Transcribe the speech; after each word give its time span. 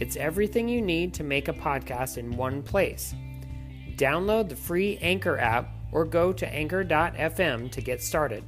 It's 0.00 0.16
everything 0.16 0.68
you 0.68 0.80
need 0.80 1.12
to 1.14 1.24
make 1.24 1.48
a 1.48 1.52
podcast 1.52 2.18
in 2.18 2.36
one 2.36 2.62
place. 2.62 3.14
Download 3.96 4.48
the 4.48 4.54
free 4.54 4.96
Anchor 5.02 5.38
app 5.38 5.70
or 5.90 6.04
go 6.04 6.32
to 6.32 6.48
anchor.fm 6.48 7.70
to 7.72 7.80
get 7.80 8.00
started. 8.00 8.44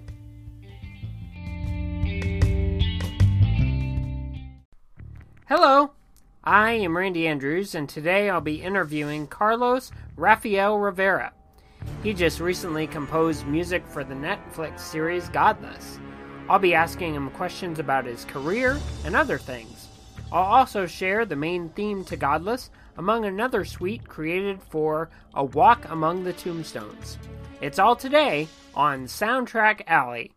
Hello, 5.49 5.91
I 6.45 6.73
am 6.73 6.97
Randy 6.97 7.27
Andrews, 7.27 7.75
and 7.75 7.89
today 7.89 8.31
I'll 8.31 8.41
be 8.41 8.63
interviewing 8.63 9.27
Carlos 9.27 9.91
Rafael 10.17 10.79
Rivera. 10.79 11.33
He 12.05 12.15
just 12.15 12.39
recently 12.39 12.87
composed 12.87 13.45
music 13.47 13.85
for 13.89 14.05
the 14.05 14.15
Netflix 14.15 14.81
series 14.81 15.29
Godless. 15.31 15.99
I'll 16.49 16.61
be 16.61 16.75
asking 16.75 17.15
him 17.15 17.31
questions 17.31 17.81
about 17.81 18.07
his 18.07 18.25
career 18.25 18.79
and 19.05 19.17
other 19.17 19.39
things. 19.39 19.80
I'll 20.33 20.45
also 20.45 20.87
share 20.87 21.25
the 21.25 21.35
main 21.35 21.71
theme 21.71 22.05
to 22.05 22.17
Godless, 22.17 22.71
among 22.97 23.25
another 23.25 23.65
suite 23.65 24.07
created 24.07 24.63
for 24.63 25.11
A 25.35 25.43
Walk 25.43 25.87
Among 25.91 26.23
the 26.23 26.33
Tombstones. 26.33 27.19
It's 27.61 27.81
all 27.81 27.97
today 27.97 28.47
on 28.75 29.07
Soundtrack 29.07 29.83
Alley. 29.89 30.31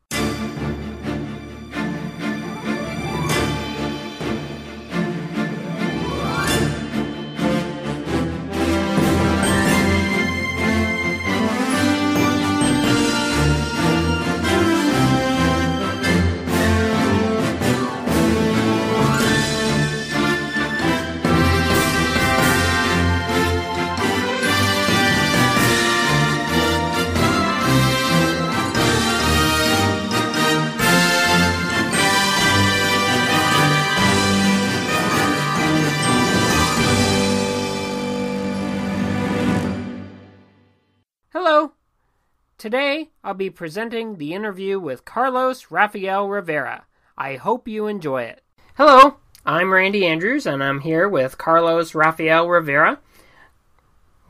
Today 42.63 43.09
I'll 43.25 43.33
be 43.33 43.49
presenting 43.49 44.15
the 44.15 44.33
interview 44.33 44.79
with 44.79 45.03
Carlos 45.03 45.69
Rafael 45.69 46.29
Rivera. 46.29 46.85
I 47.17 47.35
hope 47.35 47.67
you 47.67 47.87
enjoy 47.87 48.23
it. 48.23 48.41
Hello, 48.75 49.17
I'm 49.45 49.73
Randy 49.73 50.07
Andrews 50.07 50.45
and 50.45 50.63
I'm 50.63 50.79
here 50.79 51.09
with 51.09 51.37
Carlos 51.37 51.93
Rafael 51.93 52.47
Rivera. 52.47 53.01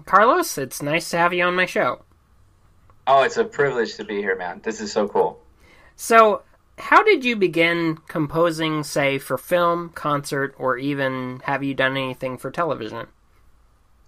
Carlos, 0.06 0.58
it's 0.58 0.82
nice 0.82 1.12
to 1.12 1.18
have 1.20 1.32
you 1.32 1.44
on 1.44 1.54
my 1.54 1.68
show. 1.68 2.06
Oh, 3.06 3.22
it's 3.22 3.38
a 3.38 3.44
privilege 3.44 3.98
to 3.98 4.04
be 4.04 4.16
here, 4.16 4.36
man. 4.36 4.62
This 4.64 4.82
is 4.82 4.92
so 4.92 5.08
cool. 5.08 5.40
So, 5.96 6.42
how 6.80 7.04
did 7.04 7.24
you 7.24 7.36
begin 7.36 8.00
composing, 8.08 8.82
say, 8.82 9.20
for 9.20 9.38
film, 9.38 9.90
concert, 9.90 10.56
or 10.58 10.80
even 10.80 11.40
have 11.44 11.64
you 11.64 11.76
done 11.76 11.98
anything 11.98 12.40
for 12.40 12.50
television? 12.50 13.06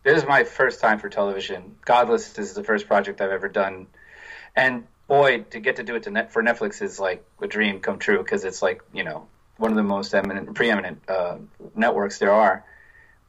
This 0.02 0.18
is 0.18 0.28
my 0.28 0.44
first 0.44 0.82
time 0.82 0.98
for 0.98 1.10
television. 1.10 1.76
Godless 1.86 2.40
is 2.40 2.54
the 2.54 2.64
first 2.64 2.88
project 2.88 3.22
I've 3.22 3.32
ever 3.32 3.50
done, 3.50 3.86
and 4.56 4.86
boy, 5.08 5.42
to 5.52 5.60
get 5.60 5.78
to 5.78 5.84
do 5.84 5.96
it 5.96 6.04
to 6.04 6.12
net 6.12 6.32
for 6.32 6.44
Netflix 6.44 6.82
is 6.82 7.00
like 7.00 7.26
a 7.42 7.48
dream 7.48 7.80
come 7.80 8.00
true 8.00 8.20
because 8.20 8.44
it's 8.44 8.62
like 8.62 8.82
you 8.94 9.04
know 9.04 9.28
one 9.58 9.72
of 9.72 9.78
the 9.78 9.84
most 9.84 10.14
eminent, 10.14 10.54
preeminent 10.54 11.02
uh, 11.08 11.38
networks 11.76 12.20
there 12.20 12.32
are. 12.32 12.64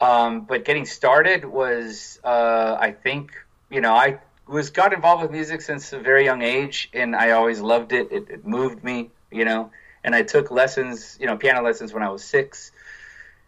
Um, 0.01 0.43
but 0.43 0.65
getting 0.65 0.85
started 0.85 1.45
was, 1.45 2.19
uh, 2.23 2.77
I 2.79 2.93
think, 2.93 3.33
you 3.71 3.81
know, 3.81 3.95
I 3.95 4.19
was 4.47 4.71
got 4.71 4.93
involved 4.93 5.23
with 5.23 5.31
music 5.31 5.61
since 5.63 5.93
a 5.93 5.99
very 5.99 6.25
young 6.25 6.43
age, 6.43 6.91
and 6.93 7.17
I 7.17 7.31
always 7.31 7.61
loved 7.61 7.93
it. 7.93 8.13
It, 8.13 8.29
it 8.29 8.47
moved 8.47 8.85
me, 8.85 9.11
you 9.31 9.45
know. 9.45 9.71
And 10.05 10.15
I 10.15 10.23
took 10.23 10.51
lessons, 10.51 11.17
you 11.21 11.27
know, 11.27 11.37
piano 11.37 11.63
lessons 11.63 11.93
when 11.93 12.03
I 12.03 12.11
was 12.11 12.23
six 12.23 12.73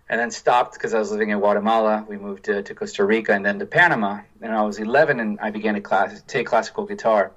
and 0.09 0.19
then 0.19 0.31
stopped 0.31 0.73
because 0.73 0.95
I 0.95 0.99
was 0.99 1.13
living 1.13 1.31
in 1.31 1.39
Guatemala. 1.39 2.05
We 2.09 2.17
moved 2.17 2.45
to, 2.45 2.63
to, 2.63 2.75
Costa 2.75 3.05
Rica 3.05 3.33
and 3.33 3.45
then 3.45 3.59
to 3.59 3.67
Panama. 3.67 4.21
And 4.41 4.53
I 4.53 4.63
was 4.63 4.79
11 4.79 5.21
and 5.21 5.39
I 5.39 5.51
began 5.51 5.75
to 5.75 5.81
class, 5.81 6.23
take 6.27 6.47
classical 6.47 6.87
guitar. 6.87 7.31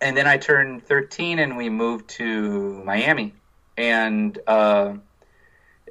And 0.00 0.16
then 0.16 0.26
I 0.26 0.36
turned 0.36 0.86
13 0.86 1.38
and 1.38 1.56
we 1.56 1.68
moved 1.68 2.08
to 2.10 2.82
Miami. 2.84 3.34
And 3.76 4.38
uh, 4.46 4.94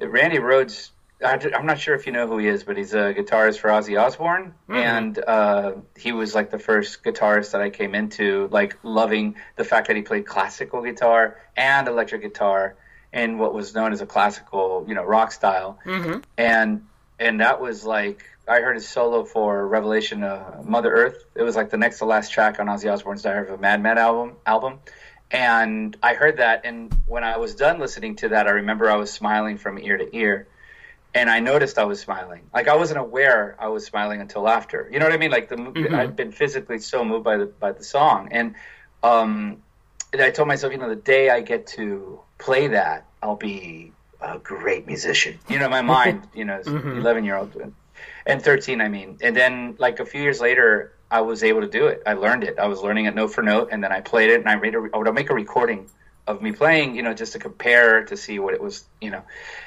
Randy 0.00 0.38
Rhoads, 0.38 0.90
I'm 1.22 1.66
not 1.66 1.78
sure 1.78 1.94
if 1.94 2.06
you 2.06 2.12
know 2.12 2.26
who 2.26 2.38
he 2.38 2.48
is, 2.48 2.64
but 2.64 2.76
he's 2.76 2.92
a 2.92 3.14
guitarist 3.14 3.58
for 3.58 3.70
Ozzy 3.70 4.00
Osbourne. 4.00 4.54
Mm-hmm. 4.68 4.74
And 4.74 5.18
uh, 5.26 5.72
he 5.96 6.12
was 6.12 6.34
like 6.34 6.50
the 6.50 6.58
first 6.58 7.02
guitarist 7.02 7.52
that 7.52 7.60
I 7.60 7.70
came 7.70 7.94
into, 7.94 8.48
like 8.50 8.78
loving 8.82 9.36
the 9.56 9.64
fact 9.64 9.86
that 9.88 9.96
he 9.96 10.02
played 10.02 10.26
classical 10.26 10.82
guitar 10.82 11.38
and 11.56 11.88
electric 11.88 12.22
guitar 12.22 12.76
in 13.12 13.38
what 13.38 13.54
was 13.54 13.74
known 13.74 13.92
as 13.92 14.00
a 14.00 14.06
classical, 14.06 14.84
you 14.88 14.94
know, 14.94 15.04
rock 15.04 15.32
style. 15.32 15.78
Mm-hmm. 15.84 16.20
And 16.36 16.86
and 17.18 17.40
that 17.40 17.60
was 17.60 17.84
like 17.84 18.24
I 18.46 18.60
heard 18.60 18.76
his 18.76 18.88
solo 18.88 19.24
for 19.24 19.66
Revelation, 19.66 20.22
uh, 20.22 20.62
Mother 20.64 20.92
Earth. 20.92 21.24
It 21.34 21.42
was 21.42 21.56
like 21.56 21.70
the 21.70 21.76
next 21.76 21.98
to 21.98 22.04
last 22.04 22.32
track 22.32 22.60
on 22.60 22.66
Ozzy 22.66 22.92
Osbourne's 22.92 23.22
Diary 23.22 23.48
of 23.48 23.54
a 23.54 23.58
Madman 23.60 23.98
album. 23.98 24.36
Album, 24.44 24.80
and 25.30 25.96
I 26.02 26.14
heard 26.14 26.36
that, 26.36 26.62
and 26.64 26.94
when 27.06 27.24
I 27.24 27.38
was 27.38 27.54
done 27.54 27.78
listening 27.78 28.16
to 28.16 28.30
that, 28.30 28.46
I 28.46 28.50
remember 28.50 28.90
I 28.90 28.96
was 28.96 29.10
smiling 29.10 29.56
from 29.56 29.78
ear 29.78 29.96
to 29.96 30.14
ear, 30.14 30.46
and 31.14 31.30
I 31.30 31.40
noticed 31.40 31.78
I 31.78 31.84
was 31.84 32.00
smiling. 32.00 32.42
Like 32.52 32.68
I 32.68 32.76
wasn't 32.76 33.00
aware 33.00 33.56
I 33.58 33.68
was 33.68 33.86
smiling 33.86 34.20
until 34.20 34.46
after. 34.46 34.88
You 34.92 34.98
know 34.98 35.06
what 35.06 35.14
I 35.14 35.18
mean? 35.18 35.30
Like 35.30 35.48
the 35.48 35.56
mm-hmm. 35.56 35.94
I'd 35.94 36.14
been 36.14 36.32
physically 36.32 36.78
so 36.78 37.04
moved 37.04 37.24
by 37.24 37.38
the 37.38 37.46
by 37.46 37.72
the 37.72 37.82
song, 37.82 38.28
and 38.30 38.54
um, 39.02 39.62
and 40.12 40.22
I 40.22 40.30
told 40.30 40.48
myself, 40.48 40.72
you 40.72 40.78
know, 40.78 40.88
the 40.88 40.96
day 40.96 41.30
I 41.30 41.40
get 41.40 41.66
to 41.68 42.20
play 42.38 42.68
that, 42.68 43.06
I'll 43.22 43.36
be 43.36 43.92
a 44.20 44.38
great 44.38 44.86
musician. 44.86 45.38
You 45.48 45.58
know, 45.58 45.68
my 45.68 45.82
mind, 45.96 46.28
you 46.34 46.44
know, 46.44 46.60
mm-hmm. 46.60 46.98
11 46.98 47.24
year 47.24 47.36
old 47.36 47.52
and 48.26 48.42
13, 48.42 48.80
I 48.80 48.88
mean. 48.88 49.18
And 49.22 49.36
then, 49.36 49.76
like, 49.78 50.00
a 50.00 50.06
few 50.06 50.22
years 50.22 50.40
later, 50.40 50.94
I 51.10 51.20
was 51.20 51.42
able 51.42 51.60
to 51.60 51.68
do 51.68 51.86
it. 51.86 52.02
I 52.06 52.14
learned 52.14 52.44
it. 52.44 52.58
I 52.58 52.66
was 52.66 52.82
learning 52.82 53.06
it 53.06 53.14
note 53.14 53.32
for 53.32 53.42
note, 53.42 53.68
and 53.72 53.82
then 53.82 53.92
I 53.92 54.00
played 54.00 54.30
it, 54.30 54.40
and 54.40 54.48
I 54.48 54.56
made 54.56 54.74
a, 54.74 54.88
I 54.92 54.98
would 54.98 55.12
make 55.14 55.30
a 55.30 55.34
recording 55.34 55.88
of 56.26 56.40
me 56.40 56.52
playing, 56.52 56.96
you 56.96 57.02
know, 57.02 57.12
just 57.12 57.34
to 57.34 57.38
compare 57.38 58.04
to 58.04 58.16
see 58.16 58.38
what 58.38 58.54
it 58.54 58.60
was, 58.60 58.84
you 59.00 59.10
know, 59.10 59.22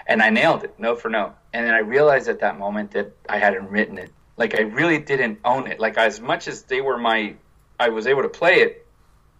and 0.08 0.24
I 0.24 0.32
nailed 0.32 0.64
it 0.64 0.80
note 0.80 1.02
for 1.02 1.10
note. 1.10 1.36
And 1.54 1.66
then 1.66 1.74
I 1.76 1.80
realized 1.80 2.28
at 2.30 2.40
that 2.40 2.58
moment 2.58 2.92
that 2.92 3.12
I 3.30 3.38
hadn't 3.38 3.70
written 3.70 4.00
it. 4.00 4.12
Like, 4.38 4.56
I 4.56 4.62
really 4.62 4.98
didn't 4.98 5.40
own 5.46 5.68
it. 5.68 5.80
Like, 5.80 5.98
as 5.98 6.20
much 6.20 6.48
as 6.48 6.64
they 6.64 6.82
were 6.82 6.98
my, 6.98 7.36
I 7.80 7.90
was 7.90 8.08
able 8.08 8.24
to 8.24 8.30
play 8.30 8.62
it, 8.62 8.88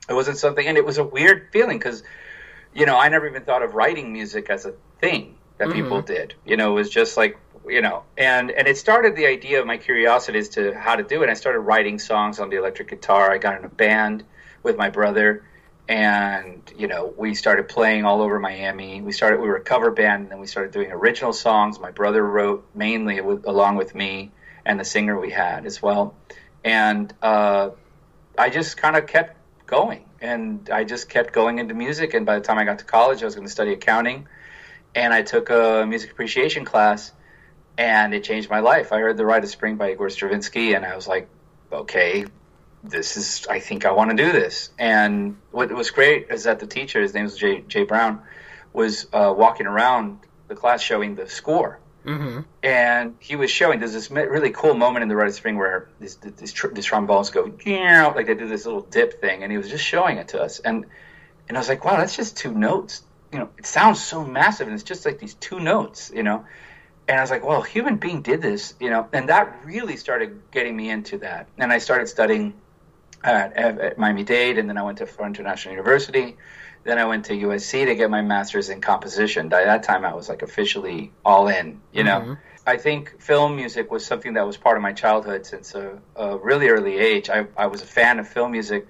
it 0.08 0.14
wasn't 0.14 0.38
something, 0.38 0.66
and 0.66 0.78
it 0.78 0.86
was 0.86 1.00
a 1.00 1.04
weird 1.04 1.50
feeling 1.52 1.80
because 1.80 2.04
you 2.78 2.86
know, 2.86 2.98
I 2.98 3.10
never 3.10 3.28
even 3.28 3.44
thought 3.44 3.64
of 3.64 3.74
writing 3.74 4.14
music 4.14 4.50
as 4.50 4.66
a 4.66 4.74
thing 5.02 5.36
that 5.58 5.70
mm-hmm. 5.70 5.82
people 5.82 6.02
did. 6.04 6.36
You 6.46 6.58
know, 6.58 6.72
it 6.72 6.76
was 6.76 6.90
just 6.90 7.18
like, 7.18 7.40
you 7.70 7.82
know, 7.82 8.04
and 8.18 8.52
and 8.52 8.68
it 8.68 8.78
started 8.78 9.16
the 9.16 9.28
idea 9.28 9.60
of 9.60 9.68
my 9.68 9.78
curiosity 9.78 10.40
as 10.40 10.50
to 10.50 10.74
how 10.74 10.96
to 10.96 11.04
do 11.04 11.24
it. 11.24 11.30
I 11.30 11.34
started 11.34 11.60
writing 11.60 12.00
songs 12.00 12.40
on 12.40 12.50
the 12.50 12.58
electric 12.58 12.90
guitar. 12.90 13.32
I 13.32 13.38
got 13.38 13.58
in 13.58 13.66
a 13.66 13.70
band 13.70 14.24
with 14.64 14.78
my 14.78 14.90
brother, 14.90 15.44
and 15.88 16.62
you 16.78 16.88
know, 16.88 17.14
we 17.18 17.34
started 17.34 17.68
playing 17.68 18.06
all 18.06 18.22
over 18.22 18.40
Miami. 18.40 19.02
We 19.02 19.12
started, 19.12 19.40
we 19.40 19.48
were 19.48 19.58
a 19.58 19.64
cover 19.64 19.92
band, 19.92 20.24
and 20.24 20.32
then 20.32 20.40
we 20.40 20.48
started 20.48 20.72
doing 20.72 20.92
original 20.92 21.34
songs. 21.34 21.80
My 21.80 21.92
brother 21.92 22.24
wrote 22.24 22.68
mainly 22.74 23.22
with, 23.22 23.46
along 23.46 23.76
with 23.78 23.96
me 23.96 24.32
and 24.66 24.80
the 24.80 24.86
singer 24.86 25.20
we 25.20 25.32
had 25.32 25.66
as 25.66 25.82
well, 25.82 26.16
and 26.64 27.14
uh, 27.22 27.70
I 28.38 28.50
just 28.50 28.78
kind 28.78 28.96
of 28.96 29.08
kept 29.08 29.38
going 29.66 30.08
and 30.22 30.70
I 30.70 30.84
just 30.84 31.10
kept 31.10 31.34
going 31.34 31.60
into 31.60 31.74
music. 31.74 32.14
And 32.14 32.26
by 32.26 32.40
the 32.40 32.46
time 32.46 32.58
I 32.58 32.64
got 32.64 32.80
to 32.80 32.86
college, 32.86 33.22
I 33.22 33.26
was 33.26 33.36
going 33.36 33.48
to 33.48 33.52
study 33.52 33.74
accounting, 33.74 34.28
and 34.96 35.14
I 35.14 35.22
took 35.22 35.50
a 35.50 35.86
music 35.88 36.12
appreciation 36.12 36.66
class, 36.66 37.12
and 37.78 38.14
it 38.14 38.24
changed 38.24 38.50
my 38.50 38.60
life. 38.60 38.92
I 38.92 39.00
heard 39.00 39.18
"The 39.18 39.26
Rite 39.26 39.44
of 39.44 39.50
Spring" 39.50 39.76
by 39.76 39.92
Igor 39.92 40.10
Stravinsky, 40.10 40.74
and 40.74 40.86
I 40.86 40.96
was 40.96 41.08
like, 41.08 41.30
okay, 41.72 42.26
this 42.84 43.18
is. 43.18 43.48
I 43.50 43.60
think 43.60 43.86
I 43.86 43.92
want 43.92 44.12
to 44.12 44.16
do 44.16 44.32
this. 44.32 44.70
And 44.80 45.38
what 45.52 45.72
was 45.72 45.92
great 45.92 46.28
is 46.30 46.44
that 46.44 46.60
the 46.60 46.68
teacher, 46.68 47.02
his 47.02 47.14
name 47.14 47.24
was 47.24 47.38
Jay, 47.38 47.62
Jay 47.68 47.84
Brown, 47.84 48.22
was 48.74 49.08
uh, 49.14 49.34
walking 49.36 49.68
around 49.68 50.20
the 50.48 50.56
class 50.56 50.82
showing 50.82 51.16
the 51.16 51.28
score. 51.30 51.80
Mm-hmm. 52.06 52.40
and 52.64 53.16
he 53.20 53.36
was 53.36 53.52
showing 53.52 53.80
there's 53.80 53.92
this 53.92 54.10
really 54.10 54.52
cool 54.52 54.74
moment 54.76 55.04
in 55.04 55.10
the 55.10 55.16
Rite 55.18 55.28
of 55.28 55.34
Spring 55.34 55.58
where 55.58 55.90
these 56.00 56.16
these, 56.16 56.54
tr- 56.54 56.70
these 56.70 56.86
trombones 56.86 57.32
go 57.32 57.42
like 57.44 58.28
they 58.28 58.34
do 58.34 58.48
this 58.48 58.66
little 58.66 58.80
dip 58.80 59.20
thing, 59.20 59.44
and 59.44 59.52
he 59.52 59.58
was 59.58 59.70
just 59.70 59.84
showing 59.84 60.18
it 60.18 60.30
to 60.30 60.42
us, 60.42 60.60
and 60.60 60.86
and 61.50 61.58
I 61.58 61.60
was 61.60 61.68
like, 61.68 61.84
wow, 61.84 61.98
that's 61.98 62.16
just 62.16 62.38
two 62.38 62.54
notes. 62.54 63.04
You 63.34 63.40
know, 63.40 63.50
it 63.58 63.66
sounds 63.66 64.02
so 64.02 64.24
massive, 64.24 64.68
and 64.68 64.74
it's 64.74 64.86
just 64.86 65.06
like 65.06 65.20
these 65.20 65.34
two 65.34 65.60
notes, 65.60 66.10
you 66.16 66.24
know. 66.24 66.46
And 67.08 67.18
I 67.18 67.22
was 67.22 67.32
like, 67.32 67.46
well, 67.46 67.62
a 67.64 67.68
human 67.68 67.96
being 67.98 68.22
did 68.22 68.42
this, 68.42 68.74
you 68.80 68.90
know, 68.90 69.08
and 69.14 69.30
that 69.30 69.62
really 69.64 69.96
started 69.96 70.42
getting 70.52 70.76
me 70.76 70.90
into 70.90 71.18
that. 71.20 71.48
And 71.58 71.72
I 71.72 71.78
started 71.78 72.08
studying 72.10 72.54
at, 73.24 73.56
at 73.56 73.98
Miami 73.98 74.24
Dade, 74.24 74.58
and 74.58 74.68
then 74.70 74.78
I 74.78 74.84
went 74.84 74.98
to 74.98 75.06
Florida 75.06 75.40
International 75.40 75.74
University. 75.74 76.36
Then 76.84 76.98
I 76.98 77.06
went 77.06 77.26
to 77.26 77.34
USC 77.34 77.86
to 77.86 77.96
get 77.96 78.10
my 78.10 78.22
master's 78.22 78.70
in 78.70 78.82
composition. 78.82 79.50
By 79.50 79.66
that 79.66 79.84
time, 79.84 80.06
I 80.06 80.14
was 80.14 80.28
like 80.30 80.42
officially 80.42 81.12
all 81.24 81.48
in, 81.48 81.82
you 81.94 82.04
know. 82.04 82.20
Mhm. 82.22 82.38
I 82.66 82.76
think 82.78 83.22
film 83.22 83.56
music 83.56 83.90
was 83.90 84.06
something 84.06 84.34
that 84.34 84.46
was 84.46 84.58
part 84.58 84.76
of 84.76 84.84
my 84.84 84.92
childhood 84.92 85.46
since 85.46 85.74
a, 85.76 86.00
a 86.18 86.38
really 86.38 86.68
early 86.68 86.98
age. 86.98 87.30
I, 87.30 87.48
I 87.56 87.68
was 87.68 87.82
a 87.82 87.86
fan 87.86 88.20
of 88.20 88.28
film 88.28 88.52
music, 88.52 88.86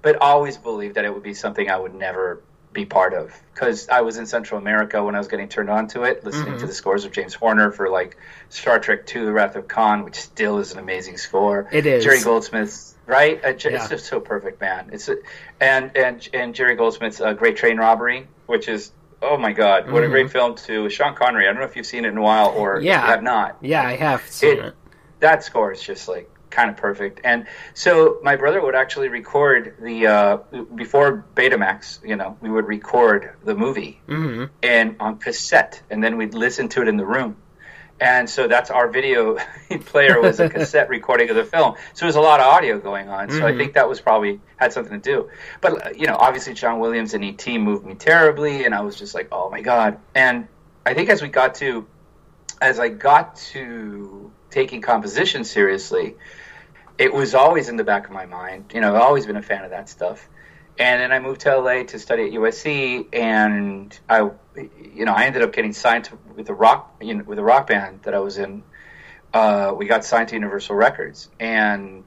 but 0.00 0.16
always 0.16 0.56
believed 0.56 0.94
that 0.94 1.04
it 1.04 1.12
would 1.12 1.22
be 1.22 1.34
something 1.34 1.68
I 1.70 1.76
would 1.76 1.94
never 1.94 2.42
be 2.72 2.84
part 2.84 3.14
of 3.14 3.32
because 3.54 3.88
I 3.88 4.02
was 4.02 4.18
in 4.18 4.26
Central 4.26 4.60
America 4.60 5.02
when 5.02 5.14
I 5.14 5.18
was 5.18 5.28
getting 5.28 5.48
turned 5.48 5.70
on 5.70 5.88
to 5.88 6.02
it, 6.04 6.24
listening 6.24 6.54
Mhm. 6.54 6.60
to 6.60 6.66
the 6.66 6.72
scores 6.74 7.04
of 7.04 7.12
James 7.12 7.34
Horner 7.34 7.72
for 7.72 7.88
like 7.88 8.16
Star 8.50 8.78
Trek 8.78 9.00
II: 9.14 9.24
The 9.24 9.32
Wrath 9.32 9.56
of 9.56 9.66
Khan, 9.68 10.04
which 10.04 10.16
still 10.16 10.58
is 10.58 10.72
an 10.72 10.78
amazing 10.78 11.16
score. 11.16 11.68
It 11.72 11.86
is. 11.86 12.04
Jerry 12.04 12.20
Goldsmith's 12.20 12.94
right. 13.06 13.42
Uh, 13.44 13.52
J- 13.52 13.70
Yeah. 13.72 13.76
It's 13.78 13.88
just 13.88 14.06
so 14.06 14.20
perfect, 14.20 14.60
man. 14.60 14.90
It's 14.92 15.08
a, 15.08 15.16
and 15.60 15.96
and 15.96 16.28
and 16.32 16.54
Jerry 16.54 16.76
Goldsmith's 16.76 17.20
uh, 17.20 17.32
Great 17.32 17.56
Train 17.56 17.78
Robbery, 17.78 18.26
which 18.46 18.68
is 18.68 18.92
oh 19.22 19.36
my 19.36 19.52
god, 19.52 19.90
what 19.90 20.04
a 20.04 20.06
Mhm. 20.06 20.10
great 20.10 20.30
film 20.30 20.54
too. 20.54 20.88
Sean 20.90 21.14
Connery. 21.14 21.48
I 21.48 21.52
don't 21.52 21.58
know 21.60 21.66
if 21.66 21.74
you've 21.74 21.86
seen 21.86 22.04
it 22.04 22.08
in 22.08 22.18
a 22.18 22.22
while 22.22 22.50
or 22.50 22.80
Yeah. 22.80 23.04
have 23.04 23.22
not 23.22 23.56
Yeah, 23.60 23.82
I 23.82 23.96
have 23.96 24.22
seen 24.28 24.58
It- 24.58 24.64
it. 24.66 24.74
that 25.20 25.42
score 25.42 25.72
is 25.72 25.80
just 25.82 26.06
like 26.06 26.30
kind 26.50 26.70
of 26.70 26.76
perfect. 26.76 27.20
And 27.24 27.46
so 27.74 28.18
my 28.22 28.36
brother 28.36 28.60
would 28.60 28.74
actually 28.74 29.08
record 29.08 29.74
the 29.80 30.06
uh, 30.06 30.36
before 30.74 31.24
Betamax. 31.34 32.02
You 32.06 32.16
know, 32.16 32.36
we 32.40 32.50
would 32.50 32.66
record 32.66 33.34
the 33.44 33.54
movie 33.54 34.00
Mm-hmm. 34.08 34.44
and 34.62 34.96
on 35.00 35.18
cassette, 35.18 35.82
and 35.90 36.02
then 36.02 36.16
we'd 36.16 36.34
listen 36.34 36.68
to 36.70 36.82
it 36.82 36.88
in 36.88 36.96
the 36.96 37.06
room. 37.06 37.36
And 38.00 38.30
so 38.30 38.46
that's 38.46 38.70
our 38.70 38.88
video 38.88 39.38
player 39.86 40.20
was 40.22 40.38
a 40.38 40.48
cassette 40.48 40.88
recording 40.88 41.30
of 41.30 41.36
the 41.36 41.44
film. 41.44 41.74
So 41.94 42.04
there's 42.06 42.14
a 42.14 42.20
lot 42.20 42.38
of 42.38 42.46
audio 42.46 42.78
going 42.78 43.08
on. 43.08 43.28
So 43.30 43.44
I 43.44 43.50
Mhm. 43.52 43.56
think 43.58 43.74
that 43.74 43.88
was 43.88 44.00
probably 44.00 44.40
had 44.56 44.72
something 44.72 45.00
to 45.00 45.10
do. 45.12 45.28
But 45.60 45.98
you 45.98 46.06
know, 46.06 46.14
obviously 46.16 46.54
John 46.54 46.78
Williams 46.78 47.12
and 47.14 47.24
E.T. 47.24 47.58
moved 47.58 47.84
me 47.84 47.94
terribly, 47.96 48.64
and 48.64 48.72
I 48.74 48.82
was 48.82 48.94
just 48.96 49.14
like, 49.16 49.28
oh 49.32 49.50
my 49.50 49.60
god. 49.62 49.98
And 50.14 50.46
I 50.86 50.94
think 50.94 51.10
as 51.10 51.20
we 51.22 51.28
got 51.28 51.56
to, 51.56 51.86
as 52.62 52.78
I 52.78 52.88
got 52.88 53.34
to 53.52 54.30
taking 54.50 54.80
composition 54.80 55.44
seriously, 55.44 56.16
it 56.98 57.12
was 57.12 57.34
always 57.34 57.68
in 57.68 57.76
the 57.76 57.84
back 57.84 58.06
of 58.06 58.12
my 58.12 58.26
mind. 58.26 58.72
You 58.74 58.80
know, 58.80 58.94
I've 58.94 59.02
always 59.02 59.26
been 59.26 59.36
a 59.36 59.42
fan 59.42 59.64
of 59.64 59.70
that 59.70 59.88
stuff. 59.88 60.28
And 60.78 61.00
then 61.00 61.10
I 61.10 61.18
moved 61.18 61.40
to 61.42 61.56
LA 61.56 61.82
to 61.84 61.98
study 61.98 62.24
at 62.24 62.32
USC, 62.32 63.08
and 63.12 63.98
I, 64.08 64.30
you 64.56 65.04
know, 65.04 65.12
I 65.12 65.24
ended 65.24 65.42
up 65.42 65.52
getting 65.52 65.72
signed 65.72 66.04
to, 66.04 66.18
with 66.36 66.48
a 66.50 66.54
rock, 66.54 66.96
you 67.00 67.14
know, 67.14 67.24
with 67.24 67.38
a 67.40 67.42
rock 67.42 67.66
band 67.66 68.02
that 68.04 68.14
I 68.14 68.20
was 68.20 68.38
in. 68.38 68.62
Uh, 69.34 69.74
we 69.76 69.86
got 69.86 70.04
signed 70.04 70.28
to 70.28 70.36
Universal 70.36 70.76
Records, 70.76 71.30
and 71.40 72.04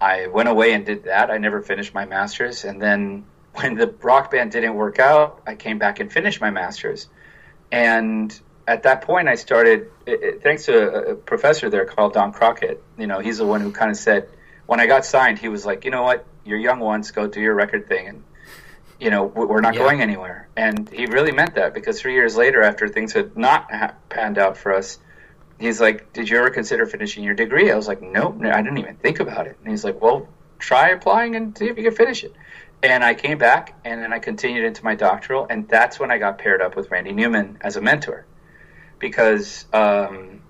I 0.00 0.26
went 0.26 0.48
away 0.48 0.72
and 0.72 0.84
did 0.84 1.04
that. 1.04 1.30
I 1.30 1.38
never 1.38 1.62
finished 1.62 1.94
my 1.94 2.04
masters, 2.04 2.64
and 2.64 2.82
then 2.82 3.26
when 3.54 3.76
the 3.76 3.94
rock 4.02 4.32
band 4.32 4.52
didn't 4.52 4.74
work 4.74 4.98
out, 4.98 5.42
I 5.46 5.54
came 5.54 5.78
back 5.78 6.00
and 6.00 6.12
finished 6.12 6.40
my 6.40 6.50
masters. 6.50 7.08
And 7.70 8.38
at 8.70 8.84
that 8.84 9.02
point, 9.02 9.28
I 9.28 9.34
started, 9.34 9.90
it, 10.06 10.22
it, 10.22 10.42
thanks 10.44 10.66
to 10.66 11.10
a, 11.10 11.14
professor 11.16 11.68
there 11.70 11.84
called 11.84 12.12
Don 12.12 12.32
Crockett. 12.32 12.80
You 12.96 13.08
know, 13.08 13.18
he's 13.18 13.38
the 13.38 13.46
one 13.46 13.60
who 13.60 13.72
kind 13.72 13.90
of 13.90 13.96
said, 13.96 14.28
when 14.66 14.78
I 14.78 14.86
got 14.86 15.04
signed, 15.04 15.40
he 15.40 15.48
was 15.48 15.66
like, 15.66 15.84
you 15.84 15.90
know 15.90 16.04
what, 16.04 16.24
you're 16.44 16.58
young 16.58 16.78
ones, 16.78 17.10
go 17.10 17.26
do 17.26 17.40
your 17.40 17.54
record 17.54 17.88
thing, 17.88 18.06
and 18.06 18.22
you 19.00 19.10
know, 19.10 19.24
we- 19.24 19.46
we're 19.46 19.60
not 19.62 19.74
Yeah. 19.74 19.80
going 19.80 20.02
anywhere. 20.02 20.46
And 20.56 20.88
he 20.88 21.06
really 21.06 21.32
meant 21.32 21.54
that 21.56 21.74
because 21.74 22.00
three 22.00 22.12
years 22.14 22.36
later, 22.36 22.62
after 22.62 22.86
things 22.86 23.12
had 23.14 23.36
not 23.36 23.72
ha- 23.72 23.94
panned 24.08 24.38
out 24.38 24.56
for 24.58 24.74
us, 24.74 24.98
he's 25.58 25.80
like, 25.80 26.12
"Did 26.12 26.28
you 26.28 26.36
ever 26.38 26.50
consider 26.50 26.84
finishing 26.86 27.24
your 27.24 27.34
degree?" 27.34 27.72
I 27.72 27.76
was 27.76 27.88
like, 27.88 28.02
"Nope, 28.02 28.36
no, 28.36 28.50
I 28.50 28.60
didn't 28.62 28.78
even 28.78 28.96
think 28.96 29.18
about 29.18 29.46
it." 29.46 29.56
And 29.62 29.70
he's 29.70 29.84
like, 29.84 30.00
"Well, 30.02 30.28
try 30.58 30.90
applying 30.90 31.34
and 31.34 31.56
see 31.56 31.68
if 31.68 31.78
you 31.78 31.84
can 31.84 31.94
finish 31.94 32.22
it." 32.24 32.34
And 32.82 33.02
I 33.02 33.14
came 33.14 33.38
back, 33.38 33.72
and 33.86 34.02
then 34.02 34.12
I 34.12 34.18
continued 34.18 34.64
into 34.66 34.84
my 34.84 34.94
doctoral, 34.94 35.46
and 35.48 35.66
that's 35.66 35.98
when 35.98 36.10
I 36.10 36.18
got 36.18 36.36
paired 36.38 36.60
up 36.62 36.76
with 36.76 36.90
Randy 36.90 37.12
Newman 37.12 37.56
as 37.62 37.76
a 37.76 37.80
mentor, 37.80 38.26
because 39.00 39.66
um, 39.72 40.42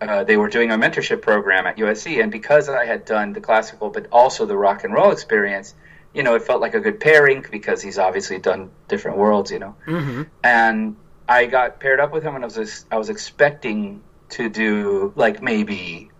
uh, 0.00 0.24
they 0.24 0.36
were 0.36 0.48
doing 0.48 0.72
a 0.72 0.76
mentorship 0.76 1.22
program 1.22 1.66
at 1.66 1.76
USC, 1.76 2.20
and 2.20 2.32
because 2.32 2.68
I 2.68 2.84
had 2.86 3.04
done 3.04 3.32
the 3.32 3.40
classical 3.40 3.90
but 3.90 4.08
also 4.10 4.46
the 4.46 4.56
rock 4.56 4.82
and 4.82 4.92
roll 4.92 5.12
experience, 5.12 5.74
you 6.12 6.22
know, 6.24 6.34
it 6.34 6.42
felt 6.42 6.60
like 6.60 6.74
a 6.74 6.80
good 6.80 6.98
pairing 6.98 7.44
because 7.50 7.82
he's 7.82 7.98
obviously 7.98 8.38
done 8.38 8.70
different 8.88 9.18
worlds, 9.18 9.50
you 9.50 9.58
know 9.60 9.76
Mm-hmm. 9.86 10.22
and 10.42 10.96
I 11.28 11.46
got 11.46 11.80
paired 11.80 12.00
up 12.00 12.12
with 12.12 12.22
him, 12.22 12.34
and 12.36 12.44
I 12.44 12.46
was 12.46 12.84
I 12.90 12.96
was 12.98 13.10
expecting 13.10 14.02
to 14.30 14.48
do 14.48 15.12
like 15.16 15.42
maybe, 15.42 16.10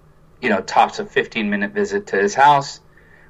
you 0.42 0.50
know, 0.50 0.60
tops 0.60 0.98
a 0.98 1.06
fifteen 1.06 1.48
minute 1.48 1.72
visit 1.72 2.08
to 2.08 2.16
his 2.16 2.34
house, 2.34 2.80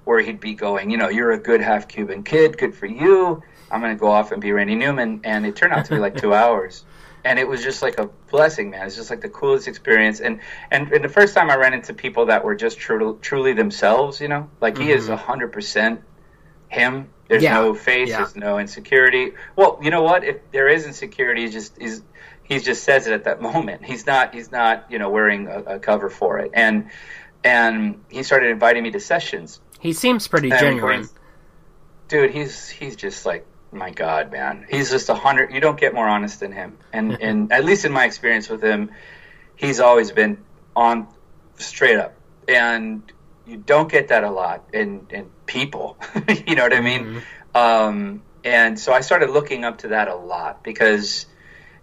where 0.05 0.21
he'd 0.21 0.41
be 0.41 0.55
going, 0.55 0.91
you 0.91 0.97
know, 0.97 1.09
you're 1.09 1.33
a 1.33 1.39
good 1.39 1.61
half 1.61 1.87
Cuban 1.87 2.23
kid, 2.23 2.57
good 2.59 2.75
for 2.75 2.87
you. 2.87 3.43
I'm 3.71 3.81
gonna 3.81 3.95
go 3.95 4.11
off 4.11 4.33
and 4.33 4.41
be 4.41 4.53
Randy 4.53 4.75
Newman, 4.75 5.21
and 5.25 5.45
it 5.45 5.55
turned 5.57 5.73
out 5.75 5.85
to 5.87 5.93
be 5.93 5.99
like 6.01 6.17
two 6.17 6.33
hours, 6.43 6.85
and 7.27 7.39
it 7.39 7.49
was 7.49 7.63
just 7.63 7.83
like 7.83 7.99
a 7.99 8.07
blessing, 8.31 8.71
man. 8.71 8.87
It's 8.87 8.95
just 8.97 9.11
like 9.11 9.21
the 9.21 9.29
coolest 9.29 9.67
experience, 9.69 10.21
and 10.21 10.41
and, 10.71 10.93
and 10.93 11.03
the 11.05 11.09
first 11.09 11.35
time 11.35 11.51
I 11.51 11.57
ran 11.57 11.75
into 11.75 11.93
people 11.93 12.27
that 12.27 12.45
were 12.45 12.55
just 12.55 12.79
true, 12.79 13.19
truly 13.21 13.53
themselves, 13.53 14.21
you 14.21 14.29
know, 14.29 14.49
like 14.61 14.79
he 14.79 14.91
is 14.93 15.09
Mhm. 15.09 15.13
a 15.15 15.17
hundred 15.17 15.53
percent 15.53 16.03
him. 16.69 17.09
There's 17.29 17.43
Yeah. 17.43 17.55
no 17.55 17.75
face. 17.75 18.09
Yeah. 18.11 18.19
There's 18.19 18.37
no 18.37 18.59
insecurity. 18.59 19.33
Well, 19.57 19.79
you 19.83 19.91
know 19.91 20.03
what? 20.03 20.23
If 20.25 20.37
there 20.53 20.69
is 20.69 20.87
insecurity, 20.87 21.43
he's 21.43 21.53
just 21.53 21.77
he's 21.79 22.03
he 22.45 22.61
just 22.61 22.85
says 22.85 23.09
it 23.09 23.13
at 23.13 23.25
that 23.25 23.43
moment. 23.51 23.85
He's 23.85 24.07
not 24.07 24.33
he's 24.35 24.53
not 24.53 24.87
you 24.91 24.99
know 25.01 25.11
wearing 25.11 25.49
a, 25.49 25.59
a 25.75 25.79
cover 25.81 26.09
for 26.11 26.39
it. 26.39 26.51
And 26.55 26.91
and 27.43 28.05
he 28.09 28.23
started 28.23 28.51
inviting 28.51 28.83
me 28.85 28.91
to 28.93 29.01
sessions. 29.01 29.61
He 29.81 29.93
seems 29.93 30.27
pretty 30.29 30.51
And 30.51 30.61
genuine. 30.61 31.09
Dude, 32.09 32.31
he's 32.31 32.69
he's 32.69 32.95
just 32.97 33.27
like 33.27 33.45
my 33.77 33.91
God, 33.91 34.33
man. 34.33 34.67
He's 34.69 34.91
just 34.91 35.09
a 35.09 35.15
hundred. 35.15 35.53
You 35.53 35.61
don't 35.61 35.79
get 35.79 35.95
more 35.95 36.09
honest 36.09 36.41
than 36.41 36.53
him. 36.53 36.79
And 36.93 37.13
and 37.21 37.53
at 37.53 37.65
least 37.65 37.85
in 37.85 37.93
my 37.93 38.05
experience 38.05 38.49
with 38.49 38.63
him, 38.63 38.91
he's 39.57 39.81
always 39.81 40.11
been 40.13 40.39
on 40.75 41.09
straight 41.57 41.99
up. 41.99 42.15
And 42.49 43.03
you 43.47 43.57
don't 43.57 43.91
get 43.91 44.09
that 44.09 44.25
a 44.25 44.31
lot 44.31 44.65
in 44.73 45.07
in 45.11 45.31
people. 45.47 45.99
you 46.47 46.55
know 46.55 46.63
what 46.63 46.73
I 46.73 46.81
mean? 46.81 47.23
Mhm. 47.55 47.61
Um, 47.61 48.23
and 48.45 48.79
so 48.79 48.93
I 48.93 49.01
started 49.01 49.31
looking 49.31 49.65
up 49.65 49.79
to 49.79 49.89
that 49.89 50.09
a 50.09 50.15
lot 50.15 50.63
because, 50.63 51.27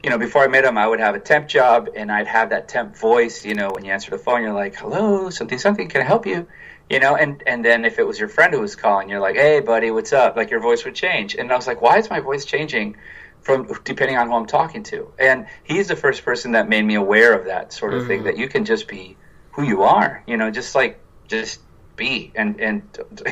you 0.02 0.10
know, 0.10 0.18
before 0.18 0.44
I 0.44 0.48
met 0.48 0.64
him, 0.64 0.78
I 0.78 0.88
would 0.88 1.00
have 1.00 1.16
a 1.16 1.20
temp 1.20 1.48
job 1.48 1.90
and 1.96 2.12
I'd 2.12 2.28
have 2.28 2.52
that 2.52 2.68
temp 2.70 2.96
voice. 2.98 3.44
You 3.44 3.56
know, 3.56 3.70
when 3.72 3.84
you 3.84 3.92
answer 3.92 4.12
the 4.12 4.18
phone, 4.18 4.44
you're 4.44 4.54
like, 4.54 4.76
"Hello, 4.76 5.30
something, 5.30 5.58
something, 5.58 5.90
can 5.90 6.02
I 6.02 6.06
help 6.06 6.26
you?" 6.26 6.48
You 6.94 7.00
know, 7.00 7.16
and 7.16 7.44
and 7.48 7.66
then 7.66 7.86
if 7.86 8.00
it 8.00 8.06
was 8.08 8.20
your 8.20 8.30
friend 8.30 8.54
who 8.54 8.62
was 8.62 8.76
calling, 8.76 9.10
you're 9.10 9.20
like, 9.20 9.36
"Hey, 9.36 9.60
buddy, 9.60 9.90
what's 9.92 10.14
up?" 10.14 10.36
Like 10.36 10.52
your 10.52 10.60
voice 10.60 10.86
would 10.86 10.96
change, 10.96 11.36
and 11.36 11.52
I 11.52 11.56
was 11.56 11.68
like, 11.68 11.82
"Why 11.82 11.98
is 11.98 12.10
my 12.10 12.20
voice 12.20 12.46
changing?" 12.46 12.98
From 13.42 13.68
depending 13.84 14.18
on 14.18 14.30
who 14.30 14.36
I'm 14.36 14.46
talking 14.46 14.84
to, 14.84 15.12
and 15.20 15.48
he's 15.64 15.88
the 15.90 15.98
first 15.98 16.24
person 16.24 16.54
that 16.54 16.70
made 16.70 16.84
me 16.86 16.96
aware 16.96 17.34
of 17.38 17.46
that 17.46 17.74
sort 17.74 17.94
of 17.94 18.08
thing. 18.08 18.22
Mhm. 18.22 18.26
That 18.26 18.38
you 18.38 18.48
can 18.48 18.64
just 18.64 18.88
be 18.88 19.18
who 19.52 19.64
you 19.64 19.84
are, 19.84 20.24
you 20.28 20.38
know, 20.38 20.50
just 20.50 20.76
like 20.76 21.00
just 21.28 21.60
be 21.96 22.32
and 22.36 22.60
and 22.60 22.82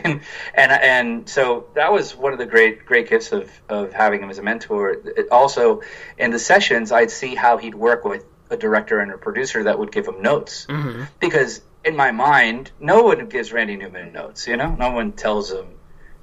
and 0.03 0.21
and, 0.53 0.71
and 0.71 1.29
so 1.29 1.67
that 1.75 1.91
was 1.93 2.15
one 2.15 2.33
of 2.33 2.39
the 2.39 2.45
great 2.45 2.85
great 2.85 3.09
gifts 3.09 3.31
of 3.31 3.49
of 3.69 3.93
having 3.93 4.21
him 4.21 4.29
as 4.29 4.37
a 4.37 4.43
mentor 4.43 4.91
It 4.91 5.29
also 5.31 5.81
in 6.17 6.29
the 6.31 6.37
sessions 6.37 6.91
i'd 6.91 7.09
see 7.09 7.33
how 7.33 7.57
he'd 7.57 7.73
work 7.73 8.05
with 8.05 8.23
a 8.51 8.57
director 8.57 8.99
and 8.99 9.11
a 9.11 9.17
producer 9.17 9.63
that 9.63 9.79
would 9.79 9.91
give 9.91 10.07
him 10.07 10.21
notes 10.21 10.67
Mhm. 10.69 11.07
because 11.19 11.61
in 11.83 11.95
my 11.95 12.11
mind 12.11 12.71
no 12.79 13.03
one 13.03 13.27
gives 13.27 13.51
randy 13.51 13.75
newman 13.75 14.11
notes 14.13 14.47
you 14.47 14.57
know 14.57 14.75
no 14.75 14.91
one 14.91 15.11
tells 15.11 15.51
him 15.51 15.65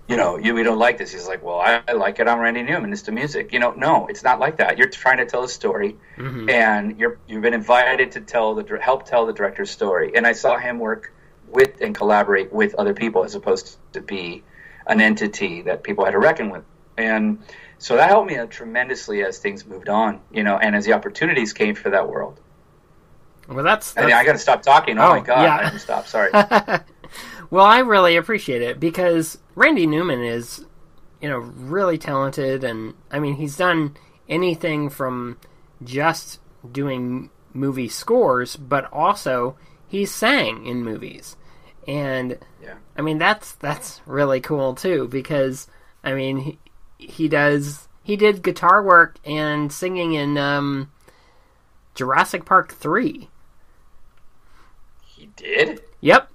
you 0.09 0.17
know 0.17 0.37
you 0.39 0.55
we 0.55 0.63
don't 0.63 0.79
like 0.79 0.99
this 0.99 1.13
he's 1.13 1.27
like 1.29 1.43
well 1.43 1.61
i, 1.61 1.83
I 1.89 1.93
like 1.93 2.19
it 2.21 2.29
i'm 2.29 2.39
randy 2.39 2.63
newman 2.63 2.93
it's 2.93 3.03
the 3.03 3.13
music 3.13 3.53
you 3.53 3.59
know 3.59 3.73
no 3.73 4.07
it's 4.07 4.23
not 4.23 4.39
like 4.39 4.59
that 4.59 4.79
you're 4.79 4.89
trying 4.89 5.19
to 5.19 5.27
tell 5.27 5.45
a 5.45 5.49
story 5.49 5.97
Mhm. 6.17 6.51
and 6.51 6.99
you're 6.99 7.19
you've 7.29 7.43
been 7.43 7.55
invited 7.55 8.13
to 8.13 8.21
tell 8.21 8.55
the 8.55 8.79
help 8.81 9.05
tell 9.07 9.27
the 9.27 9.33
director's 9.33 9.71
story. 9.71 10.13
And 10.17 10.27
I 10.27 10.33
saw 10.33 10.57
him 10.59 10.79
work 10.81 11.13
with 11.49 11.81
and 11.81 11.95
collaborate 11.95 12.53
with 12.53 12.75
other 12.75 12.93
people 12.93 13.25
as 13.25 13.35
opposed 13.37 13.77
to 13.93 14.01
be 14.01 14.43
an 14.87 15.01
entity 15.01 15.63
that 15.63 15.83
people 15.85 16.05
had 16.05 16.11
to 16.13 16.19
reckon 16.19 16.51
with. 16.51 16.65
And 16.97 17.39
so 17.79 17.97
that 17.97 18.09
helped 18.09 18.29
me 18.31 18.37
tremendously 18.49 19.23
as 19.23 19.39
things 19.39 19.65
moved 19.65 19.89
on, 19.89 20.21
you 20.33 20.43
know, 20.43 20.59
and 20.59 20.75
as 20.75 20.85
the 20.85 20.95
opportunities 20.95 21.53
came 21.53 21.75
for 21.77 21.91
that 21.91 22.09
world. 22.09 22.41
Well, 23.49 23.65
that's, 23.65 23.97
I, 23.97 24.05
mean, 24.05 24.15
I 24.15 24.25
got 24.25 24.33
to 24.33 24.39
stop 24.39 24.63
talking. 24.63 24.99
Oh, 24.99 25.07
Oh, 25.07 25.11
my 25.11 25.21
god, 25.21 25.43
yeah. 25.43 25.57
I 25.57 25.63
have 25.65 25.73
to 25.73 25.79
stop. 25.79 26.07
Sorry. 26.07 26.31
well, 27.51 27.65
I 27.65 27.79
really 27.81 28.17
appreciate 28.17 28.63
it 28.63 28.79
because 28.79 29.39
Randy 29.55 29.87
Newman 29.87 30.23
is, 30.23 30.65
you 31.21 31.29
know, 31.29 31.39
really 31.39 31.99
talented, 31.99 32.63
and 32.63 32.95
I 33.11 33.19
mean, 33.19 33.35
he's 33.37 33.57
done 33.57 33.97
anything 34.29 34.91
from 34.91 35.39
just 35.83 36.41
doing 36.71 37.31
movie 37.55 37.89
scores, 37.89 38.57
but 38.57 38.93
also 38.93 39.57
he 39.87 40.05
sang 40.05 40.67
in 40.67 40.83
movies. 40.85 41.37
And 41.87 42.39
Yeah. 42.63 42.75
I 42.97 43.01
mean 43.03 43.17
that's 43.19 43.53
that's 43.53 44.03
really 44.05 44.41
cool 44.41 44.75
too 44.75 45.09
because 45.09 45.67
I 46.05 46.13
mean 46.13 46.37
he, 46.39 46.59
he 46.99 47.29
does 47.29 47.89
he 48.03 48.17
did 48.17 48.43
guitar 48.43 48.83
work 48.83 49.17
and 49.25 49.73
singing 49.73 50.13
in 50.13 50.37
um, 50.37 50.91
Jurassic 51.95 52.45
Park 52.45 52.73
3. 52.73 53.29
He 55.39 55.47
did. 55.47 55.83
Yep. 56.01 56.31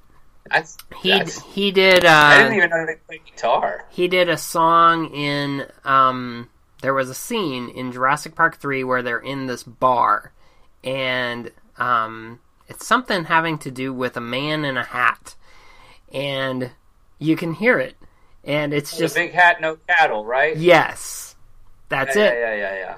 That's 0.52 0.78
He 1.02 1.10
that's, 1.10 1.42
he 1.42 1.72
did 1.72 2.06
I 2.06 2.38
didn't 2.38 2.54
uh, 2.54 2.58
even 2.58 2.70
know 2.70 2.86
they 2.86 2.96
played 3.08 3.26
guitar. 3.26 3.86
he 3.90 4.08
did 4.08 4.30
a 4.30 4.38
song 4.38 5.14
in 5.14 5.66
um 5.86 6.50
there 6.82 6.94
was 6.94 7.10
a 7.10 7.16
scene 7.16 7.70
in 7.70 7.94
Jurassic 7.94 8.36
Park 8.36 8.58
3 8.58 8.84
where 8.84 9.02
they're 9.02 9.20
in 9.20 9.48
this 9.48 9.64
bar 9.64 10.34
and 10.84 11.52
um 11.78 12.40
it's 12.68 12.86
something 12.86 13.26
having 13.26 13.58
to 13.60 13.72
do 13.72 13.94
with 13.94 14.18
a 14.18 14.22
man 14.22 14.66
in 14.66 14.76
a 14.78 14.84
hat 14.84 15.36
and 16.14 16.72
you 17.20 17.36
can 17.38 17.54
hear 17.54 17.80
it 17.80 17.96
and 18.44 18.74
it's 18.74 18.98
just 18.98 19.16
big 19.16 19.32
hat, 19.32 19.62
no 19.62 19.78
cattle, 19.88 20.26
right? 20.26 20.58
yes 20.58 21.36
that's 21.88 22.16
yeah, 22.18 22.24
it 22.26 22.34
Yeah, 22.34 22.56
yeah, 22.56 22.56
yeah, 22.56 22.76
yeah. 22.76 22.96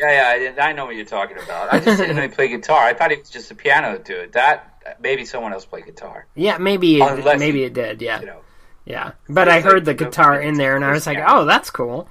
Yeah, 0.00 0.38
yeah, 0.38 0.54
I, 0.62 0.68
I 0.68 0.72
know 0.72 0.86
what 0.86 0.94
you're 0.94 1.04
talking 1.04 1.38
about. 1.38 1.72
I 1.72 1.80
just 1.80 1.98
didn't 1.98 2.14
know 2.14 2.22
he 2.22 2.28
played 2.28 2.50
guitar. 2.50 2.84
I 2.84 2.94
thought 2.94 3.10
it 3.10 3.18
was 3.18 3.30
just 3.30 3.50
a 3.50 3.54
piano 3.56 3.98
to 3.98 4.22
it. 4.22 4.32
That 4.32 4.77
maybe 5.00 5.24
someone 5.24 5.52
else 5.52 5.64
played 5.64 5.86
guitar. 5.86 6.26
yeah 6.34 6.58
maybe 6.58 7.00
it, 7.00 7.10
Unless 7.10 7.38
maybe 7.40 7.58
he- 7.60 7.64
it 7.64 7.74
did 7.74 8.02
yeah 8.02 8.20
You 8.20 8.26
know. 8.26 8.40
yeah 8.84 9.12
but 9.28 9.48
I 9.48 9.60
heard 9.60 9.84
the 9.84 9.94
the- 9.94 10.04
guitar 10.04 10.40
in 10.40 10.54
there 10.54 10.76
and 10.76 10.84
I 10.84 10.92
was 10.92 11.06
like 11.06 11.18
oh 11.26 11.44
that's 11.44 11.70
cool 11.70 12.08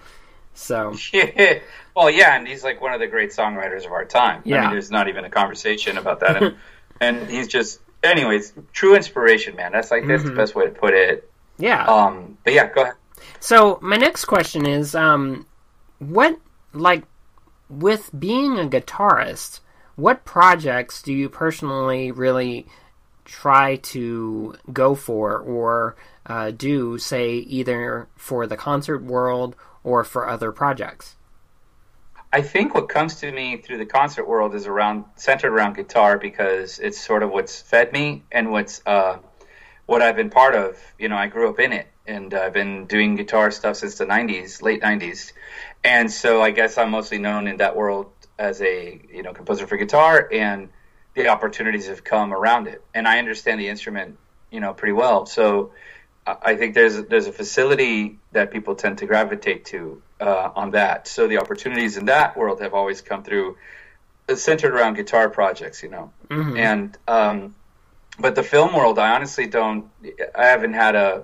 so 0.54 0.94
Yeah. 1.14 1.60
Well, 1.96 2.12
yeah, 2.12 2.36
and 2.38 2.48
he's 2.48 2.64
like 2.64 2.80
one 2.80 2.94
of 2.94 3.00
the 3.00 3.08
great 3.08 3.32
songwriters 3.32 3.84
of 3.88 3.92
our 3.92 4.06
time. 4.06 4.40
I 4.46 4.50
Yeah. 4.50 4.62
mean, 4.62 4.70
there's 4.70 4.92
not 4.92 5.08
even 5.08 5.26
a 5.26 5.32
conversation 5.32 5.98
about 5.98 6.20
that. 6.20 6.44
And, 6.44 6.56
and 7.02 7.28
he's 7.28 7.48
just, 7.48 7.80
anyways, 8.04 8.54
true 8.72 8.96
inspiration, 8.96 9.56
man. 9.56 9.72
That's 9.72 9.90
like 9.90 10.06
that's 10.06 10.22
the 10.22 10.30
Mm-hmm. 10.30 10.38
best 10.38 10.54
way 10.54 10.66
to 10.66 10.72
put 10.72 10.94
it. 10.94 11.28
yeah 11.58 11.86
Um, 11.88 12.38
but 12.44 12.54
yeah, 12.54 12.68
go 12.72 12.84
ahead. 12.84 12.94
So 13.40 13.80
my 13.82 13.96
next 13.98 14.26
question 14.26 14.68
is, 14.68 14.94
um, 14.94 15.48
what 15.98 16.38
like 16.74 17.04
with 17.68 18.12
being 18.20 18.60
a 18.60 18.66
guitarist, 18.70 19.62
what 19.98 20.24
projects 20.24 21.02
do 21.02 21.12
you 21.12 21.28
personally 21.28 22.12
really 22.12 22.68
try 23.26 23.76
to 23.76 24.56
go 24.72 24.96
for 24.96 25.38
or 25.40 25.98
uh, 26.28 26.52
do, 26.52 26.98
say, 26.98 27.34
either 27.34 28.08
for 28.16 28.48
the 28.48 28.56
concert 28.56 29.04
world 29.04 29.56
or 29.84 30.04
for 30.04 30.30
other 30.30 30.52
projects? 30.52 31.16
I 32.32 32.42
think 32.42 32.76
what 32.76 32.90
comes 32.90 33.16
to 33.22 33.32
me 33.32 33.58
through 33.58 33.80
the 33.80 33.86
concert 33.86 34.28
world 34.28 34.54
is 34.54 34.68
around 34.68 35.06
centered 35.16 35.52
around 35.52 35.76
guitar 35.76 36.18
because 36.18 36.78
it's 36.78 37.00
sort 37.00 37.24
of 37.24 37.32
what's 37.32 37.60
fed 37.60 37.92
me 37.92 38.24
and 38.32 38.52
what's 38.52 38.82
uh, 38.86 39.18
what 39.88 40.02
I've 40.02 40.16
been 40.16 40.30
part 40.30 40.54
of. 40.54 40.78
You 41.00 41.08
know, 41.10 41.16
I 41.16 41.28
grew 41.28 41.50
up 41.50 41.60
in 41.60 41.72
it, 41.72 41.88
and 42.06 42.34
I've 42.34 42.54
been 42.54 42.86
doing 42.86 43.16
guitar 43.16 43.50
stuff 43.50 43.78
since 43.78 43.98
the 43.98 44.06
'90s, 44.06 44.62
late 44.62 44.82
'90s, 44.82 45.32
and 45.84 46.12
so 46.12 46.42
I 46.42 46.52
guess 46.52 46.78
I'm 46.78 46.92
mostly 46.92 47.18
known 47.18 47.48
in 47.48 47.58
that 47.58 47.78
world 47.78 48.12
as 48.40 48.62
a 48.62 49.02
you 49.14 49.24
know 49.24 49.34
composer 49.34 49.68
for 49.68 49.78
guitar, 49.78 50.28
and 50.32 50.70
the 51.16 51.30
opportunities 51.30 51.88
have 51.88 52.04
come 52.04 52.34
around 52.34 52.68
it, 52.68 52.84
and 52.94 53.08
I 53.08 53.20
understand 53.20 53.60
the 53.60 53.68
instrument, 53.68 54.18
you 54.52 54.60
know, 54.60 54.74
pretty 54.74 54.94
well. 54.94 55.26
So 55.26 55.72
I 56.26 56.56
think 56.56 56.76
there's 56.76 57.04
there's 57.06 57.28
a 57.28 57.32
facility 57.32 58.20
that 58.34 58.52
people 58.52 58.76
tend 58.76 58.98
to 59.00 59.06
gravitate 59.06 59.66
to 59.66 60.02
uh, 60.20 60.52
on 60.56 60.72
that. 60.72 61.08
So 61.08 61.28
the 61.28 61.38
opportunities 61.38 61.98
in 61.98 62.06
that 62.06 62.36
world 62.38 62.62
have 62.62 62.74
always 62.74 63.02
come 63.02 63.24
through, 63.24 63.58
uh, 64.28 64.36
centered 64.36 64.74
around 64.74 64.96
guitar 64.96 65.30
projects, 65.30 65.84
you 65.84 65.90
know. 65.90 66.12
Mhm. 66.30 66.60
And 66.60 66.98
um, 67.08 67.56
but 68.20 68.36
the 68.36 68.44
film 68.44 68.74
world, 68.74 69.00
I 69.00 69.16
honestly 69.16 69.48
don't. 69.48 69.90
I 70.36 70.48
haven't 70.48 70.74
had 70.74 70.96
a 70.96 71.24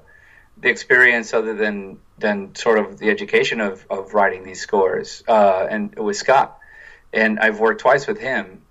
the 0.57 0.69
experience 0.69 1.33
other 1.33 1.53
than 1.53 1.99
than 2.17 2.55
sort 2.55 2.79
of 2.79 2.97
the 2.97 3.09
education 3.09 3.59
of 3.59 3.85
of 3.89 4.13
writing 4.13 4.43
these 4.43 4.61
scores, 4.61 5.23
uh, 5.27 5.67
and 5.69 5.95
with 5.95 6.15
Scott, 6.15 6.59
and 7.13 7.39
I've 7.39 7.59
worked 7.59 7.81
twice 7.81 8.07
with 8.07 8.19
him. 8.19 8.61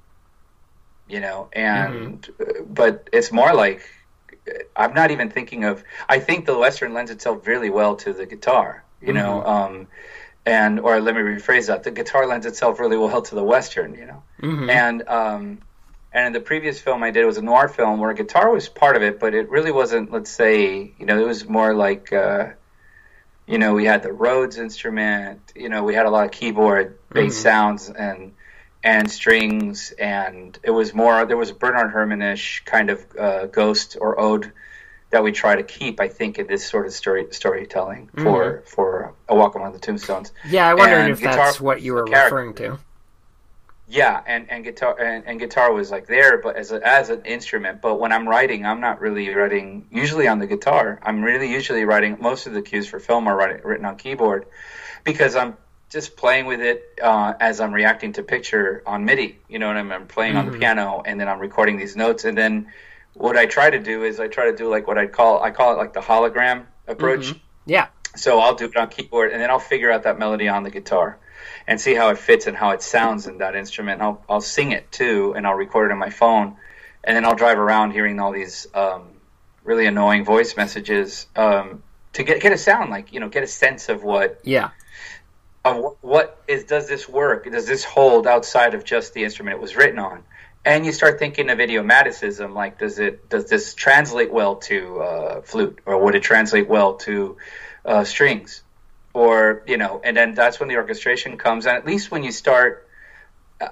You 1.08 1.20
know, 1.20 1.48
and 1.52 2.26
uh, 2.40 2.62
but 2.66 3.08
it's 3.12 3.32
more 3.32 3.52
like 3.54 3.82
I'm 4.74 4.94
not 4.94 5.10
even 5.10 5.30
thinking 5.30 5.64
of. 5.64 5.84
I 6.08 6.18
think 6.18 6.46
the 6.46 6.56
Western 6.56 6.94
lends 6.94 7.10
itself 7.10 7.46
really 7.46 7.70
well 7.70 7.96
to 7.96 8.12
the 8.12 8.26
guitar, 8.26 8.84
you 9.00 9.12
know. 9.12 9.44
Um, 9.44 9.88
and 10.46 10.80
or 10.80 11.00
let 11.00 11.14
me 11.14 11.20
rephrase 11.20 11.66
that: 11.66 11.82
the 11.82 11.90
guitar 11.90 12.26
lends 12.26 12.46
itself 12.46 12.80
really 12.80 12.96
well 12.96 13.22
to 13.22 13.34
the 13.34 13.44
Western, 13.44 13.94
you 13.94 14.06
know. 14.06 14.22
Mhm. 14.40 14.70
And 14.70 15.08
um, 15.08 15.58
and 16.12 16.28
in 16.28 16.32
the 16.32 16.40
previous 16.40 16.80
film 16.80 17.02
I 17.02 17.10
did 17.10 17.26
was 17.26 17.36
a 17.36 17.42
noir 17.42 17.68
film 17.68 18.00
where 18.00 18.12
guitar 18.14 18.50
was 18.50 18.68
part 18.68 18.96
of 18.96 19.02
it, 19.02 19.20
but 19.20 19.34
it 19.34 19.50
really 19.50 19.72
wasn't. 19.72 20.10
Let's 20.10 20.30
say, 20.30 20.92
you 20.98 21.06
know, 21.06 21.18
it 21.20 21.26
was 21.26 21.46
more 21.48 21.74
like. 21.74 22.12
Uh, 22.12 22.50
you 23.52 23.58
know, 23.58 23.74
we 23.74 23.84
had 23.84 24.02
the 24.02 24.12
Rhodes 24.12 24.56
instrument. 24.56 25.52
You 25.54 25.68
know, 25.68 25.84
we 25.84 25.94
had 25.94 26.06
a 26.06 26.10
lot 26.10 26.24
of 26.24 26.30
keyboard 26.30 26.98
bass 27.12 27.38
Mhm. 27.38 27.42
sounds 27.42 27.90
and 27.90 28.32
and 28.84 29.08
strings, 29.08 29.92
and 29.92 30.58
it 30.64 30.70
was 30.70 30.92
more. 30.92 31.24
There 31.26 31.36
was 31.36 31.50
a 31.50 31.54
Bernard 31.54 31.92
Herrmann-ish 31.92 32.64
kind 32.64 32.90
of 32.90 33.04
uh, 33.16 33.46
ghost 33.46 33.96
or 34.00 34.18
ode 34.18 34.50
that 35.10 35.22
we 35.22 35.30
try 35.32 35.54
to 35.54 35.62
keep. 35.62 36.00
I 36.00 36.08
think 36.08 36.38
in 36.38 36.46
this 36.46 36.66
sort 36.66 36.86
of 36.86 36.92
story 36.94 37.26
storytelling 37.30 38.08
for 38.22 38.62
for 38.66 39.12
a 39.28 39.36
Walk 39.36 39.54
Among 39.54 39.72
the 39.74 39.78
Tombstones. 39.78 40.32
Yeah, 40.48 40.66
I 40.66 40.74
wondered 40.74 40.96
And 41.00 41.10
if 41.12 41.20
guitar 41.20 41.36
that's 41.36 41.60
what 41.60 41.82
you 41.82 41.92
were 41.92 42.06
referring 42.06 42.54
to. 42.54 42.78
Yeah, 43.92 44.22
and, 44.26 44.50
and 44.50 44.64
guitar 44.64 44.98
and, 44.98 45.26
and 45.26 45.38
guitar 45.38 45.70
was 45.70 45.90
like 45.90 46.06
there, 46.06 46.38
but 46.38 46.56
as 46.56 46.72
a, 46.72 46.80
as 46.86 47.10
an 47.10 47.26
instrument. 47.26 47.82
But 47.82 48.00
when 48.00 48.10
I'm 48.10 48.26
writing, 48.26 48.64
I'm 48.64 48.80
not 48.80 49.02
really 49.02 49.28
writing 49.34 49.86
usually 49.90 50.26
on 50.28 50.38
the 50.38 50.46
guitar. 50.46 50.98
I'm 51.02 51.22
really 51.22 51.52
usually 51.52 51.84
writing 51.84 52.16
most 52.18 52.46
of 52.46 52.54
the 52.54 52.62
cues 52.62 52.86
for 52.88 52.98
film 52.98 53.28
are 53.28 53.36
writing, 53.36 53.60
written 53.62 53.84
on 53.84 53.96
keyboard 53.96 54.46
because 55.04 55.36
I'm 55.36 55.58
just 55.90 56.16
playing 56.16 56.46
with 56.46 56.62
it 56.62 56.82
uh, 57.02 57.34
as 57.38 57.60
I'm 57.60 57.74
reacting 57.74 58.14
to 58.14 58.22
picture 58.22 58.82
on 58.86 59.04
MIDI. 59.04 59.38
You 59.46 59.58
know 59.58 59.66
what 59.66 59.76
I 59.76 59.82
mean? 59.82 59.92
I'm 59.92 60.06
playing 60.06 60.36
on 60.36 60.46
the 60.46 60.52
Mhm. 60.52 60.60
piano 60.60 61.02
and 61.04 61.20
then 61.20 61.28
I'm 61.28 61.38
recording 61.38 61.76
these 61.76 61.94
notes. 61.94 62.24
And 62.24 62.38
then 62.38 62.68
what 63.12 63.36
I 63.36 63.44
try 63.44 63.68
to 63.68 63.78
do 63.78 64.04
is 64.04 64.18
I 64.20 64.26
try 64.28 64.46
to 64.50 64.56
do 64.56 64.70
like 64.70 64.86
what 64.86 64.96
I 64.96 65.06
call 65.06 65.42
I 65.42 65.50
call 65.50 65.74
it 65.74 65.76
like 65.76 65.92
the 65.92 66.00
hologram 66.00 66.64
approach. 66.88 67.34
Yeah. 67.66 67.88
So 68.16 68.40
I'll 68.40 68.54
do 68.54 68.64
it 68.66 68.76
on 68.76 68.88
keyboard, 68.88 69.32
and 69.32 69.40
then 69.40 69.50
I'll 69.50 69.58
figure 69.58 69.90
out 69.90 70.02
that 70.04 70.18
melody 70.18 70.48
on 70.48 70.62
the 70.64 70.70
guitar, 70.70 71.18
and 71.66 71.80
see 71.80 71.94
how 71.94 72.10
it 72.10 72.18
fits 72.18 72.46
and 72.46 72.56
how 72.56 72.70
it 72.70 72.82
sounds 72.82 73.26
in 73.26 73.38
that 73.38 73.54
instrument. 73.56 74.00
I'll 74.02 74.24
I'll 74.28 74.40
sing 74.40 74.72
it 74.72 74.90
too, 74.92 75.34
and 75.36 75.46
I'll 75.46 75.54
record 75.54 75.90
it 75.90 75.92
on 75.92 75.98
my 75.98 76.10
phone, 76.10 76.56
and 77.04 77.16
then 77.16 77.24
I'll 77.24 77.34
drive 77.36 77.58
around 77.58 77.92
hearing 77.92 78.18
all 78.20 78.32
these 78.32 78.66
um, 78.74 79.08
really 79.64 79.86
annoying 79.86 80.24
voice 80.24 80.56
messages 80.56 81.26
um, 81.36 81.82
to 82.14 82.22
get 82.24 82.40
get 82.40 82.52
a 82.52 82.58
sound 82.58 82.90
like 82.90 83.12
you 83.12 83.20
know 83.20 83.28
get 83.28 83.42
a 83.42 83.46
sense 83.46 83.88
of 83.88 84.02
what 84.02 84.40
Yeah. 84.44 84.70
of 85.64 85.96
what 86.00 86.42
is 86.48 86.64
does 86.64 86.88
this 86.88 87.08
work? 87.08 87.50
Does 87.50 87.66
this 87.66 87.84
hold 87.84 88.26
outside 88.26 88.74
of 88.74 88.84
just 88.84 89.14
the 89.14 89.24
instrument 89.24 89.56
it 89.56 89.60
was 89.60 89.76
written 89.76 89.98
on? 89.98 90.24
And 90.64 90.86
you 90.86 90.92
start 90.92 91.18
thinking 91.18 91.50
of 91.50 91.58
idiomaticism, 91.58 92.54
like 92.54 92.78
does 92.78 92.98
it 92.98 93.28
does 93.28 93.46
this 93.48 93.74
translate 93.74 94.32
well 94.32 94.56
to 94.56 95.00
uh, 95.00 95.40
flute, 95.42 95.80
or 95.86 96.04
would 96.04 96.14
it 96.14 96.22
translate 96.22 96.68
well 96.68 96.94
to 96.98 97.36
uh, 97.84 98.04
strings, 98.04 98.61
or 99.14 99.62
you 99.66 99.76
know? 99.76 100.00
And 100.02 100.16
then 100.16 100.34
that's 100.34 100.60
when 100.60 100.68
the 100.68 100.76
orchestration 100.76 101.36
comes. 101.38 101.66
And 101.66 101.76
at 101.76 101.86
least 101.86 102.10
when 102.10 102.24
you 102.24 102.32
start, 102.32 102.88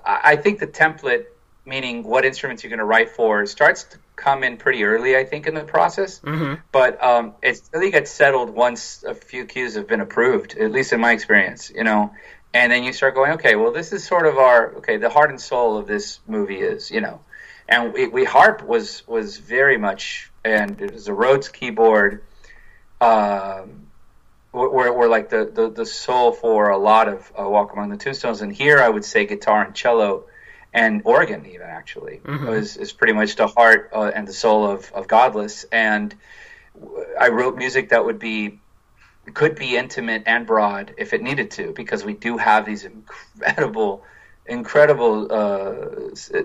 I, 0.05 0.37
think 0.37 0.61
the 0.61 0.67
template, 0.67 1.27
meaning 1.65 2.03
what 2.05 2.25
instruments 2.25 2.63
you're 2.63 2.71
going 2.71 2.79
to 2.79 2.85
write 2.85 3.11
for, 3.11 3.47
starts 3.47 3.85
to 3.85 3.99
come 4.17 4.45
in 4.45 4.57
pretty 4.57 4.85
early. 4.85 5.17
I 5.17 5.25
think 5.25 5.47
in 5.47 5.55
the 5.55 5.65
process 5.65 6.19
hmm 6.19 6.55
but 6.73 7.03
um, 7.03 7.35
it 7.43 7.61
really 7.73 7.91
gets 7.91 8.11
settled 8.11 8.51
once 8.51 9.03
a 9.03 9.15
few 9.15 9.45
cues 9.45 9.75
have 9.75 9.89
been 9.89 10.01
approved, 10.01 10.57
at 10.57 10.71
least 10.71 10.93
in 10.93 11.01
my 11.01 11.13
experience, 11.13 11.71
you 11.71 11.85
know. 11.85 12.13
And 12.53 12.73
then 12.73 12.83
you 12.83 12.93
start 12.93 13.15
going, 13.15 13.33
okay, 13.33 13.55
well, 13.55 13.73
this 13.73 13.93
is 13.93 14.05
sort 14.05 14.27
of 14.27 14.37
our 14.37 14.75
okay. 14.77 14.97
The 14.97 15.09
heart 15.09 15.31
and 15.31 15.41
soul 15.41 15.77
of 15.79 15.87
this 15.87 16.21
movie 16.27 16.61
is, 16.61 16.91
you 16.91 17.01
know, 17.01 17.21
and 17.69 17.93
we, 17.93 18.09
we 18.09 18.25
harp 18.25 18.63
was 18.65 19.07
was 19.07 19.39
very 19.39 19.79
much, 19.79 20.31
and 20.45 20.81
it 20.81 20.93
was 20.93 21.07
a 21.07 21.15
Rhodes 21.15 21.49
keyboard, 21.49 22.23
um, 23.01 23.87
were, 24.53 24.93
were 24.93 25.09
like 25.09 25.31
the, 25.31 25.51
the 25.53 25.71
the 25.71 25.87
soul 25.87 26.33
for 26.33 26.71
a 26.71 26.79
lot 26.79 27.09
of 27.09 27.33
uh, 27.39 27.49
Walk 27.49 27.73
Among 27.73 27.91
the 27.91 27.97
Tombstones. 27.97 28.43
And 28.43 28.53
here, 28.53 28.79
I 28.81 28.89
would 28.89 29.05
say 29.05 29.27
guitar 29.27 29.65
and 29.65 29.75
cello, 29.75 30.27
and 30.73 31.03
organ 31.05 31.47
even 31.47 31.67
actually 31.67 32.21
Mhm. 32.25 32.57
is 32.57 32.77
is 32.77 32.93
pretty 32.93 33.13
much 33.13 33.37
the 33.37 33.47
heart 33.47 33.91
uh, 33.93 34.11
and 34.15 34.27
the 34.27 34.33
soul 34.33 34.67
of 34.67 34.91
of 34.93 35.07
Godless. 35.09 35.65
And 35.71 36.15
I 37.19 37.29
wrote 37.29 37.57
music 37.57 37.91
that 37.91 38.05
would 38.05 38.19
be 38.19 38.61
could 39.35 39.55
be 39.55 39.77
intimate 39.77 40.25
and 40.27 40.47
broad 40.47 40.95
if 40.99 41.13
it 41.13 41.23
needed 41.23 41.51
to, 41.53 41.73
because 41.73 42.05
we 42.05 42.15
do 42.15 42.37
have 42.39 42.65
these 42.65 42.85
incredible, 42.85 44.03
incredible, 44.47 45.31
uh, 45.31 45.73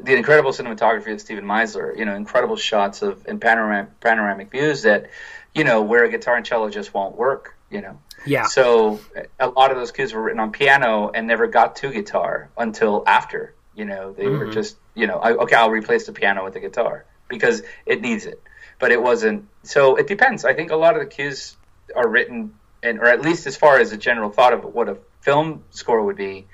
the 0.03 0.15
incredible 0.15 0.51
cinematography 0.51 1.11
of 1.13 1.21
Steven 1.21 1.45
Meizler. 1.45 1.97
You 1.97 2.05
know, 2.05 2.15
incredible 2.15 2.57
shots 2.57 3.01
of 3.01 3.25
and 3.27 3.41
panoramic 3.41 3.99
panoramic 4.01 4.51
views 4.51 4.83
that, 4.83 5.09
you 5.55 5.63
know, 5.63 5.81
where 5.81 6.03
a 6.03 6.09
guitar 6.09 6.35
and 6.35 6.45
cello 6.45 6.69
just 6.69 6.93
won't 6.93 7.15
work. 7.15 7.54
You 7.69 7.81
know, 7.81 7.99
Yeah. 8.25 8.45
so 8.45 8.99
a 9.39 9.49
lot 9.49 9.71
of 9.71 9.77
those 9.77 9.91
cues 9.91 10.13
were 10.13 10.21
written 10.21 10.39
on 10.39 10.51
piano 10.51 11.09
and 11.13 11.27
never 11.27 11.47
got 11.47 11.77
to 11.77 11.91
guitar 11.91 12.49
until 12.57 13.03
after. 13.07 13.53
You 13.73 13.85
know, 13.85 14.13
they 14.13 14.25
mm-hmm. 14.25 14.37
were 14.37 14.51
just 14.51 14.77
you 14.95 15.07
know, 15.07 15.19
I, 15.19 15.33
okay, 15.33 15.55
I'll 15.55 15.69
replace 15.69 16.05
the 16.07 16.13
piano 16.13 16.43
with 16.43 16.53
the 16.53 16.61
guitar 16.61 17.05
because 17.27 17.61
it 17.85 18.01
needs 18.01 18.25
it, 18.25 18.41
but 18.79 18.91
it 18.91 19.01
wasn't. 19.01 19.47
So 19.63 19.97
it 19.97 20.07
depends. 20.07 20.45
I 20.45 20.53
think 20.53 20.71
a 20.71 20.75
lot 20.75 20.95
of 20.95 21.01
the 21.01 21.05
cues 21.05 21.55
are 21.95 22.07
written, 22.07 22.55
and 22.81 22.99
or 22.99 23.05
at 23.05 23.21
least 23.21 23.45
as 23.45 23.57
far 23.57 23.79
as 23.79 23.91
a 23.91 23.97
general 23.97 24.31
thought 24.31 24.53
of 24.53 24.63
what 24.63 24.89
a 24.89 24.97
film 25.21 25.63
score 25.69 26.01
would 26.03 26.15
be. 26.15 26.47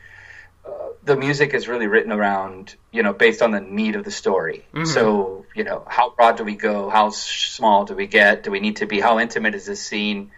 Uh, 0.65 0.89
the 1.03 1.15
music 1.15 1.56
is 1.56 1.68
really 1.68 1.88
written 1.88 2.12
around, 2.12 2.75
you 2.91 3.01
know, 3.01 3.13
based 3.13 3.41
on 3.41 3.50
the 3.50 3.60
need 3.60 3.96
of 3.96 4.03
the 4.03 4.12
story. 4.12 4.65
Mm-hmm. 4.74 4.86
So, 4.86 5.46
you 5.56 5.63
know, 5.63 5.84
how 5.88 6.12
broad 6.12 6.38
do 6.38 6.44
we 6.44 6.56
go? 6.56 6.88
How 6.88 7.10
small 7.10 7.86
do 7.86 7.96
we 7.96 8.06
get? 8.06 8.44
Do 8.44 8.51
we 8.51 8.60
need 8.60 8.75
to 8.77 8.86
be? 8.86 9.00
How 9.00 9.20
intimate 9.20 9.56
is 9.56 9.65
this 9.65 9.82
scene? 9.82 10.32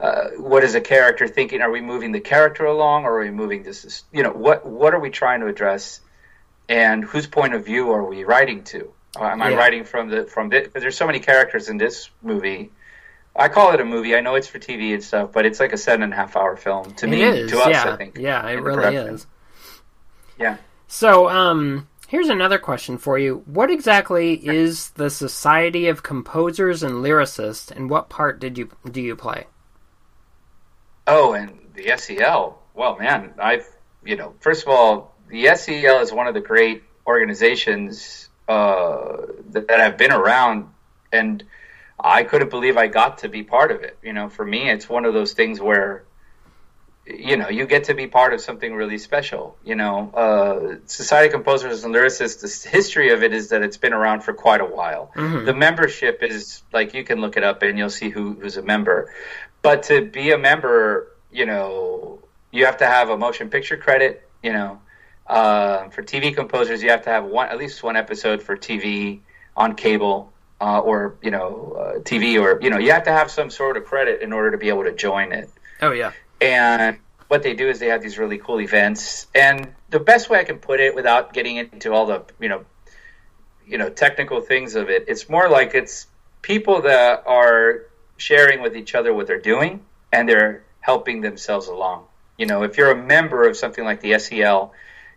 Uh, 0.00 0.30
what 0.38 0.64
is 0.64 0.74
a 0.74 0.80
character 0.80 1.28
thinking? 1.28 1.60
Are 1.60 1.70
we 1.70 1.82
moving 1.82 2.12
the 2.12 2.20
character 2.20 2.64
along, 2.64 3.04
or 3.04 3.18
are 3.18 3.20
we 3.20 3.30
moving 3.30 3.62
this? 3.62 4.04
You 4.12 4.22
know, 4.22 4.32
what 4.32 4.64
what 4.64 4.94
are 4.94 5.00
we 5.00 5.10
trying 5.10 5.40
to 5.40 5.46
address, 5.46 6.00
and 6.68 7.04
whose 7.04 7.26
point 7.26 7.54
of 7.54 7.66
view 7.66 7.90
are 7.90 8.04
we 8.04 8.24
writing 8.24 8.64
to? 8.64 8.92
Uh, 9.18 9.24
am 9.24 9.42
I 9.42 9.54
writing 9.54 9.84
from 9.84 10.08
the 10.08 10.24
from 10.24 10.48
the? 10.48 10.60
Because 10.60 10.82
there's 10.82 10.96
so 10.96 11.06
many 11.06 11.20
characters 11.20 11.68
in 11.68 11.76
this 11.76 12.10
movie. 12.22 12.70
I 13.36 13.48
call 13.48 13.72
it 13.72 13.80
a 13.80 13.84
movie. 13.84 14.16
I 14.16 14.20
know 14.20 14.36
it's 14.36 14.48
for 14.48 14.58
TV 14.58 14.94
and 14.94 15.04
stuff, 15.04 15.32
but 15.32 15.44
it's 15.44 15.60
like 15.60 15.72
a 15.72 15.78
seven 15.78 16.02
and 16.02 16.12
a 16.12 16.16
half 16.16 16.34
hour 16.34 16.56
film 16.56 16.94
to 16.94 17.06
it 17.06 17.10
me. 17.10 17.22
Is, 17.22 17.50
to 17.50 17.60
us, 17.60 17.68
yeah. 17.68 17.92
I 17.92 17.96
think. 17.96 18.16
Yeah, 18.18 18.46
it 18.48 18.60
really 18.60 18.96
is. 18.96 19.26
Yeah. 20.38 20.56
So, 20.88 21.28
um, 21.28 21.88
here's 22.08 22.28
another 22.28 22.58
question 22.58 22.98
for 22.98 23.18
you. 23.18 23.42
What 23.44 23.70
exactly 23.70 24.34
is 24.34 24.90
the 24.90 25.10
Society 25.10 25.88
of 25.88 26.02
Composers 26.02 26.82
and 26.82 26.96
Lyricists, 26.96 27.70
and 27.70 27.90
what 27.90 28.08
part 28.08 28.40
did 28.40 28.56
you 28.56 28.70
do 28.90 29.02
you 29.02 29.14
play? 29.14 29.46
Oh, 31.06 31.32
and 31.32 31.58
the 31.74 31.86
SCL. 31.86 32.54
Well, 32.74 32.98
man, 32.98 33.34
I've 33.38 33.66
you 34.04 34.16
know, 34.16 34.34
first 34.40 34.62
of 34.62 34.68
all, 34.68 35.14
the 35.28 35.46
SCL 35.46 36.02
is 36.02 36.12
one 36.12 36.26
of 36.26 36.34
the 36.34 36.40
great 36.40 36.82
organizations 37.06 38.28
uh, 38.48 39.26
that, 39.50 39.68
that 39.68 39.80
have 39.80 39.96
been 39.96 40.12
around, 40.12 40.68
and 41.12 41.44
I 41.98 42.24
couldn't 42.24 42.50
believe 42.50 42.76
I 42.76 42.86
got 42.86 43.18
to 43.18 43.28
be 43.28 43.42
part 43.42 43.70
of 43.70 43.82
it. 43.82 43.98
You 44.02 44.12
know, 44.12 44.28
for 44.28 44.44
me, 44.44 44.70
it's 44.70 44.88
one 44.88 45.04
of 45.04 45.14
those 45.14 45.32
things 45.32 45.60
where 45.60 46.04
you 47.06 47.36
know 47.36 47.48
you 47.48 47.66
get 47.66 47.84
to 47.84 47.94
be 47.94 48.06
part 48.06 48.32
of 48.32 48.40
something 48.40 48.74
really 48.74 48.98
special 48.98 49.56
you 49.64 49.74
know 49.74 50.10
uh, 50.14 50.76
society 50.86 51.26
of 51.26 51.32
composers 51.32 51.82
and 51.82 51.94
lyricists 51.94 52.40
the 52.40 52.68
history 52.68 53.12
of 53.12 53.22
it 53.22 53.32
is 53.32 53.48
that 53.48 53.62
it's 53.62 53.78
been 53.78 53.92
around 53.92 54.20
for 54.20 54.32
quite 54.32 54.60
a 54.60 54.64
while 54.64 55.10
mm-hmm. 55.16 55.44
the 55.44 55.54
membership 55.54 56.22
is 56.22 56.62
like 56.72 56.94
you 56.94 57.02
can 57.02 57.20
look 57.20 57.36
it 57.36 57.42
up 57.42 57.62
and 57.62 57.78
you'll 57.78 57.90
see 57.90 58.10
who, 58.10 58.34
who's 58.34 58.56
a 58.56 58.62
member 58.62 59.12
but 59.62 59.84
to 59.84 60.04
be 60.04 60.32
a 60.32 60.38
member, 60.38 61.12
you 61.30 61.46
know, 61.46 62.20
you 62.50 62.66
have 62.66 62.78
to 62.78 62.86
have 62.86 63.08
a 63.10 63.16
motion 63.16 63.50
picture 63.50 63.76
credit. 63.76 64.28
You 64.42 64.52
know, 64.52 64.80
uh, 65.26 65.88
for 65.90 66.02
TV 66.02 66.34
composers, 66.34 66.82
you 66.82 66.90
have 66.90 67.02
to 67.02 67.10
have 67.10 67.24
one 67.24 67.48
at 67.48 67.58
least 67.58 67.82
one 67.82 67.96
episode 67.96 68.42
for 68.42 68.56
TV 68.56 69.20
on 69.56 69.74
cable. 69.74 70.32
Uh, 70.62 70.78
or 70.78 71.16
you 71.22 71.30
know 71.30 71.72
uh, 71.78 71.98
TV 72.00 72.38
or 72.38 72.60
you 72.62 72.68
know 72.68 72.76
you 72.76 72.92
have 72.92 73.04
to 73.04 73.10
have 73.10 73.30
some 73.30 73.48
sort 73.48 73.78
of 73.78 73.86
credit 73.86 74.20
in 74.20 74.30
order 74.30 74.50
to 74.50 74.58
be 74.58 74.68
able 74.68 74.84
to 74.84 74.92
join 74.92 75.32
it. 75.32 75.48
Oh 75.80 75.90
yeah. 75.90 76.12
And 76.38 76.98
what 77.28 77.42
they 77.42 77.54
do 77.54 77.68
is 77.68 77.78
they 77.78 77.86
have 77.86 78.02
these 78.02 78.18
really 78.18 78.36
cool 78.36 78.60
events, 78.60 79.26
and 79.34 79.72
the 79.88 80.00
best 80.00 80.28
way 80.28 80.38
I 80.38 80.44
can 80.44 80.58
put 80.58 80.80
it 80.80 80.94
without 80.94 81.32
getting 81.32 81.56
into 81.56 81.94
all 81.94 82.04
the 82.04 82.24
you 82.38 82.50
know 82.50 82.66
you 83.66 83.78
know 83.78 83.88
technical 83.88 84.40
things 84.40 84.74
of 84.74 84.90
it, 84.90 85.04
it's 85.08 85.30
more 85.30 85.48
like 85.48 85.74
it's 85.74 86.06
people 86.42 86.82
that 86.82 87.22
are 87.26 87.86
sharing 88.20 88.60
with 88.60 88.76
each 88.76 88.94
other 88.94 89.12
what 89.14 89.26
they're 89.26 89.40
doing 89.40 89.80
and 90.12 90.28
they're 90.28 90.62
helping 90.80 91.20
themselves 91.20 91.66
along. 91.68 92.04
You 92.36 92.46
know, 92.46 92.62
if 92.62 92.76
you're 92.76 92.90
a 92.90 92.96
member 92.96 93.48
of 93.48 93.56
something 93.56 93.84
like 93.84 94.00
the 94.00 94.12
SCL, 94.12 94.70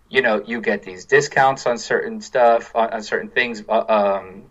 you 0.09 0.21
know, 0.21 0.43
you 0.45 0.61
get 0.61 0.83
these 0.83 1.05
discounts 1.05 1.65
on 1.65 1.77
certain 1.77 2.21
stuff, 2.21 2.75
on, 2.75 2.93
on 2.93 3.03
certain 3.03 3.29
things, 3.29 3.63
uh, 3.67 3.85
um, 3.87 4.43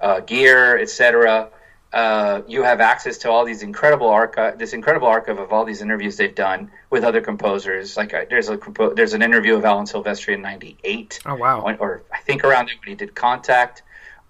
uh, 0.00 0.20
gear, 0.20 0.78
etc. 0.78 1.50
Uh, 1.92 2.42
you 2.48 2.62
have 2.64 2.80
access 2.80 3.18
to 3.18 3.30
all 3.30 3.44
these 3.44 3.62
incredible 3.62 4.08
archive, 4.08 4.58
this 4.58 4.72
incredible 4.72 5.06
archive 5.06 5.38
of 5.38 5.52
all 5.52 5.64
these 5.64 5.80
interviews 5.80 6.16
they've 6.16 6.34
done 6.34 6.70
with 6.90 7.04
other 7.04 7.20
composers. 7.20 7.96
Like 7.96 8.12
uh, 8.12 8.24
there's 8.28 8.48
a 8.48 8.58
there's 8.96 9.12
an 9.12 9.22
interview 9.22 9.56
of 9.56 9.64
Alan 9.64 9.86
Silvestri 9.86 10.34
in 10.34 10.42
'98. 10.42 11.20
Oh 11.24 11.36
wow! 11.36 11.60
Or 11.78 12.02
I 12.12 12.18
think 12.18 12.42
around 12.42 12.66
there 12.66 12.74
when 12.80 12.88
he 12.88 12.94
did 12.96 13.14
Contact. 13.14 13.82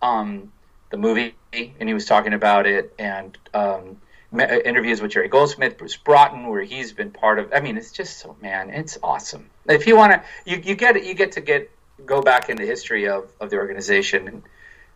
Um, 0.03 0.53
the 0.91 0.99
movie, 0.99 1.35
and 1.79 1.89
he 1.89 1.95
was 1.95 2.07
talking 2.07 2.33
about 2.33 2.67
it, 2.67 2.95
and 2.99 3.37
um, 3.53 3.99
interviews 4.41 5.01
with 5.01 5.13
Jerry 5.13 5.29
Goldsmith, 5.29 5.79
Bruce 5.79 5.97
Broughton, 5.97 6.49
where 6.49 6.63
he's 6.63 6.93
been 6.93 7.11
part 7.11 7.39
of. 7.39 7.53
I 7.53 7.61
mean, 7.61 7.77
it's 7.77 7.93
just 7.93 8.19
so 8.19 8.37
man, 8.41 8.71
it's 8.71 8.99
awesome. 9.03 9.51
If 9.69 9.87
you 9.87 9.97
want 9.97 10.13
to, 10.13 10.23
you 10.45 10.61
you 10.65 10.75
get 10.75 11.05
you 11.05 11.15
get 11.15 11.33
to 11.33 11.41
get 11.41 11.71
go 12.05 12.23
back 12.23 12.49
in 12.49 12.57
the 12.57 12.67
history 12.67 13.09
of 13.09 13.31
of 13.41 13.51
the 13.51 13.57
organization. 13.57 14.29
And, 14.29 14.43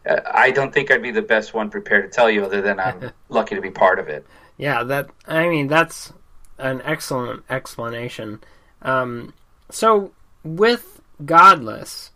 uh, 0.09 0.21
I 0.33 0.51
don't 0.51 0.73
think 0.73 0.91
I'd 0.91 1.03
be 1.03 1.11
the 1.11 1.23
best 1.23 1.55
one 1.55 1.71
prepared 1.71 2.11
to 2.11 2.15
tell 2.15 2.31
you, 2.31 2.45
other 2.45 2.63
than 2.63 2.81
I'm 2.81 3.11
lucky 3.29 3.55
to 3.55 3.61
be 3.61 3.71
part 3.71 3.99
of 3.99 4.09
it. 4.09 4.27
Yeah, 4.57 4.83
that 4.85 5.11
I 5.27 5.49
mean 5.49 5.69
that's 5.69 6.13
an 6.59 6.83
excellent 6.85 7.45
explanation. 7.49 8.41
Um, 8.83 9.35
so 9.71 10.13
with 10.45 11.01
Godless 11.25 12.11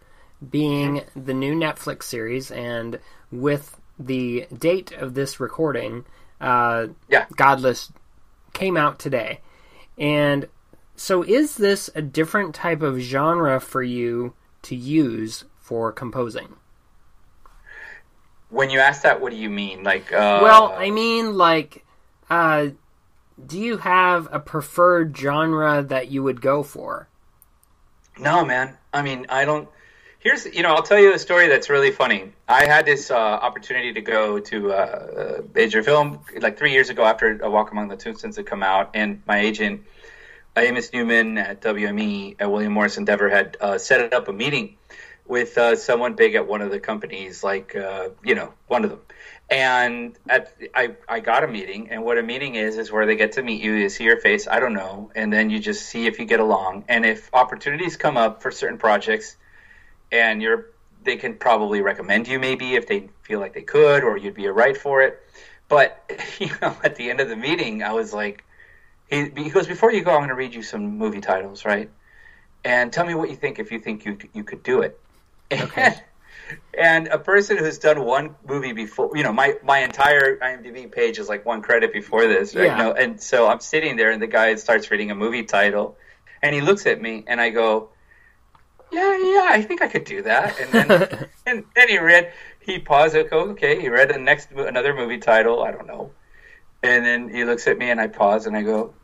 being 0.50 1.02
the 1.14 1.34
new 1.34 1.54
Netflix 1.54 2.04
series 2.04 2.50
and 2.50 2.98
with 3.30 3.80
the 3.98 4.46
date 4.56 4.92
of 4.92 5.14
this 5.14 5.40
recording, 5.40 6.04
uh, 6.40 6.88
yeah. 7.08 7.26
Godless 7.36 7.92
came 8.52 8.76
out 8.76 8.98
today. 8.98 9.40
And 9.98 10.48
so, 10.96 11.22
is 11.22 11.56
this 11.56 11.90
a 11.94 12.02
different 12.02 12.54
type 12.54 12.82
of 12.82 12.98
genre 12.98 13.60
for 13.60 13.82
you 13.82 14.34
to 14.62 14.76
use 14.76 15.44
for 15.58 15.92
composing? 15.92 16.56
When 18.50 18.68
you 18.68 18.80
ask 18.80 19.02
that, 19.02 19.20
what 19.20 19.30
do 19.30 19.36
you 19.36 19.48
mean? 19.48 19.82
Like, 19.82 20.12
uh... 20.12 20.40
well, 20.42 20.74
I 20.76 20.90
mean, 20.90 21.36
like, 21.36 21.84
uh, 22.28 22.68
do 23.44 23.58
you 23.58 23.78
have 23.78 24.28
a 24.30 24.38
preferred 24.38 25.16
genre 25.16 25.82
that 25.82 26.10
you 26.10 26.22
would 26.22 26.40
go 26.40 26.62
for? 26.62 27.08
No, 28.18 28.44
man. 28.44 28.76
I 28.92 29.02
mean, 29.02 29.26
I 29.28 29.44
don't. 29.44 29.68
Here's, 30.22 30.46
you 30.46 30.62
know, 30.62 30.72
I'll 30.72 30.84
tell 30.84 31.00
you 31.00 31.12
a 31.14 31.18
story 31.18 31.48
that's 31.48 31.68
really 31.68 31.90
funny. 31.90 32.30
I 32.46 32.64
had 32.64 32.86
this 32.86 33.10
uh, 33.10 33.16
opportunity 33.16 33.92
to 33.94 34.02
go 34.02 34.38
to 34.38 34.72
uh, 34.72 35.42
major 35.52 35.82
film 35.82 36.20
like 36.40 36.56
three 36.56 36.70
years 36.70 36.90
ago 36.90 37.02
after 37.02 37.40
A 37.42 37.50
Walk 37.50 37.72
Among 37.72 37.88
the 37.88 37.96
Tombstones 37.96 38.36
had 38.36 38.46
come 38.46 38.62
out, 38.62 38.90
and 38.94 39.20
my 39.26 39.40
agent, 39.40 39.82
Amos 40.56 40.92
Newman 40.92 41.38
at 41.38 41.60
WME 41.60 42.36
at 42.38 42.48
William 42.48 42.72
Morris 42.72 42.98
Endeavor, 42.98 43.30
had 43.30 43.56
uh, 43.60 43.78
set 43.78 44.14
up 44.14 44.28
a 44.28 44.32
meeting 44.32 44.76
with 45.26 45.58
uh, 45.58 45.74
someone 45.74 46.14
big 46.14 46.36
at 46.36 46.46
one 46.46 46.62
of 46.62 46.70
the 46.70 46.78
companies, 46.78 47.42
like 47.42 47.74
uh, 47.74 48.10
you 48.22 48.36
know, 48.36 48.54
one 48.68 48.84
of 48.84 48.90
them. 48.90 49.00
And 49.50 50.16
at, 50.28 50.54
I, 50.72 50.94
I 51.08 51.18
got 51.18 51.42
a 51.42 51.48
meeting, 51.48 51.90
and 51.90 52.04
what 52.04 52.18
a 52.18 52.22
meeting 52.22 52.54
is 52.54 52.78
is 52.78 52.92
where 52.92 53.06
they 53.06 53.16
get 53.16 53.32
to 53.32 53.42
meet 53.42 53.60
you, 53.60 53.72
you 53.72 53.88
see 53.88 54.04
your 54.04 54.20
face, 54.20 54.46
I 54.46 54.60
don't 54.60 54.74
know, 54.74 55.10
and 55.16 55.32
then 55.32 55.50
you 55.50 55.58
just 55.58 55.84
see 55.84 56.06
if 56.06 56.20
you 56.20 56.26
get 56.26 56.38
along, 56.38 56.84
and 56.88 57.04
if 57.04 57.28
opportunities 57.32 57.96
come 57.96 58.16
up 58.16 58.40
for 58.40 58.52
certain 58.52 58.78
projects 58.78 59.36
and 60.12 60.42
you're 60.42 60.66
they 61.04 61.16
can 61.16 61.34
probably 61.34 61.80
recommend 61.80 62.28
you 62.28 62.38
maybe 62.38 62.74
if 62.74 62.86
they 62.86 63.08
feel 63.22 63.40
like 63.40 63.54
they 63.54 63.62
could 63.62 64.04
or 64.04 64.16
you'd 64.16 64.34
be 64.34 64.46
a 64.46 64.52
right 64.52 64.76
for 64.76 65.02
it. 65.02 65.20
But 65.68 65.98
you 66.38 66.50
know, 66.60 66.76
at 66.84 66.96
the 66.96 67.10
end 67.10 67.20
of 67.20 67.28
the 67.28 67.36
meeting, 67.36 67.82
I 67.82 67.92
was 67.92 68.12
like, 68.12 68.44
he, 69.10 69.30
he 69.36 69.50
goes, 69.50 69.66
before 69.66 69.92
you 69.92 70.02
go, 70.02 70.12
I'm 70.12 70.20
going 70.20 70.28
to 70.28 70.34
read 70.34 70.54
you 70.54 70.62
some 70.62 70.98
movie 70.98 71.20
titles, 71.20 71.64
right? 71.64 71.90
And 72.64 72.92
tell 72.92 73.04
me 73.04 73.14
what 73.14 73.30
you 73.30 73.36
think 73.36 73.58
if 73.58 73.72
you 73.72 73.80
think 73.80 74.04
you 74.04 74.18
you 74.32 74.44
could 74.44 74.62
do 74.62 74.82
it. 74.82 74.98
Okay. 75.52 75.82
And, 75.82 76.02
and 76.78 77.08
a 77.08 77.18
person 77.18 77.56
who's 77.56 77.78
done 77.78 78.04
one 78.04 78.34
movie 78.46 78.72
before, 78.72 79.16
you 79.16 79.22
know, 79.22 79.32
my 79.32 79.56
my 79.62 79.78
entire 79.78 80.36
IMDb 80.36 80.90
page 80.90 81.18
is 81.18 81.28
like 81.28 81.46
one 81.46 81.62
credit 81.62 81.92
before 81.92 82.26
this, 82.26 82.54
right? 82.54 82.66
Yeah. 82.66 82.76
You 82.76 82.84
know, 82.84 82.92
and 82.92 83.20
so 83.20 83.48
I'm 83.48 83.60
sitting 83.60 83.96
there, 83.96 84.10
and 84.10 84.20
the 84.20 84.26
guy 84.26 84.54
starts 84.56 84.90
reading 84.90 85.10
a 85.10 85.14
movie 85.14 85.44
title, 85.44 85.96
and 86.42 86.54
he 86.54 86.60
looks 86.60 86.86
at 86.86 87.00
me, 87.00 87.24
and 87.26 87.40
I 87.40 87.50
go, 87.50 87.91
yeah, 88.92 89.18
yeah, 89.18 89.48
I 89.50 89.62
think 89.62 89.82
I 89.82 89.88
could 89.88 90.04
do 90.04 90.22
that. 90.22 90.58
And 90.60 90.72
then, 90.72 91.28
and 91.46 91.64
then 91.74 91.88
he 91.88 91.98
read, 91.98 92.32
he 92.60 92.78
paused, 92.78 93.16
oh, 93.16 93.50
okay, 93.50 93.80
he 93.80 93.88
read 93.88 94.10
the 94.10 94.18
next, 94.18 94.50
another 94.52 94.94
movie 94.94 95.18
title, 95.18 95.62
I 95.62 95.72
don't 95.72 95.86
know. 95.86 96.12
And 96.82 97.04
then 97.04 97.28
he 97.28 97.44
looks 97.44 97.66
at 97.66 97.78
me 97.78 97.90
and 97.90 98.00
I 98.00 98.08
pause 98.08 98.46
and 98.46 98.56
I 98.56 98.62
go, 98.62 98.94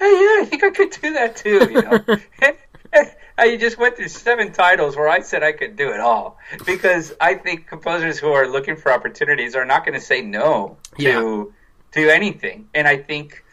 yeah, 0.00 0.06
yeah, 0.08 0.42
I 0.42 0.46
think 0.46 0.64
I 0.64 0.70
could 0.70 0.90
do 0.90 1.12
that 1.14 1.36
too, 1.36 1.68
you 1.70 1.82
know. 1.82 1.98
I 3.38 3.56
just 3.56 3.76
went 3.78 3.96
through 3.96 4.08
seven 4.08 4.52
titles 4.52 4.96
where 4.96 5.08
I 5.08 5.20
said 5.20 5.42
I 5.42 5.52
could 5.52 5.76
do 5.76 5.90
it 5.90 6.00
all 6.00 6.38
because 6.64 7.12
I 7.20 7.34
think 7.34 7.66
composers 7.66 8.18
who 8.18 8.32
are 8.32 8.48
looking 8.48 8.76
for 8.76 8.92
opportunities 8.92 9.54
are 9.54 9.66
not 9.66 9.84
going 9.84 9.94
to 9.94 10.04
say 10.04 10.22
no 10.22 10.78
to 10.98 11.02
yeah. 11.02 11.44
to 11.92 12.14
anything. 12.14 12.68
And 12.74 12.88
I 12.88 12.96
think 12.96 13.44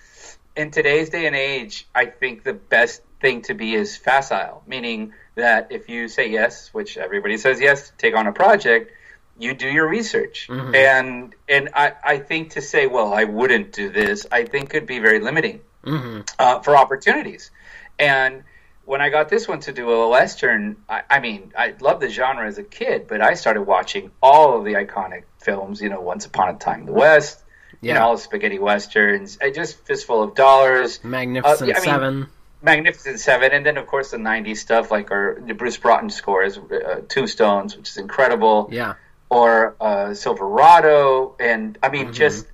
in 0.55 0.71
today's 0.71 1.09
day 1.09 1.25
and 1.25 1.35
age, 1.35 1.87
I 1.93 2.05
think 2.05 2.43
the 2.43 2.53
best 2.53 3.01
thing 3.19 3.41
to 3.43 3.53
be 3.53 3.73
is 3.73 3.97
facile, 3.97 4.63
meaning 4.67 5.13
that 5.35 5.71
if 5.71 5.89
you 5.89 6.07
say 6.07 6.29
yes, 6.29 6.69
which 6.73 6.97
everybody 6.97 7.37
says 7.37 7.59
yes, 7.59 7.91
take 7.97 8.15
on 8.15 8.27
a 8.27 8.33
project, 8.33 8.91
you 9.37 9.53
do 9.53 9.67
your 9.67 9.87
research. 9.87 10.47
Mm-hmm. 10.49 10.75
And 10.75 11.35
and 11.49 11.69
I, 11.73 11.93
I 12.03 12.17
think 12.19 12.51
to 12.51 12.61
say, 12.61 12.87
well, 12.87 13.13
I 13.13 13.23
wouldn't 13.23 13.71
do 13.73 13.89
this, 13.89 14.25
I 14.31 14.45
think 14.45 14.69
could 14.69 14.85
be 14.85 14.99
very 14.99 15.19
limiting 15.19 15.61
mm-hmm. 15.83 16.21
uh, 16.37 16.59
for 16.59 16.75
opportunities. 16.77 17.51
And 17.97 18.43
when 18.85 19.01
I 19.01 19.09
got 19.09 19.29
this 19.29 19.47
one 19.47 19.61
to 19.61 19.71
do 19.71 19.89
a 19.89 20.09
western, 20.09 20.75
I, 20.89 21.03
I 21.09 21.19
mean, 21.19 21.53
I 21.57 21.73
loved 21.79 22.01
the 22.01 22.09
genre 22.09 22.45
as 22.47 22.57
a 22.57 22.63
kid, 22.63 23.07
but 23.07 23.21
I 23.21 23.35
started 23.35 23.63
watching 23.63 24.11
all 24.21 24.57
of 24.57 24.65
the 24.65 24.73
iconic 24.73 25.23
films. 25.39 25.81
You 25.81 25.89
know, 25.89 26.01
Once 26.01 26.25
Upon 26.25 26.49
a 26.53 26.57
Time 26.57 26.81
in 26.81 26.85
the 26.87 26.93
West. 26.93 27.39
You 27.81 27.93
know, 27.93 28.01
all 28.01 28.15
the 28.15 28.21
spaghetti 28.21 28.59
westerns. 28.59 29.37
I 29.41 29.49
just 29.49 29.77
fistful 29.85 30.23
of 30.23 30.35
dollars. 30.35 31.03
Magnificent 31.03 31.71
Uh, 31.71 31.73
I 31.73 31.75
mean- 31.75 31.83
Seven. 31.83 32.27
Magnificent 32.73 33.19
Seven, 33.19 33.51
and 33.51 33.65
then 33.65 33.77
of 33.77 33.85
course 33.87 34.11
the 34.11 34.17
'90s 34.17 34.57
stuff 34.57 34.89
like 34.89 35.11
our 35.11 35.37
the 35.45 35.53
Bruce 35.53 35.77
Broughton 35.77 36.09
scores, 36.09 36.57
uh, 36.57 37.01
Tombstones, 37.09 37.75
which 37.75 37.89
is 37.89 37.97
incredible, 37.97 38.69
Yeah. 38.71 38.93
or 39.29 39.75
uh, 39.81 40.13
Silverado, 40.13 41.35
and 41.39 41.77
I 41.83 41.89
mean 41.89 42.07
Mhm. 42.07 42.13
just 42.13 42.47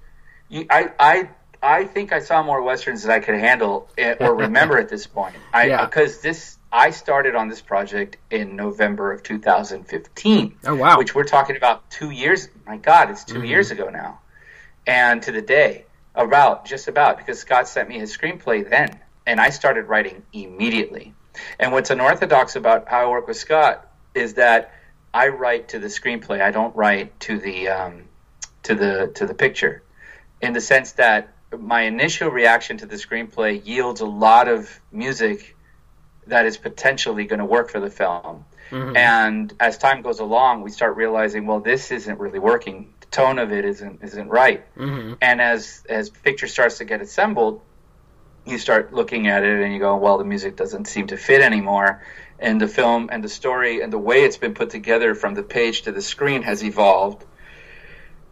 I 0.52 0.92
I 1.00 1.30
I 1.62 1.84
think 1.86 2.12
I 2.12 2.20
saw 2.20 2.42
more 2.42 2.62
westerns 2.64 3.04
than 3.04 3.12
I 3.12 3.20
could 3.20 3.36
handle 3.36 3.88
eh, 3.98 4.16
or 4.20 4.34
remember 4.34 4.80
at 4.80 4.90
this 4.90 5.06
point. 5.06 5.36
I 5.54 5.66
Yeah. 5.68 5.86
because 5.86 6.22
this 6.22 6.58
I 6.72 6.90
started 6.90 7.36
on 7.36 7.48
this 7.48 7.62
project 7.62 8.18
in 8.32 8.56
November 8.56 9.12
of 9.12 9.22
2015 9.24 10.56
Oh 10.66 10.76
wow. 10.76 10.98
which 10.98 11.14
we're 11.14 11.24
talking 11.24 11.56
about 11.56 11.88
two 11.92 12.10
years. 12.10 12.50
My 12.66 12.78
God, 12.78 13.12
it's 13.12 13.24
2 13.26 13.42
Mhm. 13.42 13.48
years 13.48 13.70
ago 13.72 13.90
now, 13.90 14.22
and 14.88 15.22
to 15.24 15.32
the 15.32 15.42
day, 15.42 15.86
about 16.16 16.66
just 16.66 16.88
about 16.88 17.18
because 17.18 17.40
Scott 17.40 17.68
sent 17.68 17.90
me 17.90 18.00
his 18.00 18.16
screenplay 18.16 18.68
then, 18.68 19.00
and 19.30 19.40
I 19.40 19.52
started 19.52 19.84
writing 19.84 20.24
immediately. 20.34 21.14
And 21.60 21.72
what's 21.72 21.92
unorthodox 21.92 22.56
about 22.56 22.90
how 22.90 23.06
I 23.06 23.10
work 23.10 23.28
with 23.28 23.38
Scott 23.38 23.88
is 24.16 24.34
that 24.34 24.74
I 25.14 25.28
write 25.28 25.70
to 25.70 25.80
the 25.80 25.88
screenplay. 25.88 26.42
I 26.42 26.50
don't 26.50 26.76
write 26.76 27.18
to 27.22 27.38
the 27.38 27.70
um, 27.70 28.06
to 28.64 28.74
the 28.74 29.12
to 29.16 29.28
the 29.28 29.36
picture, 29.36 29.84
in 30.42 30.54
the 30.54 30.62
sense 30.62 30.94
that 30.94 31.34
my 31.58 31.82
initial 31.82 32.30
reaction 32.30 32.78
to 32.78 32.88
the 32.88 32.96
screenplay 32.96 33.64
yields 33.64 34.02
a 34.02 34.06
lot 34.06 34.48
of 34.48 34.80
music 34.92 35.56
that 36.26 36.46
is 36.48 36.58
potentially 36.58 37.26
going 37.26 37.40
to 37.40 37.46
work 37.46 37.70
for 37.70 37.80
the 37.80 37.90
film. 37.90 38.46
Mhm. 38.72 38.96
And 38.96 39.54
as 39.60 39.78
time 39.78 40.02
goes 40.02 40.20
along, 40.20 40.62
we 40.62 40.72
start 40.72 40.96
realizing, 40.96 41.48
well, 41.48 41.60
this 41.60 41.92
isn't 41.92 42.20
really 42.20 42.38
working. 42.40 42.94
The 43.00 43.08
tone 43.08 43.40
of 43.40 43.52
it 43.52 43.64
isn't 43.66 44.04
isn't 44.04 44.30
right. 44.30 44.64
Mhm. 44.76 45.18
And 45.22 45.40
as 45.40 45.84
as 45.88 46.10
picture 46.10 46.48
starts 46.48 46.80
to 46.80 46.86
get 46.86 47.00
assembled, 47.02 47.62
you 48.50 48.58
start 48.58 48.94
looking 48.94 49.28
at 49.28 49.44
it 49.44 49.62
and 49.64 49.74
you 49.74 49.80
go, 49.80 49.96
well, 49.98 50.18
the 50.18 50.24
music 50.24 50.56
doesn't 50.56 50.86
seem 50.86 51.08
to 51.08 51.18
fit 51.18 51.42
anymore. 51.42 52.04
And 52.40 52.60
the 52.60 52.68
film 52.68 53.10
and 53.12 53.24
the 53.24 53.30
story 53.30 53.82
and 53.82 53.92
the 53.92 53.98
way 53.98 54.24
it's 54.24 54.38
been 54.38 54.54
put 54.54 54.70
together 54.70 55.14
from 55.16 55.34
the 55.36 55.44
page 55.44 55.84
to 55.84 55.92
the 55.92 56.02
screen 56.02 56.44
has 56.44 56.64
evolved. 56.64 57.26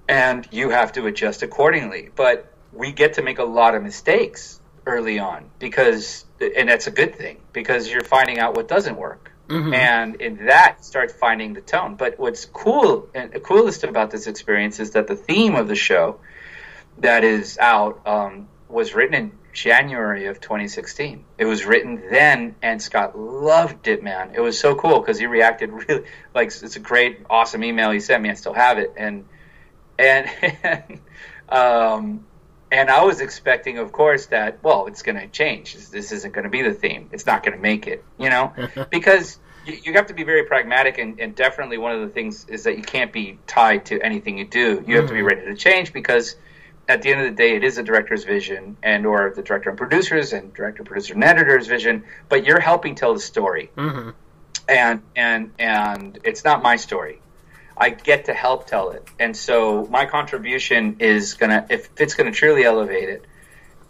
And 0.07 0.47
you 0.51 0.69
have 0.69 0.93
to 0.93 1.05
adjust 1.07 1.43
accordingly. 1.43 2.09
But 2.15 2.51
we 2.71 2.91
get 2.91 3.13
to 3.13 3.21
make 3.21 3.39
a 3.39 3.43
lot 3.43 3.75
of 3.75 3.83
mistakes 3.83 4.59
early 4.85 5.19
on 5.19 5.49
because, 5.59 6.25
and 6.39 6.69
that's 6.69 6.87
a 6.87 6.91
good 6.91 7.15
thing 7.15 7.37
because 7.51 7.89
you're 7.89 8.03
finding 8.03 8.39
out 8.39 8.55
what 8.55 8.67
doesn't 8.69 8.95
work 8.95 9.31
Mhm. 9.49 9.73
and 9.73 10.15
in 10.21 10.45
that 10.45 10.83
start 10.85 11.11
finding 11.11 11.53
the 11.53 11.61
tone. 11.61 11.95
But 11.95 12.17
what's 12.19 12.45
cool 12.45 13.09
and 13.13 13.31
the 13.31 13.39
coolest 13.41 13.83
about 13.83 14.11
this 14.11 14.27
experience 14.27 14.79
is 14.79 14.91
that 14.91 15.07
the 15.07 15.15
theme 15.15 15.55
of 15.55 15.67
the 15.67 15.75
show 15.75 16.19
that 16.99 17.23
is 17.25 17.57
out 17.57 18.05
um, 18.07 18.47
was 18.69 18.93
written 18.95 19.13
in 19.13 19.31
January 19.57 20.27
of 20.27 20.39
2016. 20.39 21.25
It 21.39 21.45
was 21.45 21.65
written 21.65 22.03
then, 22.11 22.55
and 22.61 22.79
Scott 22.79 23.17
loved 23.17 23.87
it, 23.87 24.03
man. 24.03 24.33
It 24.35 24.39
was 24.39 24.59
so 24.59 24.75
cool 24.75 24.99
because 24.99 25.17
he 25.17 25.25
reacted 25.25 25.71
really 25.89 26.05
like 26.35 26.49
it's 26.49 26.75
a 26.75 26.79
great, 26.79 27.25
awesome 27.27 27.63
email 27.63 27.89
he 27.89 27.99
sent 27.99 28.21
me. 28.21 28.29
I 28.29 28.35
still 28.35 28.53
have 28.53 28.77
it, 28.77 28.93
and 28.95 29.25
and 29.97 30.29
um, 31.49 32.23
and 32.71 32.91
I 32.91 33.03
was 33.03 33.19
expecting, 33.19 33.79
of 33.79 33.91
course, 33.91 34.27
that 34.27 34.63
well, 34.63 34.85
it's 34.85 35.01
going 35.01 35.19
to 35.19 35.27
change. 35.27 35.73
This, 35.89 36.11
isn't 36.11 36.33
going 36.35 36.43
to 36.43 36.51
be 36.51 36.61
the 36.61 36.75
theme. 36.75 37.09
It's 37.11 37.25
not 37.25 37.41
going 37.41 37.57
to 37.57 37.61
make 37.61 37.87
it, 37.87 38.05
you 38.19 38.29
know, 38.29 38.53
because 38.91 39.39
you, 39.65 39.79
you 39.85 39.93
have 39.93 40.05
to 40.07 40.13
be 40.13 40.23
very 40.23 40.43
pragmatic, 40.43 40.99
and, 40.99 41.19
and 41.19 41.33
definitely 41.33 41.79
one 41.79 41.93
of 41.93 42.01
the 42.01 42.09
things 42.09 42.45
is 42.47 42.65
that 42.65 42.77
you 42.77 42.83
can't 42.83 43.11
be 43.11 43.39
tied 43.47 43.87
to 43.87 43.99
anything 44.01 44.37
you 44.37 44.45
do. 44.45 44.83
You 44.85 44.97
have 44.97 45.07
to 45.07 45.15
be 45.15 45.23
ready 45.23 45.45
to 45.45 45.55
change 45.55 45.93
because 45.93 46.35
at 46.89 47.01
the 47.01 47.11
end 47.11 47.21
of 47.21 47.25
the 47.27 47.35
day, 47.35 47.55
it 47.55 47.63
is 47.63 47.75
the 47.75 47.83
director's 47.83 48.23
vision 48.23 48.77
and 48.81 49.05
or 49.05 49.31
the 49.35 49.41
director 49.41 49.69
and 49.69 49.77
producers 49.77 50.33
and 50.33 50.53
director, 50.53 50.83
producer, 50.83 51.13
and 51.13 51.23
editor's 51.23 51.67
vision. 51.67 52.03
But 52.29 52.45
you're 52.45 52.59
helping 52.59 52.95
tell 52.95 53.13
the 53.13 53.19
story 53.19 53.69
Mhm. 53.75 54.13
and 54.67 55.01
and 55.15 55.51
and 55.59 56.19
it's 56.23 56.43
not 56.43 56.63
my 56.63 56.77
story. 56.77 57.21
I 57.79 57.89
get 57.91 58.25
to 58.25 58.33
help 58.33 58.65
tell 58.67 58.89
it, 58.91 59.07
and 59.19 59.35
so 59.37 59.85
my 59.91 60.05
contribution 60.05 60.97
is 60.99 61.33
gonna 61.35 61.65
if 61.69 61.89
it's 61.97 62.13
gonna 62.15 62.31
truly 62.31 62.63
elevate 62.63 63.09
it, 63.09 63.25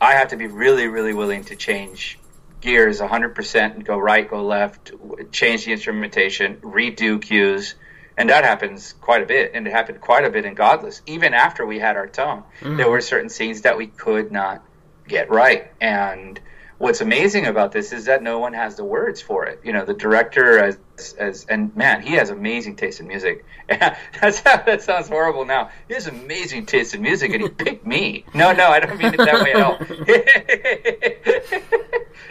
I 0.02 0.14
have 0.14 0.30
to 0.30 0.36
be 0.36 0.48
really 0.48 0.88
really 0.88 1.14
willing 1.14 1.44
to 1.46 1.56
change 1.56 2.20
gears 2.60 3.00
100% 3.00 3.76
and 3.76 3.86
go 3.86 3.98
right, 4.00 4.28
go 4.28 4.44
left, 4.44 4.92
change 5.32 5.66
the 5.66 5.72
instrumentation, 5.74 6.58
redo 6.58 7.22
cues, 7.22 7.76
and 8.18 8.30
that 8.30 8.44
happens 8.44 8.94
quite 9.00 9.22
a 9.22 9.26
bit, 9.26 9.52
and 9.54 9.68
it 9.68 9.72
happened 9.72 10.02
quite 10.02 10.26
a 10.26 10.30
bit 10.30 10.46
in 10.46 10.56
Godless. 10.56 11.02
Even 11.06 11.34
after 11.34 11.66
we 11.66 11.80
had 11.80 11.96
our 11.96 12.08
tone, 12.08 12.44
there 12.62 12.90
were 12.90 13.02
certain 13.02 13.30
scenes 13.30 13.62
that 13.62 13.78
we 13.78 13.88
could 13.88 14.32
not 14.32 14.64
get 15.08 15.30
right, 15.30 15.72
and 15.80 16.40
what's 16.78 17.02
amazing 17.02 17.46
about 17.46 17.72
this 17.72 17.92
is 17.92 18.06
that 18.06 18.22
no 18.22 18.40
one 18.40 18.54
has 18.54 18.76
the 18.76 18.84
words 18.84 19.22
for 19.22 19.46
it. 19.46 19.60
You 19.64 19.74
know, 19.74 19.86
the 19.86 19.94
director 19.94 20.60
as 20.60 20.78
as 21.18 21.46
and 21.46 21.76
man, 21.76 22.02
he 22.02 22.14
has 22.14 22.30
amazing 22.30 22.76
taste 22.76 23.00
in 23.00 23.08
music. 23.08 23.46
That's 23.68 24.40
how, 24.40 24.58
that 24.64 24.82
sounds 24.82 25.10
horrible 25.10 25.46
now. 25.46 25.70
He 25.88 25.94
has 25.94 26.08
amazing 26.08 26.66
taste 26.66 26.96
in 26.96 27.02
music, 27.02 27.32
and 27.34 27.42
he 27.42 27.50
picked 27.64 27.86
me. 27.86 28.26
No, 28.34 28.52
no, 28.52 28.68
I 28.70 28.80
don't 28.80 28.98
mean 28.98 29.14
it 29.14 29.18
that 29.18 29.44
way 29.44 29.54
at 29.54 29.62
all. 29.62 29.78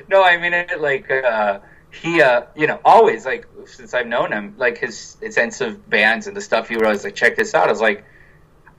no, 0.09 0.25
I 0.25 0.37
mean 0.39 0.53
it 0.53 0.81
like 0.81 1.11
uh, 1.11 1.61
he, 2.03 2.23
uh, 2.23 2.43
you 2.55 2.67
know, 2.67 2.81
always 2.85 3.25
like 3.25 3.47
since 3.67 3.95
I've 3.95 4.07
known 4.07 4.33
him, 4.33 4.55
like 4.59 4.79
his, 4.79 5.17
his 5.21 5.35
sense 5.35 5.61
of 5.61 5.89
bands 5.89 6.27
and 6.27 6.37
the 6.37 6.41
stuff 6.41 6.69
he 6.69 6.77
always 6.77 7.05
like 7.05 7.15
check 7.15 7.37
this 7.37 7.55
out. 7.55 7.69
I 7.69 7.73
was 7.73 7.81
like, 7.81 8.05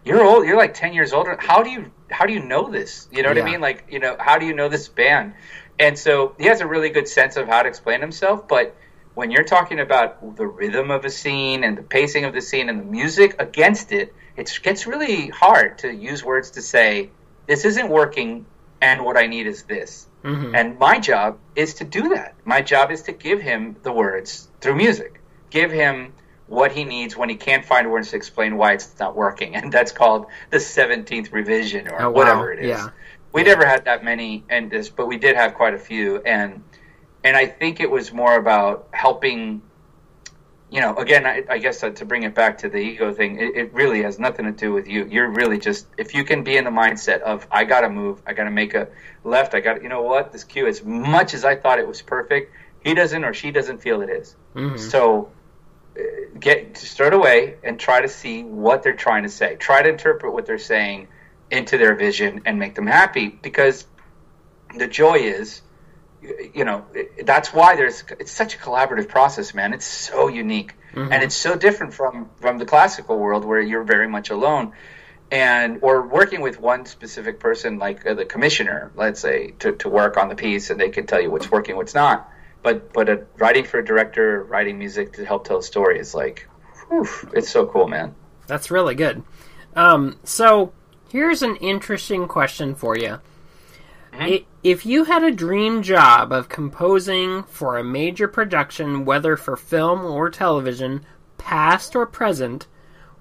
you're 0.05 0.23
old. 0.23 0.45
You're 0.45 0.57
like 0.57 0.73
ten 0.73 0.93
years 0.93 1.13
older. 1.13 1.35
How 1.39 1.63
do 1.63 1.69
you 1.69 1.91
how 2.09 2.25
do 2.25 2.33
you 2.33 2.41
know 2.43 2.69
this? 2.71 3.07
You 3.11 3.23
know 3.23 3.29
what 3.29 3.37
Yeah. 3.37 3.43
I 3.43 3.51
mean? 3.51 3.61
Like 3.61 3.85
you 3.89 3.99
know 3.99 4.15
how 4.19 4.37
do 4.37 4.45
you 4.45 4.53
know 4.53 4.69
this 4.69 4.87
band? 4.87 5.33
And 5.79 5.97
so 5.99 6.35
he 6.39 6.45
has 6.45 6.61
a 6.61 6.67
really 6.67 6.89
good 6.89 7.07
sense 7.07 7.35
of 7.35 7.47
how 7.47 7.61
to 7.61 7.67
explain 7.69 8.01
himself. 8.01 8.47
But 8.47 8.75
when 9.13 9.31
you're 9.31 9.43
talking 9.43 9.79
about 9.79 10.37
the 10.37 10.47
rhythm 10.47 10.91
of 10.91 11.03
a 11.03 11.09
scene 11.09 11.63
and 11.63 11.77
the 11.77 11.83
pacing 11.83 12.25
of 12.25 12.33
the 12.33 12.41
scene 12.41 12.69
and 12.69 12.79
the 12.79 12.85
music 12.85 13.35
against 13.39 13.91
it, 13.91 14.13
it 14.35 14.59
gets 14.63 14.87
really 14.87 15.27
hard 15.27 15.79
to 15.79 15.91
use 15.91 16.23
words 16.23 16.51
to 16.51 16.61
say 16.61 17.09
this 17.47 17.65
isn't 17.65 17.89
working 17.89 18.45
and 18.81 19.03
what 19.03 19.17
I 19.17 19.27
need 19.27 19.47
is 19.47 19.63
this. 19.63 20.07
Mhm. 20.23 20.55
And 20.55 20.79
my 20.79 20.99
job 20.99 21.37
is 21.55 21.75
to 21.75 21.83
do 21.83 22.09
that. 22.09 22.35
My 22.45 22.61
job 22.61 22.91
is 22.91 23.03
to 23.03 23.11
give 23.11 23.41
him 23.41 23.75
the 23.83 23.91
words 23.91 24.47
through 24.61 24.75
music. 24.75 25.19
Give 25.49 25.71
him 25.71 26.13
what 26.47 26.71
he 26.71 26.83
needs 26.85 27.15
when 27.17 27.29
he 27.29 27.35
can't 27.35 27.65
find 27.65 27.91
words 27.91 28.11
to 28.11 28.15
explain 28.17 28.57
why 28.57 28.73
it's 28.73 28.97
not 28.99 29.15
working. 29.15 29.55
And 29.59 29.71
that's 29.71 29.91
called 29.91 30.27
the 30.49 30.59
17th 30.59 31.31
revision 31.31 31.87
or 31.87 32.01
Oh, 32.01 32.09
wow. 32.09 32.11
whatever 32.11 32.51
it 32.51 32.59
is. 32.59 32.67
Yeah. 32.69 32.89
We 33.33 33.43
never 33.43 33.65
had 33.65 33.85
that 33.85 34.03
many 34.03 34.43
and 34.49 34.69
this 34.71 34.89
but 34.89 35.07
we 35.07 35.17
did 35.17 35.35
have 35.35 35.53
quite 35.55 35.73
a 35.73 35.77
few 35.79 36.21
and 36.25 36.63
and 37.23 37.35
I 37.35 37.45
think 37.45 37.79
it 37.81 37.91
was 37.91 38.13
more 38.13 38.35
about 38.35 38.87
helping 38.91 39.61
you 40.69 40.81
know, 40.81 40.95
again, 40.97 41.25
I, 41.25 41.43
I 41.49 41.57
guess 41.59 41.81
uh, 41.81 41.91
to 41.91 42.05
bring 42.05 42.23
it 42.23 42.35
back 42.35 42.57
to 42.59 42.69
the 42.69 42.77
ego 42.77 43.13
thing, 43.13 43.39
it, 43.39 43.55
it 43.55 43.73
really 43.73 44.03
has 44.03 44.19
nothing 44.19 44.45
to 44.45 44.51
do 44.51 44.73
with 44.73 44.87
you. 44.87 45.05
You're 45.05 45.29
really 45.29 45.57
just 45.57 45.87
if 45.97 46.13
you 46.13 46.23
can 46.25 46.43
be 46.43 46.57
in 46.57 46.65
the 46.65 46.71
mindset 46.71 47.21
of 47.21 47.47
I 47.49 47.63
got 47.63 47.81
to 47.81 47.89
move, 47.89 48.21
I 48.25 48.33
got 48.33 48.43
to 48.45 48.51
make 48.51 48.73
a 48.73 48.89
left, 49.23 49.53
I 49.53 49.61
got 49.61 49.81
you 49.81 49.89
know 49.89 50.01
what 50.01 50.31
this 50.31 50.43
cue 50.43 50.67
as 50.67 50.83
much 50.83 51.33
as 51.33 51.45
I 51.45 51.55
thought 51.55 51.79
it 51.79 51.87
was 51.87 52.01
perfect, 52.01 52.53
he 52.81 52.93
doesn't 52.93 53.23
or 53.23 53.33
she 53.33 53.51
doesn't 53.51 53.81
feel 53.81 54.01
it 54.01 54.09
is. 54.09 54.35
Mhm. 54.55 54.77
So 54.77 55.31
uh, 55.97 56.03
get 56.39 56.77
start 56.77 57.13
away 57.13 57.55
and 57.63 57.79
try 57.79 58.01
to 58.01 58.09
see 58.09 58.43
what 58.43 58.83
they're 58.83 58.95
trying 58.95 59.23
to 59.23 59.29
say. 59.29 59.55
Try 59.55 59.81
to 59.81 59.89
interpret 59.89 60.33
what 60.33 60.45
they're 60.45 60.59
saying 60.59 61.07
into 61.49 61.77
their 61.77 61.95
vision 61.95 62.41
and 62.45 62.59
make 62.59 62.75
them 62.75 62.87
happy 62.87 63.29
because 63.29 63.85
the 64.77 64.87
joy 64.87 65.15
is 65.15 65.61
you 66.21 66.65
know 66.65 66.85
that's 67.23 67.53
why 67.53 67.75
there's 67.75 68.03
it's 68.19 68.31
such 68.31 68.55
a 68.55 68.57
collaborative 68.57 69.07
process 69.07 69.53
man 69.53 69.73
it's 69.73 69.85
so 69.85 70.27
unique 70.27 70.73
Mhm. 70.93 71.11
and 71.11 71.21
it's 71.23 71.35
so 71.35 71.55
different 71.55 71.93
from 71.93 72.29
from 72.41 72.57
the 72.57 72.65
classical 72.65 73.17
world 73.19 73.45
where 73.45 73.61
you're 73.61 73.83
very 73.83 74.07
much 74.07 74.29
alone 74.31 74.71
and 75.29 75.79
or 75.81 76.01
working 76.07 76.41
with 76.41 76.59
one 76.59 76.85
specific 76.85 77.39
person 77.39 77.77
like 77.77 78.05
uh, 78.05 78.13
the 78.15 78.25
commissioner 78.25 78.91
let's 78.95 79.19
say 79.19 79.51
to, 79.59 79.73
to 79.73 79.89
work 79.89 80.17
on 80.17 80.29
the 80.29 80.35
piece 80.35 80.69
and 80.71 80.79
they 80.79 80.89
can 80.89 81.05
tell 81.05 81.21
you 81.21 81.29
what's 81.29 81.51
working 81.51 81.75
what's 81.75 81.93
not 81.93 82.31
but 82.63 82.91
but 82.93 83.09
uh, 83.09 83.17
writing 83.37 83.63
for 83.65 83.79
a 83.79 83.85
director 83.85 84.43
writing 84.43 84.79
music 84.79 85.13
to 85.13 85.25
help 85.25 85.45
tell 85.47 85.57
a 85.57 85.63
story 85.63 85.99
is 85.99 86.15
like 86.15 86.47
whew, 86.89 87.07
it's 87.33 87.49
so 87.49 87.65
cool 87.67 87.87
man 87.87 88.15
That's 88.47 88.71
really 88.71 88.95
good. 88.95 89.23
Um, 89.75 90.17
so 90.23 90.71
here's 91.11 91.43
an 91.43 91.57
interesting 91.57 92.27
question 92.27 92.73
for 92.75 92.97
you. 92.97 93.19
If 94.63 94.85
you 94.85 95.03
had 95.05 95.23
a 95.23 95.31
dream 95.31 95.81
job 95.83 96.31
of 96.31 96.49
composing 96.49 97.43
for 97.43 97.77
a 97.77 97.83
major 97.83 98.27
production, 98.27 99.05
whether 99.05 99.37
for 99.37 99.55
film 99.55 100.05
or 100.05 100.29
television, 100.29 101.05
past 101.37 101.95
or 101.95 102.05
present, 102.05 102.67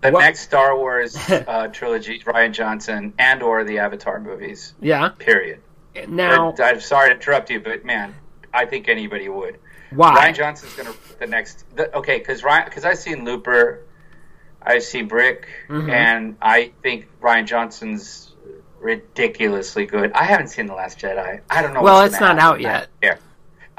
the 0.00 0.10
What- 0.10 0.20
next 0.20 0.40
star 0.40 0.76
wars 0.76 1.16
uh, 1.30 1.68
trilogy 1.68 2.20
rian 2.20 2.52
johnson 2.52 3.14
and 3.18 3.42
or 3.42 3.64
the 3.64 3.78
avatar 3.78 4.20
movies 4.20 4.74
yeah. 4.80 5.08
period 5.18 5.60
Now, 6.06 6.54
I, 6.58 6.70
am 6.70 6.80
sorry 6.80 7.08
to 7.08 7.14
interrupt 7.14 7.48
you, 7.50 7.60
but 7.60 7.84
man, 7.84 8.14
I 8.52 8.66
think 8.66 8.88
anybody 8.88 9.28
would. 9.30 9.58
Why? 9.90 10.30
Rian 10.30 10.34
Johnson's 10.34 10.74
gonna 10.74 10.92
the 11.18 11.26
next. 11.26 11.64
The, 11.76 11.94
okay, 11.96 12.18
because 12.18 12.42
Rian 12.42 12.64
because 12.66 12.84
I've 12.84 12.98
seen 12.98 13.24
Looper, 13.24 13.84
I 14.60 14.78
see 14.80 15.02
Brick, 15.02 15.48
Mhm. 15.68 15.90
and 15.90 16.36
I 16.42 16.72
think 16.82 17.08
Rian 17.22 17.46
Johnson's 17.46 18.34
ridiculously 18.86 19.84
good. 19.84 20.12
I 20.12 20.24
haven't 20.24 20.48
seen 20.48 20.66
the 20.66 20.74
Last 20.74 20.98
Jedi. 21.00 21.40
I 21.50 21.62
don't 21.62 21.74
know. 21.74 21.82
Well, 21.82 22.02
it's 22.02 22.20
not 22.20 22.38
out 22.38 22.60
yet. 22.60 22.88
I 23.02 23.02
don't 23.02 23.10
care. 23.10 23.18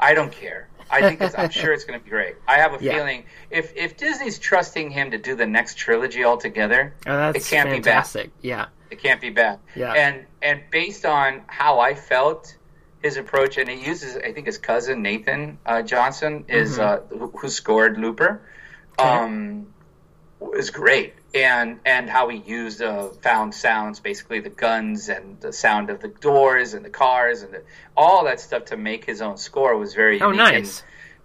I 0.00 0.14
don't 0.14 0.30
care. 0.32 0.68
I 0.90 1.00
think 1.02 1.20
it's, 1.20 1.34
I'm 1.36 1.50
sure 1.50 1.72
it's 1.72 1.84
going 1.84 1.98
to 1.98 2.04
be 2.04 2.10
great. 2.10 2.36
I 2.46 2.56
have 2.58 2.72
a 2.80 2.82
Yeah. 2.82 2.92
feeling 2.94 3.24
if 3.50 3.74
if 3.76 3.96
Disney's 3.96 4.38
trusting 4.38 4.90
him 4.90 5.10
to 5.10 5.18
do 5.18 5.34
the 5.34 5.46
next 5.46 5.76
trilogy 5.76 6.24
altogether, 6.24 6.94
Oh, 7.06 7.30
it 7.30 7.44
can't 7.44 7.70
be 7.70 7.80
bad. 7.80 8.30
Yeah. 8.40 8.66
it 8.90 9.02
can't 9.02 9.20
be 9.20 9.30
bad. 9.30 9.58
Yeah. 9.74 9.92
And 9.92 10.24
and 10.40 10.62
based 10.70 11.04
on 11.04 11.42
how 11.46 11.80
I 11.80 11.94
felt, 11.94 12.56
his 13.02 13.16
approach, 13.18 13.58
and 13.58 13.68
he 13.68 13.84
uses, 13.86 14.16
I 14.16 14.32
think, 14.32 14.46
his 14.46 14.56
cousin 14.58 15.02
Nathan 15.02 15.58
uh, 15.66 15.82
Johnson 15.82 16.44
is 16.48 16.78
Mhm. 16.78 16.82
uh, 16.82 17.16
who, 17.18 17.26
who 17.36 17.48
scored 17.50 17.98
Looper, 17.98 18.40
um, 18.98 19.66
is 20.54 20.70
great. 20.70 21.14
And 21.34 21.80
and 21.84 22.08
how 22.08 22.28
he 22.28 22.38
used 22.38 22.80
uh, 22.80 23.08
found 23.22 23.54
sounds, 23.54 24.00
basically 24.00 24.40
the 24.40 24.48
guns 24.48 25.10
and 25.10 25.38
the 25.40 25.52
sound 25.52 25.90
of 25.90 26.00
the 26.00 26.08
doors 26.08 26.72
and 26.72 26.82
the 26.84 26.90
cars 26.90 27.42
and 27.42 27.52
the, 27.52 27.62
all 27.96 28.24
that 28.24 28.40
stuff 28.40 28.64
to 28.66 28.76
make 28.78 29.04
his 29.04 29.20
own 29.20 29.36
score 29.36 29.76
was 29.76 29.92
very 29.94 30.20
Oh, 30.22 30.30
unique. 30.30 30.40
and, 30.54 30.64
nice. 30.64 30.82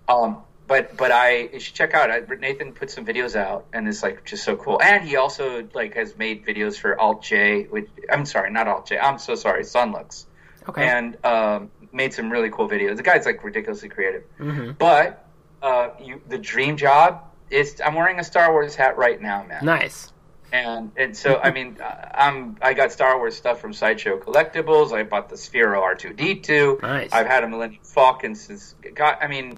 um, 0.10 0.44
but 0.68 0.98
but 0.98 1.12
I 1.12 1.50
you 1.54 1.60
should 1.62 1.74
check 1.76 1.94
out. 1.94 2.12
I, 2.12 2.20
Nathan 2.36 2.74
put 2.74 2.92
some 2.92 3.06
videos 3.06 3.36
out, 3.38 3.66
and 3.72 3.88
it's 3.88 4.04
like 4.04 4.26
just 4.26 4.44
so 4.44 4.58
cool. 4.58 4.82
And 4.82 5.08
he 5.08 5.16
also 5.16 5.66
like 5.74 5.94
has 5.96 6.18
made 6.18 6.46
videos 6.46 6.78
for 6.78 7.00
Alt 7.00 7.24
J. 7.24 7.64
Which 7.64 7.88
I'm 8.12 8.26
sorry, 8.26 8.52
not 8.52 8.68
Alt 8.68 8.88
J. 8.88 8.98
I'm 9.00 9.20
so 9.20 9.36
sorry, 9.36 9.64
Sunlux, 9.64 10.26
Okay. 10.68 10.86
and 10.86 11.18
um, 11.26 11.72
made 11.94 12.14
some 12.14 12.30
really 12.30 12.50
cool 12.50 12.68
videos. 12.70 12.98
The 12.98 13.04
guy's 13.04 13.26
like 13.26 13.42
ridiculously 13.44 13.88
creative. 13.88 14.24
hmm 14.38 14.72
But 14.78 15.26
uh, 15.62 15.92
you, 16.02 16.22
the 16.28 16.38
dream 16.38 16.76
job 16.76 17.24
is 17.54 17.82
I'm 17.84 17.94
wearing 17.94 18.20
a 18.20 18.24
Star 18.24 18.52
Wars 18.52 18.76
hat 18.76 18.98
right 18.98 19.22
now, 19.22 19.44
man. 19.44 19.64
Nice. 19.64 20.12
And 20.52 20.92
and 20.98 21.16
so 21.16 21.40
I 21.40 21.52
mean 21.52 21.78
I'm 22.14 22.58
I 22.62 22.74
got 22.74 22.92
Star 22.92 23.18
Wars 23.18 23.36
stuff 23.36 23.62
from 23.62 23.74
Sideshow 23.74 24.20
Collectibles. 24.20 24.92
I 24.92 25.04
bought 25.04 25.30
the 25.30 25.36
Sphero 25.36 25.82
R2D2. 25.82 26.82
Nice. 26.82 27.12
I've 27.14 27.28
had 27.28 27.44
a 27.44 27.48
Millennium 27.48 27.84
Falcon 27.84 28.36
since. 28.36 28.76
God, 28.96 29.18
I 29.22 29.28
mean, 29.28 29.58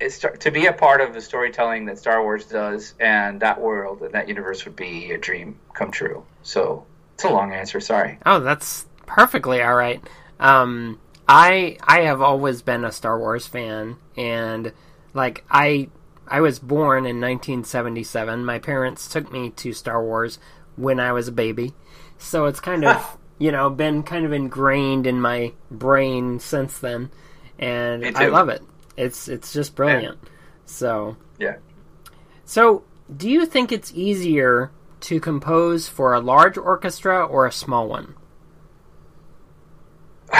it's 0.00 0.18
to 0.40 0.50
be 0.50 0.66
a 0.66 0.72
part 0.72 1.00
of 1.00 1.14
the 1.14 1.20
storytelling 1.20 1.86
that 1.86 1.98
Star 1.98 2.22
Wars 2.22 2.46
does, 2.46 2.94
and 3.00 3.40
that 3.40 3.60
world 3.60 4.02
and 4.02 4.12
that 4.12 4.28
universe 4.28 4.64
would 4.64 4.76
be 4.76 5.12
a 5.12 5.18
dream 5.18 5.58
come 5.74 5.90
true. 5.90 6.24
So 6.42 6.86
it's 7.14 7.24
a 7.24 7.30
long 7.30 7.52
answer. 7.52 7.80
Sorry. 7.80 8.18
Oh, 8.26 8.40
that's 8.40 8.86
perfectly 9.06 9.62
all 9.62 9.74
right. 9.74 10.02
Um, 10.40 10.98
I 11.28 11.78
I 11.82 12.02
have 12.02 12.20
always 12.20 12.62
been 12.62 12.84
a 12.84 12.92
Star 12.92 13.18
Wars 13.18 13.46
fan, 13.46 13.96
and 14.16 14.72
like 15.14 15.44
I 15.50 15.88
I 16.26 16.40
was 16.40 16.58
born 16.58 17.04
in 17.04 17.20
1977. 17.20 18.44
My 18.44 18.58
parents 18.58 19.08
took 19.08 19.32
me 19.32 19.50
to 19.50 19.72
Star 19.72 20.02
Wars 20.02 20.38
when 20.76 21.00
I 21.00 21.12
was 21.12 21.28
a 21.28 21.32
baby, 21.32 21.74
so 22.18 22.46
it's 22.46 22.60
kind 22.60 22.84
of 22.84 23.18
you 23.38 23.52
know 23.52 23.70
been 23.70 24.02
kind 24.02 24.24
of 24.24 24.32
ingrained 24.32 25.06
in 25.06 25.20
my 25.20 25.52
brain 25.70 26.38
since 26.38 26.78
then, 26.78 27.10
and 27.58 28.16
I 28.16 28.26
love 28.26 28.48
it. 28.48 28.62
It's 28.96 29.28
it's 29.28 29.52
just 29.52 29.74
brilliant. 29.74 30.18
So 30.64 31.16
Yeah. 31.38 31.56
so 32.44 32.84
do 33.14 33.28
you 33.28 33.46
think 33.46 33.72
it's 33.72 33.92
easier 33.94 34.70
to 35.00 35.20
compose 35.20 35.88
for 35.88 36.14
a 36.14 36.20
large 36.20 36.56
orchestra 36.56 37.24
or 37.24 37.46
a 37.46 37.52
small 37.52 37.88
one? 37.88 38.14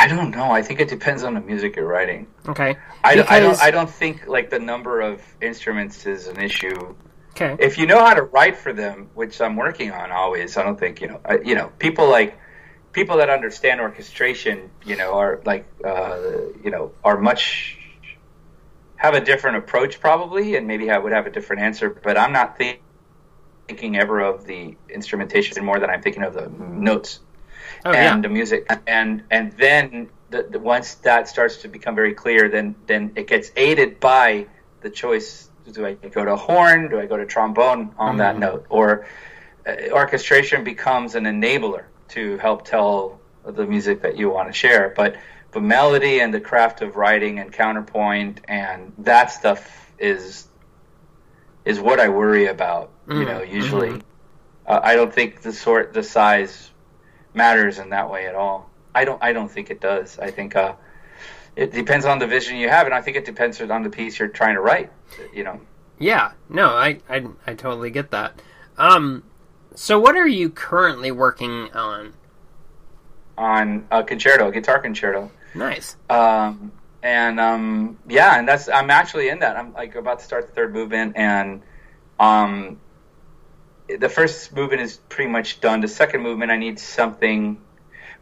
I 0.03 0.09
don't 0.09 0.33
know. 0.33 0.51
I 0.51 0.63
think 0.63 0.81
it 0.81 0.89
depends 0.89 1.23
on 1.23 1.35
the 1.35 1.41
music 1.41 1.77
you're 1.77 1.87
writing. 1.87 2.27
Okay. 2.49 2.77
I, 3.05 3.15
don't- 3.15 3.31
I 3.31 3.39
don't. 3.39 3.63
I 3.63 3.71
don't 3.71 3.89
think 3.89 4.27
like 4.27 4.51
the 4.51 4.59
number 4.59 5.01
of 5.01 5.23
instruments 5.41 6.07
is 6.07 6.27
an 6.27 6.43
issue. 6.43 6.97
Okay. 7.31 7.57
If 7.61 7.79
you 7.79 7.87
know 7.87 8.01
how 8.05 8.15
to 8.15 8.23
write 8.23 8.57
for 8.57 8.73
them, 8.73 9.11
which 9.15 9.41
I'm 9.41 9.55
working 9.55 9.93
on 9.93 10.11
always, 10.11 10.57
I 10.57 10.65
don't 10.65 10.79
think 10.79 11.01
you 11.01 11.07
know. 11.07 11.21
I, 11.25 11.39
you 11.39 11.55
know, 11.55 11.69
people 11.79 12.11
like 12.11 12.37
people 12.91 13.19
that 13.19 13.31
understand 13.31 13.81
orchestration, 13.81 14.71
you 14.85 14.97
know, 14.97 15.15
are 15.15 15.41
like 15.45 15.67
uh, 15.85 16.19
you 16.65 16.73
know 16.73 16.93
are 17.05 17.17
much 17.19 17.79
have 18.97 19.15
a 19.15 19.21
different 19.21 19.57
approach 19.59 20.01
probably, 20.01 20.57
and 20.57 20.67
maybe 20.67 20.91
I 20.91 20.99
would 20.99 21.13
have 21.13 21.27
a 21.27 21.31
different 21.31 21.63
answer. 21.63 21.89
But 21.91 22.19
I'm 22.19 22.33
not 22.33 22.59
think, 22.59 22.81
thinking 23.69 23.97
ever 23.97 24.19
of 24.19 24.47
the 24.47 24.77
instrumentation 24.91 25.65
more 25.65 25.79
than 25.79 25.91
I'm 25.91 26.03
thinking 26.03 26.25
of 26.25 26.35
the 26.35 26.49
notes 26.49 27.21
Oh 27.85 27.93
and 27.93 27.95
yeah. 27.95 28.25
the 28.25 28.29
music, 28.29 28.67
and 28.87 29.25
and 29.31 29.53
then 29.53 30.11
the, 30.31 30.45
the, 30.51 30.59
once 30.59 30.97
that 30.97 31.29
starts 31.29 31.59
to 31.59 31.69
become 31.69 31.95
very 31.95 32.15
clear, 32.15 32.49
then 32.49 32.77
then 32.87 33.13
it 33.17 33.27
gets 33.29 33.51
aided 33.57 34.01
by 34.01 34.49
the 34.81 34.91
choice: 34.91 35.51
do 35.71 35.87
I 35.87 35.95
go 35.95 36.25
to 36.25 36.37
horn? 36.37 36.89
Do 36.89 37.01
I 37.01 37.07
go 37.07 37.17
to 37.17 37.27
trombone 37.27 37.95
on 37.99 38.17
that 38.19 38.39
Mhm. 38.39 38.39
note? 38.39 38.67
Or 38.71 39.07
uh, 39.67 39.75
orchestration 39.93 40.65
becomes 40.65 41.15
an 41.15 41.25
enabler 41.25 41.87
to 42.11 42.39
help 42.39 42.67
tell 42.67 43.23
the 43.45 43.67
music 43.67 44.03
that 44.03 44.17
you 44.17 44.31
want 44.31 44.49
to 44.49 44.53
share, 44.53 44.93
but 44.97 45.17
the 45.53 45.61
melody 45.61 46.21
and 46.21 46.33
the 46.33 46.41
craft 46.41 46.83
of 46.83 46.97
writing 46.97 47.39
and 47.39 47.53
counterpoint 47.53 48.41
and 48.49 48.93
that 48.99 49.31
stuff 49.31 49.93
is 49.99 50.49
is 51.65 51.81
what 51.81 52.01
I 52.01 52.09
worry 52.09 52.47
about. 52.47 52.93
You 53.15 53.25
Mhm, 53.25 53.27
know, 53.27 53.43
usually 53.43 54.05
uh, 54.67 54.81
I 54.83 54.97
don't 54.97 55.15
think 55.15 55.43
the 55.43 55.53
sort 55.55 55.95
the 55.95 56.05
size 56.05 56.72
matters 57.35 57.79
in 57.79 57.91
that 57.91 58.11
way 58.11 58.27
at 58.27 58.35
all. 58.35 58.71
I 58.95 59.05
don't. 59.05 59.23
I 59.23 59.33
don't 59.33 59.51
think 59.51 59.71
it 59.71 59.81
does. 59.81 60.19
I 60.19 60.31
think 60.31 60.55
uh, 60.55 60.75
it 61.57 61.73
depends 61.73 62.05
on 62.05 62.19
the 62.19 62.27
vision 62.27 62.57
you 62.57 62.69
have, 62.69 62.87
and 62.87 62.95
I 62.95 63.01
think 63.01 63.17
it 63.17 63.25
depends 63.25 63.61
on 63.61 63.83
the 63.83 63.91
piece 63.91 64.19
you're 64.19 64.29
trying 64.29 64.55
to 64.55 64.61
write. 64.61 64.91
You 65.33 65.45
know. 65.45 65.61
Yeah. 65.99 66.33
No, 66.49 66.69
I, 66.69 66.99
I 67.09 67.25
I 67.47 67.55
totally 67.55 67.91
get 67.91 68.11
that. 68.11 68.41
Um 68.77 69.25
so 69.75 69.99
what 69.99 70.17
are 70.17 70.27
you 70.27 70.51
currently 70.51 71.11
working 71.11 71.71
on? 71.73 72.15
on 73.39 73.87
a 73.91 74.05
concerto, 74.05 74.49
a 74.49 74.53
guitar 74.53 74.79
concerto. 74.79 75.31
Nice. 75.55 75.97
Um, 76.09 76.73
and 77.03 77.41
um, 77.41 77.99
yeah, 78.09 78.39
and 78.39 78.47
that's 78.47 78.69
I'm 78.69 78.91
actually 78.91 79.29
in 79.29 79.41
that. 79.41 79.57
I'm 79.57 79.73
like 79.73 79.95
about 79.95 80.21
to 80.21 80.25
start 80.25 80.47
the 80.47 80.53
third 80.53 80.73
movement, 80.73 81.17
and 81.17 81.63
um, 82.21 82.79
the 83.89 84.09
first 84.09 84.55
movement 84.55 84.83
is 84.83 84.97
pretty 84.97 85.31
much 85.31 85.61
done. 85.61 85.81
The 85.81 85.89
second 85.89 86.23
movement, 86.23 86.51
I 86.51 86.57
need 86.57 86.79
something, 86.79 87.61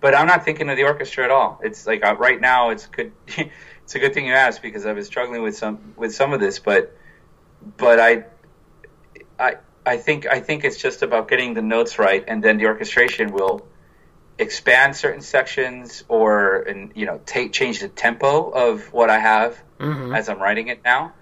but 0.00 0.14
I'm 0.14 0.26
not 0.26 0.44
thinking 0.44 0.68
of 0.70 0.76
the 0.76 0.84
orchestra 0.84 1.24
at 1.24 1.30
all. 1.30 1.60
It's 1.62 1.86
like 1.86 2.04
uh, 2.04 2.16
right 2.16 2.40
now, 2.40 2.70
it's 2.70 2.86
good. 2.86 3.12
it's 3.26 3.94
a 3.94 3.98
good 3.98 4.14
thing 4.14 4.26
you 4.26 4.34
asked 4.34 4.62
because 4.62 4.86
I've 4.86 4.96
been 4.96 5.04
struggling 5.04 5.42
with 5.42 5.56
some 5.56 5.94
with 5.96 6.14
some 6.14 6.32
of 6.32 6.40
this, 6.40 6.58
but 6.58 6.96
but 7.76 8.00
I 8.00 8.24
I 9.38 9.56
I 9.86 9.96
think 9.96 10.26
I 10.26 10.40
think 10.40 10.64
it's 10.64 10.76
just 10.76 11.02
about 11.02 11.28
getting 11.28 11.54
the 11.54 11.62
notes 11.62 11.98
right, 11.98 12.24
and 12.26 12.42
then 12.42 12.58
the 12.58 12.66
orchestration 12.66 13.32
will 13.32 13.66
expand 14.38 14.96
certain 14.96 15.20
sections 15.20 16.02
or 16.08 16.62
and 16.62 16.92
you 16.94 17.06
know 17.06 17.20
take 17.26 17.52
change 17.52 17.80
the 17.80 17.88
tempo 17.88 18.50
of 18.50 18.92
what 18.92 19.10
I 19.10 19.18
have 19.18 19.62
Mhm. 19.78 20.16
as 20.16 20.28
I'm 20.28 20.38
writing 20.38 20.68
it 20.68 20.82
now. 20.84 21.12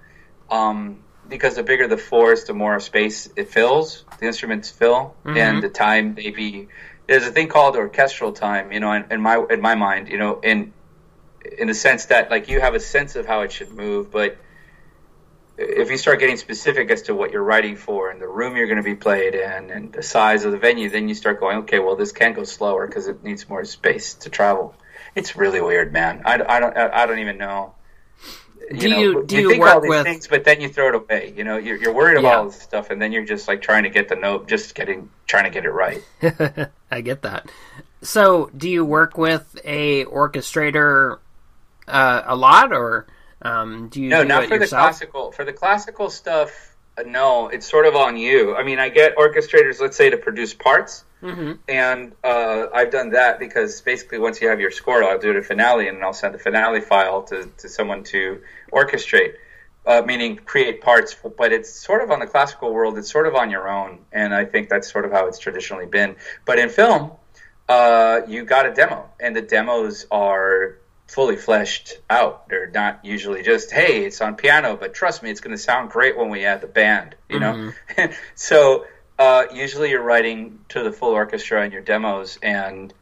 Um, 0.51 1.05
because 1.29 1.57
the 1.57 1.63
bigger 1.63 1.87
the 1.87 1.97
force, 1.97 2.45
the 2.45 2.55
more 2.55 2.81
space 2.81 3.29
it 3.37 3.49
fills. 3.51 4.05
The 4.19 4.27
instruments 4.27 4.71
fill, 4.71 5.15
Mhm. 5.25 5.37
and 5.37 5.63
the 5.63 5.69
time 5.69 6.15
maybe 6.15 6.69
there's 7.07 7.27
a 7.27 7.31
thing 7.33 7.49
called 7.49 7.77
orchestral 7.77 8.33
time. 8.33 8.73
You 8.73 8.81
know, 8.81 8.93
in, 8.93 9.05
in 9.11 9.21
my 9.21 9.45
in 9.51 9.61
my 9.61 9.75
mind, 9.75 10.09
you 10.09 10.19
know, 10.19 10.41
in 10.41 10.73
in 11.59 11.69
the 11.69 11.75
sense 11.75 12.07
that 12.07 12.31
like 12.31 12.49
you 12.49 12.61
have 12.61 12.75
a 12.75 12.81
sense 12.81 13.17
of 13.17 13.27
how 13.27 13.43
it 13.43 13.53
should 13.53 13.73
move, 13.73 14.11
but 14.11 14.37
if 15.57 15.91
you 15.91 15.97
start 15.97 16.21
getting 16.21 16.37
specific 16.37 16.89
as 16.91 17.03
to 17.03 17.15
what 17.15 17.33
you're 17.33 17.43
writing 17.43 17.75
for 17.75 18.11
and 18.11 18.21
the 18.23 18.29
room 18.29 18.57
you're 18.57 18.69
going 18.69 18.77
to 18.77 18.83
be 18.83 18.95
played 18.95 19.35
in 19.35 19.71
and 19.71 19.93
the 19.93 20.03
size 20.05 20.45
of 20.45 20.53
the 20.53 20.59
venue, 20.59 20.89
then 20.89 21.09
you 21.09 21.17
start 21.17 21.41
going, 21.41 21.59
okay, 21.59 21.81
well, 21.81 21.97
this 21.97 22.13
can 22.13 22.33
go 22.33 22.45
slower 22.45 22.87
because 22.87 23.09
it 23.09 23.25
needs 23.25 23.49
more 23.49 23.65
space 23.65 24.15
to 24.15 24.31
travel. 24.31 24.77
It's 25.17 25.35
really 25.37 25.61
weird, 25.61 25.93
man. 25.93 26.23
I, 26.25 26.35
I 26.35 26.61
don't 26.61 26.77
I 26.77 27.07
don't 27.07 27.19
even 27.19 27.39
know. 27.39 27.75
Do 28.77 28.89
you- 28.91 29.25
do 29.25 29.37
you 29.37 29.51
think 29.51 29.61
work 29.63 29.83
with- 29.83 30.05
things, 30.05 30.27
but 30.27 30.45
then 30.45 30.61
you 30.61 30.69
throw 30.69 30.89
it 30.89 30.95
away. 30.95 31.33
You 31.37 31.45
know, 31.45 31.57
you're, 31.57 31.77
you're 31.77 31.93
worried 31.95 32.19
about 32.19 32.29
Yeah. 32.29 32.37
all 32.39 32.45
this 32.47 32.61
stuff, 32.61 32.91
and 32.91 33.01
then 33.01 33.13
you're 33.13 33.25
just 33.25 33.49
like 33.49 33.63
trying 33.63 33.85
to 33.85 33.89
get 33.91 34.09
the 34.09 34.17
note, 34.17 34.47
just 34.49 34.75
getting 34.75 35.09
trying 35.27 35.45
to 35.45 35.51
get 35.51 35.65
it 35.65 35.71
right. 35.71 36.03
I 36.91 37.01
get 37.01 37.23
that. 37.23 37.51
So, 38.03 38.51
do 38.57 38.69
you 38.69 38.85
work 38.85 39.17
with 39.19 39.59
a 39.65 40.05
orchestrator 40.05 41.19
uh, 41.87 42.23
a 42.27 42.37
lot, 42.37 42.73
or 42.73 43.07
um, 43.43 43.89
do 43.89 44.03
you 44.03 44.09
No, 44.11 44.23
do 44.23 44.29
not 44.29 44.45
it 44.45 44.49
for 44.51 44.59
the 44.59 44.67
classical. 44.67 45.33
For 45.33 45.45
the 45.45 45.53
classical 45.53 46.11
stuff, 46.11 46.68
no, 47.07 47.49
it's 47.49 47.69
sort 47.69 47.87
of 47.87 47.97
on 47.97 48.17
you. 48.17 48.55
I 48.57 48.63
mean, 48.63 48.79
I 48.79 48.89
get 48.89 49.17
orchestrators, 49.17 49.81
let's 49.81 49.97
say, 49.97 50.11
to 50.11 50.17
produce 50.17 50.55
parts, 50.55 51.05
hmm 51.21 51.53
and 51.69 52.13
uh, 52.23 52.67
I've 52.73 52.91
done 52.93 53.11
that 53.11 53.39
because 53.39 53.81
basically, 53.81 54.19
once 54.19 54.41
you 54.41 54.49
have 54.49 54.61
your 54.61 54.71
score, 54.71 55.03
I'll 55.03 55.19
do 55.19 55.33
the 55.35 55.43
finale, 55.43 55.89
and 55.89 56.03
I'll 56.03 56.13
send 56.13 56.35
the 56.35 56.39
finale 56.39 56.81
file 56.81 57.23
to, 57.25 57.49
to 57.59 57.69
someone 57.69 58.05
to 58.05 58.41
orchestrate, 58.73 59.35
uh, 59.87 60.03
meaning 60.05 60.37
create 60.37 60.81
parts. 60.81 61.17
But 61.37 61.53
it's 61.53 61.71
sort 61.71 62.03
of 62.03 62.11
on 62.11 62.21
the 62.21 62.27
classical 62.27 62.73
world. 62.73 62.99
It's 62.99 63.11
sort 63.11 63.27
of 63.27 63.35
on 63.35 63.51
your 63.51 63.69
own, 63.69 64.01
and 64.13 64.35
I 64.35 64.45
think 64.45 64.69
that's 64.69 64.91
sort 64.91 65.05
of 65.05 65.13
how 65.13 65.27
it's 65.27 65.39
traditionally 65.39 65.87
been. 65.87 66.17
But 66.45 66.59
in 66.59 66.69
film, 66.69 67.13
uh, 67.69 68.23
you 68.27 68.45
got 68.45 68.67
a 68.67 68.73
demo, 68.73 69.11
and 69.21 69.35
the 69.35 69.43
demos 69.43 70.07
are 70.11 70.79
fully 71.09 71.37
fleshed 71.37 71.99
out. 72.09 72.49
They're 72.49 72.71
not 72.71 73.05
usually 73.05 73.43
just, 73.43 73.71
hey, 73.71 74.05
it's 74.05 74.21
on 74.21 74.37
piano, 74.37 74.77
but 74.77 74.95
trust 74.95 75.23
me, 75.23 75.31
it's 75.31 75.41
going 75.41 75.57
to 75.57 75.63
sound 75.63 75.91
great 75.91 76.17
when 76.17 76.29
we 76.29 76.45
add 76.45 76.61
the 76.61 76.67
band, 76.67 77.17
you 77.29 77.41
know? 77.41 77.73
Mm-hmm. 77.97 78.13
so 78.35 78.87
uh, 79.19 79.47
usually 79.53 79.91
you're 79.91 80.03
writing 80.03 80.61
to 80.69 80.83
the 80.83 80.93
full 80.93 81.11
orchestra 81.11 81.65
in 81.65 81.73
your 81.73 81.83
demos 81.83 82.39
and 82.43 82.93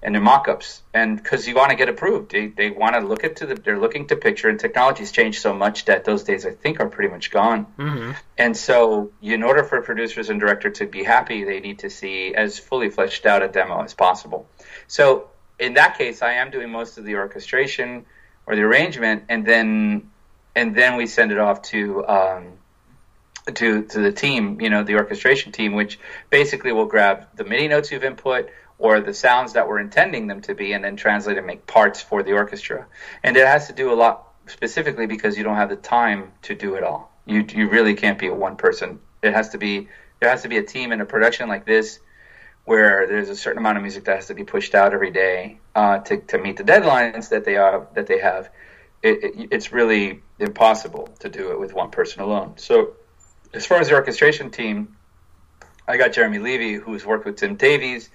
and 0.00 0.14
in 0.14 0.22
mock-ups 0.22 0.80
and 0.94 1.16
because 1.20 1.48
you 1.48 1.56
want 1.56 1.70
to 1.70 1.76
get 1.76 1.88
approved 1.88 2.30
they, 2.30 2.46
they 2.46 2.70
want 2.70 2.94
to 2.94 3.00
look 3.00 3.24
at 3.24 3.34
to 3.34 3.46
the 3.46 3.56
they're 3.56 3.80
looking 3.80 4.06
to 4.06 4.14
picture 4.14 4.48
and 4.48 4.60
technology's 4.60 5.10
changed 5.10 5.42
so 5.42 5.52
much 5.52 5.86
that 5.86 6.04
those 6.04 6.22
days 6.22 6.46
i 6.46 6.52
think 6.52 6.78
are 6.78 6.88
pretty 6.88 7.10
much 7.12 7.32
gone 7.32 7.66
Mm-hmm. 7.76 8.12
and 8.38 8.56
so 8.56 9.10
in 9.20 9.42
order 9.42 9.64
for 9.64 9.82
producers 9.82 10.30
and 10.30 10.38
director 10.38 10.70
to 10.70 10.86
be 10.86 11.02
happy 11.02 11.42
they 11.42 11.58
need 11.58 11.80
to 11.80 11.90
see 11.90 12.32
as 12.32 12.60
fully 12.60 12.90
fleshed 12.90 13.26
out 13.26 13.42
a 13.42 13.48
demo 13.48 13.82
as 13.82 13.92
possible 13.92 14.48
so 14.86 15.28
in 15.58 15.74
that 15.74 15.98
case 15.98 16.22
i 16.22 16.32
am 16.32 16.50
doing 16.50 16.70
most 16.70 16.98
of 16.98 17.04
the 17.04 17.16
orchestration 17.16 18.04
or 18.46 18.56
the 18.56 18.62
arrangement 18.62 19.24
and 19.28 19.46
then 19.46 20.10
and 20.54 20.74
then 20.74 20.96
we 20.96 21.06
send 21.06 21.30
it 21.30 21.38
off 21.38 21.62
to 21.62 22.06
um, 22.06 22.58
to 23.54 23.84
to 23.84 24.00
the 24.00 24.12
team, 24.12 24.60
you 24.60 24.70
know, 24.70 24.82
the 24.82 24.96
orchestration 24.96 25.52
team, 25.52 25.74
which 25.74 25.98
basically 26.30 26.72
will 26.72 26.86
grab 26.86 27.26
the 27.34 27.44
MIDI 27.44 27.68
notes 27.68 27.90
you've 27.90 28.04
input 28.04 28.50
or 28.78 29.00
the 29.00 29.14
sounds 29.14 29.54
that 29.54 29.66
we're 29.66 29.80
intending 29.80 30.28
them 30.28 30.40
to 30.42 30.54
be, 30.54 30.72
and 30.72 30.84
then 30.84 30.96
translate 30.96 31.36
and 31.36 31.46
make 31.46 31.66
parts 31.66 32.00
for 32.00 32.22
the 32.22 32.32
orchestra. 32.32 32.86
And 33.22 33.36
it 33.36 33.46
has 33.46 33.66
to 33.66 33.72
do 33.72 33.92
a 33.92 33.96
lot 33.96 34.28
specifically 34.46 35.06
because 35.06 35.36
you 35.36 35.44
don't 35.44 35.56
have 35.56 35.68
the 35.68 35.76
time 35.76 36.32
to 36.42 36.54
do 36.54 36.74
it 36.74 36.82
all. 36.82 37.12
You 37.26 37.44
you 37.52 37.68
really 37.68 37.94
can't 37.94 38.18
be 38.18 38.28
a 38.28 38.34
one 38.34 38.56
person. 38.56 39.00
It 39.22 39.34
has 39.34 39.50
to 39.50 39.58
be 39.58 39.88
there 40.20 40.30
has 40.30 40.42
to 40.42 40.48
be 40.48 40.58
a 40.58 40.62
team 40.62 40.92
in 40.92 41.00
a 41.00 41.06
production 41.06 41.48
like 41.48 41.64
this 41.64 42.00
where 42.68 43.06
there's 43.06 43.30
a 43.30 43.34
certain 43.34 43.58
amount 43.58 43.78
of 43.78 43.82
music 43.82 44.04
that 44.04 44.16
has 44.16 44.26
to 44.26 44.34
be 44.34 44.44
pushed 44.44 44.74
out 44.74 44.92
every 44.92 45.10
day 45.10 45.58
uh, 45.74 45.98
to 46.00 46.18
to 46.18 46.36
meet 46.36 46.58
the 46.58 46.62
deadlines 46.62 47.30
that 47.30 47.42
they 47.46 47.56
are 47.56 47.88
that 47.94 48.06
they 48.06 48.18
have. 48.18 48.50
It, 49.02 49.24
it, 49.24 49.48
it's 49.50 49.72
really 49.72 50.22
impossible 50.38 51.06
to 51.20 51.30
do 51.30 51.52
it 51.52 51.58
with 51.58 51.72
one 51.72 51.90
person 51.90 52.20
alone. 52.20 52.58
So 52.58 52.92
as 53.54 53.64
far 53.64 53.78
as 53.78 53.88
the 53.88 53.94
orchestration 53.94 54.50
team, 54.50 54.96
I 55.86 55.96
got 55.96 56.12
Jeremy 56.12 56.40
Levy, 56.40 56.74
who's 56.74 57.06
worked 57.06 57.24
with 57.24 57.36
Tim 57.36 57.56
Davies, 57.56 58.10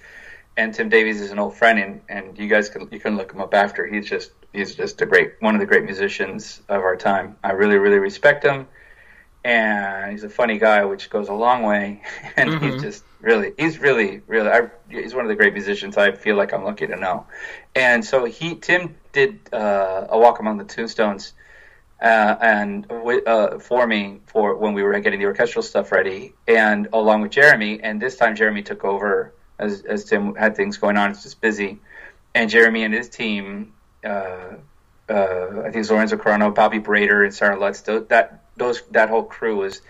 and 0.56 0.72
Tim 0.72 0.88
Davies 0.88 1.20
is 1.20 1.32
an 1.32 1.40
old 1.40 1.56
friend, 1.56 1.78
and, 1.80 2.00
and 2.08 2.38
you 2.38 2.46
guys 2.46 2.68
can 2.68 2.88
you 2.92 3.00
can 3.00 3.16
look 3.16 3.32
him 3.32 3.40
up 3.40 3.54
after. 3.54 3.84
He's 3.86 4.08
just 4.08 4.30
he's 4.52 4.76
just 4.76 5.02
a 5.02 5.06
great 5.06 5.32
one 5.40 5.56
of 5.56 5.60
the 5.60 5.66
great 5.66 5.82
musicians 5.82 6.62
of 6.68 6.80
our 6.82 6.96
time. 6.96 7.36
I 7.42 7.52
really 7.52 7.78
really 7.78 7.98
respect 7.98 8.44
him, 8.44 8.68
and 9.44 10.12
he's 10.12 10.24
a 10.24 10.28
funny 10.30 10.58
guy, 10.58 10.84
which 10.84 11.10
goes 11.10 11.28
a 11.28 11.34
long 11.34 11.62
way. 11.62 12.02
And 12.36 12.50
Mhm. 12.50 12.62
he's 12.62 12.76
just 12.80 13.04
really 13.20 13.52
he's 13.58 13.78
really 13.78 14.22
really 14.26 14.50
I, 14.50 14.70
he's 14.90 15.14
one 15.14 15.24
of 15.24 15.28
the 15.28 15.36
great 15.36 15.52
musicians 15.54 15.96
I 15.96 16.12
feel 16.12 16.36
like 16.36 16.52
I'm 16.52 16.64
lucky 16.64 16.86
to 16.86 16.96
know. 16.96 17.26
And 17.74 18.04
so 18.04 18.24
he 18.24 18.56
Tim 18.56 18.96
did 19.12 19.48
uh, 19.52 20.06
a 20.10 20.18
walk 20.18 20.40
among 20.40 20.58
the 20.58 20.64
tombstones 20.64 21.34
uh, 22.02 22.36
and 22.40 22.90
uh, 23.26 23.58
for 23.58 23.86
me 23.86 24.20
for 24.26 24.56
when 24.56 24.74
we 24.74 24.82
were 24.82 24.98
getting 25.00 25.20
the 25.20 25.26
orchestral 25.26 25.62
stuff 25.62 25.92
ready, 25.92 26.36
and 26.46 26.88
along 26.92 27.22
with 27.22 27.30
Jeremy. 27.32 27.80
And 27.82 28.00
this 28.00 28.16
time 28.16 28.34
Jeremy 28.36 28.62
took 28.62 28.84
over 28.84 29.34
as 29.58 29.82
as 29.82 30.04
Tim 30.04 30.34
had 30.34 30.56
things 30.56 30.76
going 30.78 30.96
on. 30.96 31.10
It's 31.12 31.22
just 31.22 31.40
busy, 31.40 31.80
and 32.34 32.50
Jeremy 32.50 32.84
and 32.84 32.94
his 32.94 33.08
team. 33.08 33.74
Uh, 34.04 34.56
uh, 35.08 35.60
I 35.60 35.64
think 35.64 35.76
it's 35.76 35.90
Lorenzo 35.90 36.16
Corona, 36.16 36.50
Bobby 36.50 36.78
Brader, 36.80 37.24
and 37.24 37.34
Sarah 37.34 37.58
Lutz. 37.58 37.82
That 37.82 38.43
those 38.56 38.82
that 38.90 39.08
whole 39.08 39.24
crew 39.24 39.56
was 39.56 39.80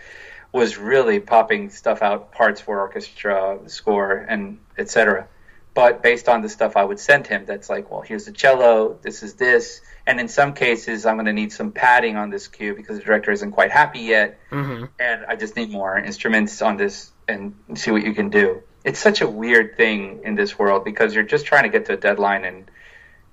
was 0.53 0.79
really 0.79 1.18
popping 1.18 1.70
stuff 1.70 2.00
out, 2.00 2.31
parts 2.33 2.61
for 2.61 2.79
orchestra, 2.81 3.59
score, 3.66 4.12
and 4.12 4.59
etc. 4.79 5.27
But 5.74 6.00
based 6.05 6.29
on 6.29 6.42
the 6.42 6.48
stuff 6.48 6.77
I 6.77 6.85
would 6.85 7.00
send 7.00 7.27
him, 7.27 7.46
that's 7.46 7.68
like, 7.68 7.90
well, 7.90 8.03
here's 8.03 8.27
the 8.27 8.33
cello, 8.33 8.96
this 9.03 9.24
is 9.24 9.35
this, 9.35 9.81
and 10.07 10.20
in 10.20 10.29
some 10.29 10.55
cases, 10.55 11.05
I'm 11.05 11.16
going 11.16 11.27
to 11.27 11.33
need 11.33 11.53
some 11.53 11.72
padding 11.72 12.16
on 12.16 12.31
this 12.31 12.46
cue 12.46 12.74
because 12.77 12.98
the 12.98 13.05
director 13.05 13.33
isn't 13.33 13.50
quite 13.50 13.72
happy 13.72 14.00
yet, 14.00 14.38
Mm-hmm. 14.53 14.85
and 15.00 15.24
I 15.27 15.35
just 15.35 15.57
need 15.57 15.70
more 15.70 15.98
instruments 15.98 16.62
on 16.62 16.77
this 16.77 17.11
and 17.27 17.55
see 17.74 17.90
what 17.90 18.05
you 18.05 18.14
can 18.14 18.29
do. 18.31 18.62
It's 18.85 19.00
such 19.00 19.22
a 19.22 19.27
weird 19.29 19.77
thing 19.77 20.20
in 20.22 20.37
this 20.37 20.57
world 20.57 20.85
because 20.85 21.12
you're 21.16 21.24
just 21.24 21.46
trying 21.46 21.64
to 21.64 21.70
get 21.70 21.87
to 21.87 21.94
a 21.94 21.96
deadline, 21.96 22.44
and 22.44 22.70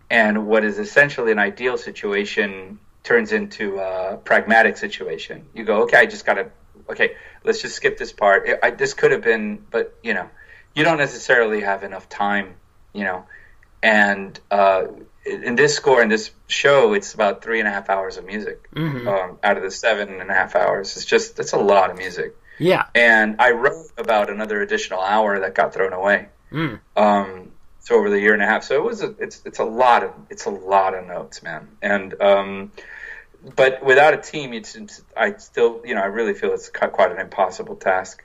and 0.09 0.47
what 0.47 0.63
is 0.63 0.79
essentially 0.79 1.31
an 1.31 1.39
ideal 1.39 1.77
situation 1.77 2.79
turns 3.03 3.31
into 3.31 3.79
a 3.79 4.17
pragmatic 4.23 4.77
situation. 4.77 5.47
You 5.53 5.63
go, 5.63 5.83
okay, 5.83 5.97
I 5.97 6.05
just 6.05 6.25
got 6.25 6.35
to, 6.35 6.51
okay, 6.89 7.15
let's 7.43 7.61
just 7.61 7.75
skip 7.75 7.97
this 7.97 8.11
part. 8.13 8.47
I, 8.47 8.67
I, 8.67 8.71
this 8.71 8.93
could 8.93 9.11
have 9.11 9.21
been, 9.23 9.65
but 9.71 9.97
you 10.03 10.13
know, 10.13 10.29
you 10.75 10.83
don't 10.83 10.97
necessarily 10.97 11.61
have 11.61 11.83
enough 11.83 12.07
time, 12.09 12.55
you 12.93 13.03
know, 13.03 13.25
and 13.83 14.39
uh, 14.51 14.83
in 15.25 15.55
this 15.55 15.75
score 15.75 16.01
in 16.01 16.09
this 16.09 16.31
show, 16.47 16.93
it's 16.93 17.13
about 17.13 17.43
three 17.43 17.59
and 17.59 17.67
a 17.67 17.71
half 17.71 17.89
hours 17.89 18.17
of 18.17 18.25
music 18.25 18.69
Mm-hmm. 18.71 19.07
um, 19.07 19.39
out 19.43 19.57
of 19.57 19.63
the 19.63 19.71
seven 19.71 20.21
and 20.21 20.29
a 20.29 20.33
half 20.33 20.55
hours. 20.55 20.95
It's 20.95 21.05
just 21.05 21.39
it's 21.39 21.53
a 21.53 21.57
lot 21.57 21.89
of 21.91 21.97
music, 21.97 22.35
Yeah. 22.59 22.85
and 22.95 23.35
I 23.39 23.51
wrote 23.51 23.87
about 23.97 24.29
another 24.29 24.61
additional 24.61 25.01
hour 25.01 25.39
that 25.39 25.55
got 25.55 25.73
thrown 25.73 25.93
away. 25.93 26.27
Mm. 26.51 26.79
Um, 26.95 27.50
so 27.81 27.95
over 27.95 28.09
the 28.09 28.19
year 28.19 28.33
and 28.33 28.41
a 28.41 28.45
half, 28.45 28.63
so 28.63 28.75
it 28.75 28.83
was 28.83 29.01
a, 29.01 29.15
it's 29.19 29.41
it's 29.43 29.59
a 29.59 29.65
lot 29.65 30.03
of 30.03 30.11
it's 30.29 30.45
a 30.45 30.49
lot 30.49 30.93
of 30.93 31.05
notes, 31.07 31.43
man, 31.43 31.67
and 31.81 32.19
um, 32.21 32.71
but 33.55 33.83
without 33.83 34.13
a 34.13 34.17
team, 34.17 34.53
it's, 34.53 34.75
it's 34.75 35.01
I 35.17 35.35
still 35.37 35.81
you 35.83 35.95
know 35.95 36.01
I 36.01 36.05
really 36.05 36.33
feel 36.33 36.53
it's 36.53 36.69
quite 36.69 37.11
an 37.11 37.19
impossible 37.19 37.75
task. 37.75 38.23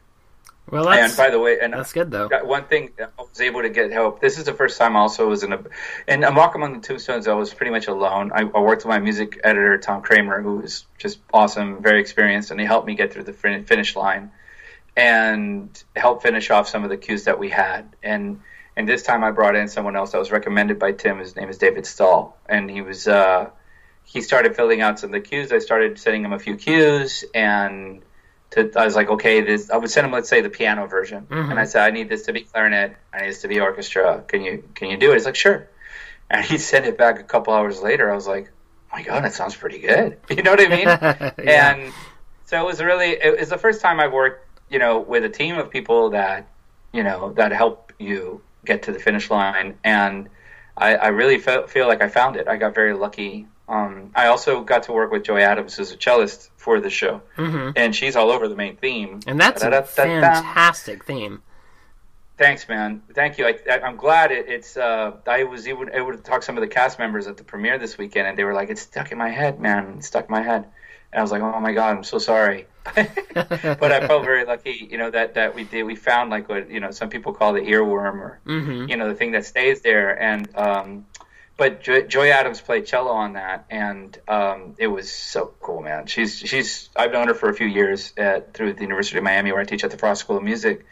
Well, 0.70 0.84
that's 0.84 1.12
and 1.12 1.16
by 1.16 1.30
the 1.30 1.38
way, 1.38 1.58
and 1.60 1.72
that's 1.72 1.92
good 1.92 2.10
though. 2.10 2.28
One 2.42 2.64
thing 2.64 2.90
I 2.98 3.22
was 3.22 3.40
able 3.40 3.62
to 3.62 3.70
get 3.70 3.92
help. 3.92 4.20
This 4.20 4.36
is 4.36 4.44
the 4.44 4.52
first 4.52 4.78
time 4.78 4.96
also 4.96 5.28
was 5.28 5.42
in 5.42 5.52
a 5.52 5.60
in 6.08 6.22
a 6.24 6.32
walk 6.32 6.54
among 6.54 6.80
the 6.80 6.86
tombstones. 6.86 7.28
I 7.28 7.34
was 7.34 7.54
pretty 7.54 7.70
much 7.70 7.86
alone. 7.86 8.32
I, 8.34 8.40
I 8.40 8.60
worked 8.60 8.84
with 8.84 8.90
my 8.90 8.98
music 8.98 9.40
editor 9.44 9.78
Tom 9.78 10.02
Kramer, 10.02 10.42
who 10.42 10.62
is 10.62 10.84
just 10.98 11.20
awesome, 11.32 11.82
very 11.82 12.00
experienced, 12.00 12.50
and 12.50 12.58
he 12.58 12.66
helped 12.66 12.86
me 12.86 12.94
get 12.94 13.12
through 13.12 13.24
the 13.24 13.32
finish 13.32 13.94
line 13.94 14.32
and 14.96 15.82
help 15.94 16.22
finish 16.22 16.50
off 16.50 16.68
some 16.68 16.82
of 16.82 16.90
the 16.90 16.96
cues 16.96 17.24
that 17.24 17.38
we 17.38 17.48
had. 17.48 17.94
And 18.02 18.40
and 18.76 18.88
this 18.88 19.02
time 19.02 19.24
I 19.24 19.30
brought 19.30 19.56
in 19.56 19.68
someone 19.68 19.96
else 19.96 20.12
that 20.12 20.18
was 20.18 20.30
recommended 20.30 20.78
by 20.78 20.92
Tim. 20.92 21.18
His 21.18 21.34
name 21.36 21.48
is 21.48 21.58
David 21.58 21.86
Stahl, 21.86 22.36
and 22.48 22.70
he 22.70 22.82
was 22.82 23.08
uh, 23.08 23.50
he 24.04 24.20
started 24.22 24.54
filling 24.56 24.80
out 24.82 24.98
some 25.00 25.08
of 25.10 25.14
the 25.14 25.20
cues. 25.20 25.52
I 25.52 25.58
started 25.58 25.98
sending 25.98 26.24
him 26.24 26.32
a 26.32 26.38
few 26.38 26.56
cues 26.56 27.24
and 27.34 28.02
to, 28.50 28.70
I 28.76 28.84
was 28.84 28.94
like, 28.94 29.08
okay, 29.10 29.40
this. 29.40 29.70
I 29.70 29.76
would 29.76 29.90
send 29.90 30.06
him, 30.06 30.12
let's 30.12 30.28
say, 30.28 30.40
the 30.40 30.50
piano 30.50 30.86
version, 30.86 31.26
Mhm. 31.28 31.50
and 31.50 31.58
I 31.58 31.64
said, 31.64 31.82
I 31.82 31.90
need 31.90 32.08
this 32.08 32.26
to 32.26 32.32
be 32.32 32.42
clarinet. 32.42 32.96
I 33.12 33.22
need 33.22 33.28
this 33.30 33.42
to 33.42 33.48
be 33.48 33.58
orchestra. 33.60 34.22
Can 34.28 34.42
you 34.42 34.62
can 34.74 34.90
you 34.90 34.96
do 34.96 35.10
it? 35.10 35.14
He's 35.14 35.26
like, 35.26 35.34
sure. 35.36 35.68
And 36.30 36.44
he 36.44 36.58
sent 36.72 36.86
it 36.86 36.96
back 36.98 37.18
a 37.18 37.24
couple 37.24 37.52
hours 37.54 37.80
later. 37.82 38.10
I 38.10 38.14
was 38.14 38.26
like, 38.26 38.50
oh 38.92 38.96
my 38.98 39.02
god, 39.02 39.24
that 39.24 39.32
sounds 39.32 39.56
pretty 39.56 39.78
good. 39.78 40.18
You 40.30 40.42
know 40.42 40.50
what 40.52 40.60
I 40.60 40.68
mean? 40.68 40.86
yeah. 41.48 41.74
And 41.74 41.92
so 42.44 42.60
it 42.62 42.64
was 42.66 42.80
really 42.82 43.10
it 43.10 43.40
was 43.40 43.48
the 43.48 43.58
first 43.58 43.80
time 43.80 43.98
I've 44.00 44.12
worked, 44.12 44.46
you 44.70 44.78
know, 44.78 45.00
with 45.00 45.24
a 45.24 45.28
team 45.30 45.58
of 45.58 45.70
people 45.70 46.10
that 46.10 46.46
you 46.92 47.02
know 47.02 47.32
that 47.32 47.50
help 47.52 47.92
you 47.98 48.42
get 48.66 48.82
to 48.84 48.92
the 48.92 48.98
finish 48.98 49.30
line, 49.30 49.78
and 49.84 50.28
I, 50.76 50.96
I 50.96 51.08
really 51.08 51.38
felt, 51.38 51.70
feel 51.70 51.86
like 51.86 52.02
I 52.02 52.08
found 52.08 52.36
it. 52.36 52.48
I 52.48 52.56
got 52.56 52.74
very 52.74 52.94
lucky. 52.94 53.46
Um, 53.68 54.10
I 54.14 54.26
also 54.28 54.62
got 54.62 54.84
to 54.84 54.92
work 54.92 55.10
with 55.10 55.24
Joy 55.24 55.40
Adams, 55.40 55.76
who's 55.76 55.90
a 55.90 55.96
cellist 55.96 56.50
for 56.56 56.80
the 56.80 56.90
show 56.90 57.20
hmm 57.34 57.70
and 57.74 57.94
she's 57.94 58.16
all 58.16 58.30
over 58.30 58.48
the 58.48 58.54
main 58.56 58.76
theme. 58.76 59.20
And 59.26 59.40
that's 59.40 59.62
a 59.62 59.82
fantastic 59.82 61.04
theme. 61.04 61.42
Thanks, 62.38 62.68
man. 62.68 63.02
Thank 63.14 63.38
you. 63.38 63.46
I, 63.46 63.58
I, 63.70 63.80
I'm 63.80 63.96
glad 63.96 64.30
it, 64.30 64.46
it's. 64.48 64.76
Uh, 64.76 65.12
I 65.26 65.44
was 65.44 65.66
even 65.66 65.90
able 65.92 66.12
to 66.12 66.18
talk 66.18 66.40
to 66.40 66.46
some 66.46 66.56
of 66.58 66.60
the 66.60 66.68
cast 66.68 66.98
members 66.98 67.26
at 67.26 67.38
the 67.38 67.44
premiere 67.44 67.78
this 67.78 67.96
weekend, 67.96 68.28
and 68.28 68.36
they 68.36 68.44
were 68.44 68.52
like, 68.52 68.68
"It's 68.68 68.82
stuck 68.82 69.10
in 69.10 69.16
my 69.16 69.30
head, 69.30 69.58
man. 69.58 69.94
It's 69.98 70.08
stuck 70.08 70.26
in 70.26 70.30
my 70.30 70.42
head." 70.42 70.66
And 71.12 71.18
I 71.18 71.22
was 71.22 71.30
like, 71.30 71.40
"Oh 71.40 71.60
my 71.60 71.72
god, 71.72 71.96
I'm 71.96 72.04
so 72.04 72.18
sorry." 72.18 72.66
but 73.34 73.92
I 73.92 74.06
felt 74.06 74.24
very 74.24 74.44
lucky, 74.44 74.88
you 74.90 74.98
know, 74.98 75.10
that 75.10 75.34
that 75.34 75.54
we 75.54 75.64
did. 75.64 75.84
We 75.84 75.96
found 75.96 76.30
like 76.30 76.48
what 76.48 76.70
you 76.70 76.80
know 76.80 76.90
some 76.90 77.08
people 77.08 77.32
call 77.32 77.52
the 77.52 77.60
earworm, 77.60 78.14
or 78.14 78.40
hmm 78.44 78.86
you 78.88 78.96
know 78.96 79.08
the 79.08 79.14
thing 79.14 79.32
that 79.32 79.44
stays 79.44 79.82
there. 79.82 80.20
And 80.20 80.48
um, 80.56 81.06
but 81.56 81.82
Joy, 81.82 82.02
Joy 82.02 82.30
Adams 82.30 82.60
played 82.60 82.86
cello 82.86 83.12
on 83.12 83.34
that, 83.34 83.66
and 83.70 84.16
um, 84.28 84.74
it 84.78 84.88
was 84.88 85.12
so 85.12 85.54
cool, 85.60 85.82
man. 85.82 86.06
She's 86.06 86.38
she's 86.38 86.90
I've 86.94 87.12
known 87.12 87.28
her 87.28 87.34
for 87.34 87.48
a 87.48 87.54
few 87.54 87.66
years 87.66 88.12
at, 88.16 88.54
through 88.54 88.74
the 88.74 88.82
University 88.82 89.18
of 89.18 89.24
Miami, 89.24 89.52
where 89.52 89.60
I 89.60 89.64
teach 89.64 89.82
at 89.82 89.90
the 89.90 89.98
Frost 89.98 90.20
School 90.20 90.36
of 90.36 90.42
Music, 90.42 90.86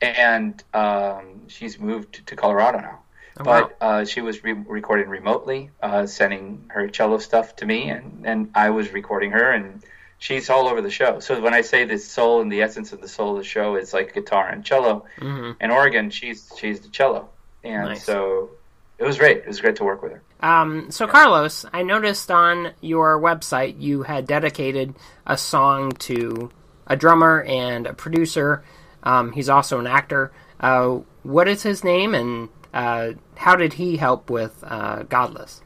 and 0.00 0.62
um, 0.72 1.48
she's 1.48 1.78
moved 1.78 2.26
to 2.26 2.36
Colorado 2.36 2.78
now. 2.78 3.00
Oh, 3.40 3.44
wow. 3.44 3.70
But 3.80 3.84
uh, 3.84 4.04
she 4.04 4.20
was 4.20 4.44
re- 4.44 4.52
recording 4.52 5.08
remotely, 5.08 5.70
uh, 5.82 6.06
sending 6.06 6.66
her 6.68 6.88
cello 6.88 7.18
stuff 7.18 7.56
to 7.56 7.66
me, 7.66 7.90
and, 7.90 8.22
and 8.24 8.50
I 8.54 8.70
was 8.70 8.92
recording 8.92 9.32
her, 9.32 9.50
and 9.50 9.82
she's 10.18 10.50
all 10.50 10.68
over 10.68 10.80
the 10.80 10.90
show. 10.90 11.20
So 11.20 11.40
when 11.40 11.54
I 11.54 11.60
say 11.62 11.84
the 11.84 11.98
soul 11.98 12.40
and 12.40 12.50
the 12.50 12.62
essence 12.62 12.92
of 12.92 13.00
the 13.00 13.08
soul 13.08 13.32
of 13.32 13.38
the 13.38 13.44
show 13.44 13.76
is 13.76 13.92
like 13.92 14.14
guitar 14.14 14.48
and 14.48 14.64
cello, 14.64 15.04
hmm 15.18 15.52
and 15.60 15.72
Oregon, 15.72 16.10
she's 16.10 16.50
she's 16.58 16.80
the 16.80 16.88
cello, 16.88 17.28
and 17.62 17.88
Nice. 17.90 18.04
so 18.04 18.50
it 18.98 19.04
was 19.04 19.18
great. 19.18 19.38
It 19.38 19.46
was 19.48 19.60
great 19.60 19.76
to 19.76 19.84
work 19.84 20.02
with 20.02 20.12
her. 20.12 20.22
Um, 20.40 20.90
so, 20.90 21.06
Carlos, 21.06 21.64
I 21.72 21.82
noticed 21.82 22.30
on 22.30 22.72
your 22.80 23.18
website 23.20 23.80
you 23.80 24.02
had 24.02 24.26
dedicated 24.26 24.94
a 25.26 25.36
song 25.38 25.92
to 25.92 26.50
a 26.86 26.96
drummer 26.96 27.42
and 27.42 27.86
a 27.86 27.94
producer. 27.94 28.62
Um, 29.02 29.32
he's 29.32 29.48
also 29.48 29.78
an 29.80 29.86
actor. 29.86 30.32
Uh, 30.60 31.00
what 31.22 31.48
is 31.48 31.62
his 31.62 31.82
name, 31.82 32.14
and 32.14 32.50
uh, 32.74 33.12
how 33.36 33.56
did 33.56 33.74
he 33.74 33.96
help 33.96 34.28
with 34.30 34.62
uh, 34.62 35.02
Godless? 35.04 35.62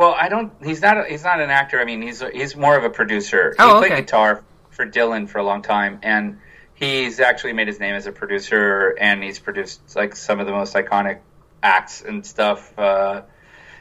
Well, 0.00 0.16
I 0.18 0.30
don't. 0.30 0.50
He's 0.64 0.80
not. 0.80 0.96
A, 0.96 1.04
he's 1.04 1.24
not 1.24 1.42
an 1.42 1.50
actor. 1.50 1.78
I 1.78 1.84
mean, 1.84 2.00
he's 2.00 2.22
a, 2.22 2.30
he's 2.30 2.56
more 2.56 2.74
of 2.74 2.84
a 2.84 2.88
producer. 2.88 3.54
Oh, 3.58 3.74
he 3.74 3.80
played 3.80 3.92
okay. 3.92 4.00
guitar 4.00 4.42
for 4.70 4.86
Dylan 4.86 5.28
for 5.28 5.36
a 5.36 5.42
long 5.42 5.60
time, 5.60 5.98
and 6.02 6.38
he's 6.72 7.20
actually 7.20 7.52
made 7.52 7.68
his 7.68 7.78
name 7.78 7.94
as 7.94 8.06
a 8.06 8.12
producer, 8.12 8.96
and 8.98 9.22
he's 9.22 9.38
produced 9.38 9.94
like 9.94 10.16
some 10.16 10.40
of 10.40 10.46
the 10.46 10.52
most 10.52 10.72
iconic 10.72 11.18
acts 11.62 12.00
and 12.00 12.24
stuff. 12.24 12.78
Uh, 12.78 13.24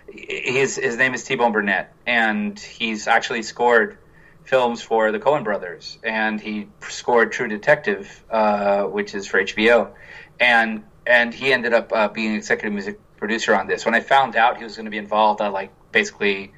his 0.09 0.75
his 0.75 0.97
name 0.97 1.13
is 1.13 1.23
T 1.23 1.35
Bone 1.35 1.53
Burnett, 1.53 1.93
and 2.05 2.59
he's 2.59 3.07
actually 3.07 3.43
scored 3.43 3.97
films 4.43 4.81
for 4.81 5.13
the 5.13 5.19
Coen 5.19 5.45
Brothers, 5.45 5.99
and 6.03 6.41
he 6.41 6.67
scored 6.89 7.31
True 7.31 7.47
Detective, 7.47 8.25
uh, 8.29 8.83
which 8.83 9.15
is 9.15 9.25
for 9.25 9.41
HBO, 9.41 9.93
and 10.37 10.83
and 11.07 11.33
he 11.33 11.53
ended 11.53 11.73
up 11.73 11.93
uh, 11.93 12.09
being 12.09 12.33
executive 12.35 12.73
music 12.73 12.99
producer 13.19 13.55
on 13.55 13.67
this. 13.67 13.85
When 13.85 13.93
I 13.93 13.99
found 13.99 14.35
out 14.35 14.57
he 14.57 14.63
was 14.63 14.75
going 14.75 14.85
to 14.85 14.91
be 14.91 14.97
involved, 14.97 15.41
I 15.41 15.49
like 15.49 15.71
basically 15.91 16.53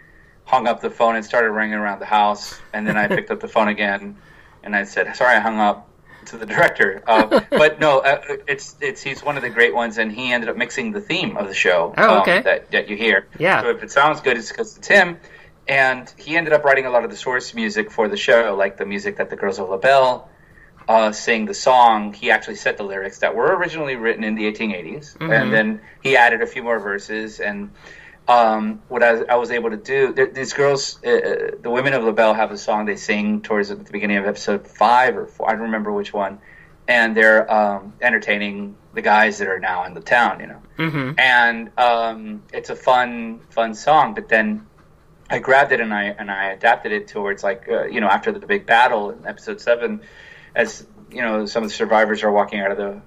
hung 0.45 0.68
up 0.68 0.82
the 0.82 0.89
phone 0.89 1.16
and 1.16 1.26
started 1.26 1.51
ringing 1.51 1.76
around 1.76 1.99
the 1.99 2.05
house, 2.05 2.59
and 2.74 2.88
then 2.88 2.97
I 2.97 3.07
picked 3.16 3.32
up 3.32 3.39
the 3.39 3.47
phone 3.47 3.68
again, 3.68 4.18
and 4.64 4.76
I 4.76 4.84
said, 4.86 5.16
"Sorry, 5.16 5.36
I 5.36 5.39
hung 5.39 5.59
up." 5.59 5.88
To 6.28 6.38
the 6.38 6.45
director, 6.45 7.01
uh, 7.07 7.41
but 7.49 7.80
no, 7.80 7.97
uh, 7.97 8.22
it's 8.47 8.76
it's 8.80 9.01
he's 9.01 9.24
one 9.24 9.38
of 9.38 9.41
the 9.41 9.49
great 9.49 9.74
ones, 9.74 9.97
and 9.97 10.12
he 10.12 10.32
ended 10.32 10.49
up 10.51 10.55
mixing 10.55 10.91
the 10.91 11.01
theme 11.01 11.36
of 11.36 11.47
the 11.47 11.53
show 11.55 11.95
Oh, 11.97 12.20
um, 12.20 12.26
that 12.43 12.70
that 12.70 12.89
you 12.89 12.95
hear. 12.95 13.26
Yeah. 13.39 13.64
So 13.64 13.72
if 13.72 13.82
it 13.82 13.89
sounds 13.89 14.22
good, 14.22 14.38
it's 14.38 14.49
because 14.49 14.78
it's 14.78 14.88
him. 14.88 15.18
And 15.68 16.14
he 16.18 16.38
ended 16.38 16.53
up 16.53 16.64
writing 16.64 16.86
a 16.86 16.91
lot 16.91 17.03
of 17.03 17.09
the 17.09 17.18
source 17.18 17.55
music 17.55 17.89
for 17.89 18.07
the 18.07 18.18
show, 18.18 18.55
like 18.55 18.78
the 18.78 18.86
music 18.86 19.18
that 19.18 19.32
the 19.32 19.36
Girls 19.36 19.57
of 19.57 19.70
La 19.70 19.78
Belle 19.78 20.30
uh, 20.88 21.12
sing 21.12 21.46
the 21.46 21.54
song. 21.54 22.14
He 22.14 22.32
actually 22.32 22.56
set 22.56 22.78
the 22.78 22.84
lyrics 22.84 23.20
that 23.20 23.36
were 23.36 23.56
originally 23.56 23.96
written 23.96 24.24
in 24.24 24.36
the 24.36 24.46
1880s, 24.52 25.18
Mhm. 25.18 25.32
and 25.42 25.54
then 25.54 25.82
he 26.02 26.18
added 26.18 26.42
a 26.42 26.48
few 26.48 26.64
more 26.64 26.80
verses. 26.80 27.40
And 27.40 27.72
um, 28.28 28.82
what 28.88 29.04
I, 29.04 29.22
I 29.24 29.36
was 29.36 29.52
able 29.52 29.70
to 29.72 29.78
do, 29.78 30.14
th- 30.14 30.34
these 30.34 30.54
girls, 30.54 31.00
uh, 31.06 31.10
uh, 31.10 31.36
the 31.62 31.70
women 31.70 31.94
of 31.94 32.04
La 32.04 32.12
Belle, 32.12 32.34
have 32.34 32.52
a 32.52 32.58
song 32.58 32.86
they 32.86 32.96
sing 32.96 33.42
towards 33.42 33.70
the 33.70 33.76
beginning 33.76 34.18
of 34.18 34.26
episode 34.26 34.68
five 34.68 35.18
or 35.18 35.26
four. 35.28 35.48
I 35.50 35.54
don't 35.54 35.64
remember 35.64 35.92
which 35.92 36.14
one. 36.14 36.40
And 36.88 37.16
they're 37.16 37.50
um, 37.52 37.94
entertaining 38.02 38.76
the 38.94 39.02
guys 39.02 39.38
that 39.38 39.48
are 39.48 39.60
now 39.60 39.86
in 39.86 39.94
the 39.94 40.02
town, 40.02 40.40
you 40.40 40.48
know 40.48 40.62
Mm-hmm. 40.78 41.20
and 41.20 41.70
um, 41.78 42.44
it's 42.52 42.70
a 42.72 42.76
fun 42.76 43.42
fun 43.52 43.76
song 43.76 44.16
but 44.16 44.28
then 44.30 44.66
i 45.30 45.38
grabbed 45.38 45.72
it 45.72 45.80
and 45.80 45.94
i 45.94 46.06
and 46.06 46.32
i 46.32 46.46
adapted 46.52 46.92
it 46.92 47.08
towards 47.08 47.44
like 47.44 47.68
uh, 47.70 47.84
you 47.86 48.02
know 48.02 48.08
after 48.08 48.32
the 48.32 48.40
big 48.40 48.66
battle 48.66 49.12
in 49.12 49.28
episode 49.28 49.62
7 49.62 50.02
as 50.56 50.86
you 51.12 51.22
know 51.22 51.45
some 51.45 51.64
of 51.64 51.70
the 51.70 51.76
survivors 51.76 52.24
are 52.24 52.32
walking 52.32 52.60
out 52.60 52.72
of 52.72 52.78
the 52.78 53.02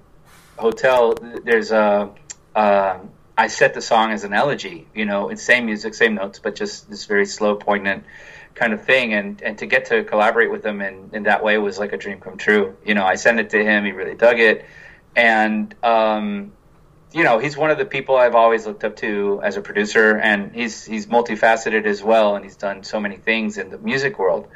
hotel 0.57 1.15
there's 1.43 1.71
a 1.71 2.09
uh, 2.55 2.97
i 3.37 3.47
set 3.47 3.73
the 3.73 3.81
song 3.81 4.11
as 4.11 4.23
an 4.23 4.33
elegy 4.33 4.87
you 4.95 5.05
know 5.05 5.29
it's 5.29 5.43
same 5.43 5.65
music 5.65 5.93
same 5.93 6.15
notes 6.15 6.39
but 6.39 6.55
just 6.55 6.89
this 6.89 7.05
very 7.05 7.25
slow 7.25 7.55
poignant 7.55 8.03
kind 8.55 8.73
of 8.73 8.83
thing. 8.83 9.13
And 9.13 9.41
and 9.41 9.57
to 9.59 9.65
get 9.65 9.85
to 9.85 10.03
collaborate 10.03 10.49
with 10.49 10.65
him 10.65 10.81
in 10.81 11.11
in 11.13 11.23
that 11.23 11.43
way 11.43 11.57
was 11.57 11.77
like 11.77 11.93
a 11.93 11.97
dream 11.97 12.19
come 12.19 12.37
true. 12.37 12.75
You 12.83 12.95
know 12.95 13.05
i 13.05 13.15
sent 13.15 13.39
it 13.39 13.51
to 13.51 13.63
him 13.63 13.85
he 13.85 13.91
really 13.91 14.15
dug 14.15 14.39
it. 14.39 14.65
And 15.15 15.75
um 15.83 16.53
you 17.13 17.23
know, 17.23 17.39
he's 17.39 17.55
one 17.55 17.71
of 17.71 17.77
the 17.77 17.85
people 17.85 18.17
I've 18.17 18.35
always 18.35 18.65
looked 18.65 18.83
up 18.83 18.97
to 18.97 19.39
as 19.41 19.55
a 19.55 19.61
producer, 19.61 20.17
and 20.17 20.53
he's 20.53 20.83
he's 20.83 21.07
multifaceted 21.07 21.85
as 21.85 22.03
well, 22.03 22.35
and 22.35 22.43
he's 22.43 22.57
done 22.57 22.83
so 22.83 22.99
many 22.99 23.15
things 23.15 23.57
in 23.57 23.69
the 23.69 23.77
music 23.77 24.19
world, 24.19 24.49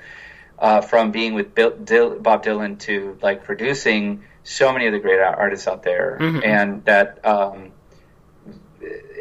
uh, 0.60 0.82
from 0.82 1.12
being 1.12 1.34
with 1.34 1.56
Bill, 1.56 1.72
Dil, 1.72 2.20
Bob 2.20 2.44
Dylan 2.44 2.80
to 2.82 3.18
like 3.22 3.44
producing 3.44 4.24
so 4.44 4.72
many 4.74 4.88
of 4.88 4.94
the 4.94 5.00
great 5.00 5.20
artists 5.20 5.68
out 5.68 5.84
there, 5.84 6.18
Mhm. 6.20 6.46
and 6.46 6.86
that 6.86 7.26
um, 7.26 7.72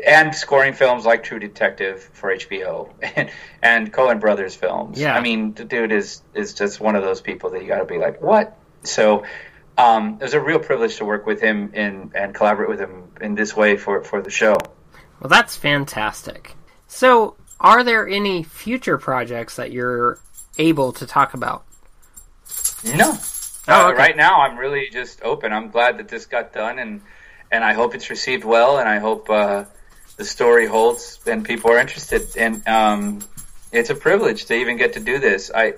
and 0.07 0.34
scoring 0.34 0.72
films 0.72 1.05
like 1.05 1.24
True 1.24 1.39
Detective 1.39 2.03
for 2.12 2.30
HBO 2.32 2.91
and, 3.16 3.30
and 3.62 3.93
Coen 3.93 4.20
Brothers 4.20 4.55
films. 4.55 5.01
Yeah. 5.01 5.14
I 5.16 5.20
mean, 5.20 5.55
the 5.55 5.64
dude 5.64 5.93
is 5.93 6.22
is 6.34 6.55
just 6.55 6.80
one 6.80 6.97
of 6.97 7.03
those 7.03 7.20
people 7.20 7.51
that 7.51 7.62
you 7.62 7.68
got 7.68 7.78
to 7.78 7.84
be 7.84 7.99
like, 7.99 8.20
what? 8.22 8.57
So 8.84 9.24
um, 9.76 10.18
it 10.20 10.22
was 10.24 10.34
a 10.34 10.41
real 10.41 10.59
privilege 10.59 10.97
to 10.97 11.05
work 11.05 11.26
with 11.26 11.41
him 11.41 11.72
in, 11.74 12.11
and 12.14 12.34
collaborate 12.34 12.68
with 12.68 12.80
him 12.80 13.12
in 13.20 13.34
this 13.36 13.55
way 13.57 13.76
for, 13.76 14.03
for 14.03 14.20
the 14.20 14.30
show. 14.30 14.57
Well, 15.20 15.28
that's 15.28 15.57
fantastic. 15.57 16.55
So, 16.89 17.36
are 17.61 17.84
there 17.84 18.07
any 18.09 18.43
future 18.43 18.99
projects 18.99 19.57
that 19.57 19.70
you're 19.72 20.18
able 20.59 20.92
to 20.92 21.06
talk 21.06 21.34
about? 21.34 21.64
No. 22.84 23.18
Oh, 23.68 23.88
Uh, 23.90 23.94
right 23.94 24.16
now, 24.16 24.40
I'm 24.40 24.56
really 24.56 24.88
just 24.90 25.22
open. 25.22 25.52
I'm 25.52 25.70
glad 25.70 25.98
that 25.98 26.09
this 26.09 26.26
got 26.26 26.52
done, 26.52 26.78
and 26.78 27.02
and 27.50 27.64
I 27.64 27.72
hope 27.72 27.94
it's 27.94 28.11
received 28.11 28.44
well, 28.44 28.78
and 28.78 28.88
I 28.88 28.98
hope 28.98 29.28
uh, 29.30 29.64
the 30.16 30.24
story 30.24 30.66
holds 30.66 31.18
and 31.26 31.44
people 31.44 31.70
are 31.70 31.78
interested. 31.78 32.36
And 32.36 32.66
um, 32.68 33.20
it's 33.72 33.90
a 33.90 33.94
privilege 33.94 34.46
to 34.46 34.54
even 34.54 34.76
get 34.76 34.94
to 34.94 35.00
do 35.00 35.18
this. 35.18 35.50
I 35.54 35.74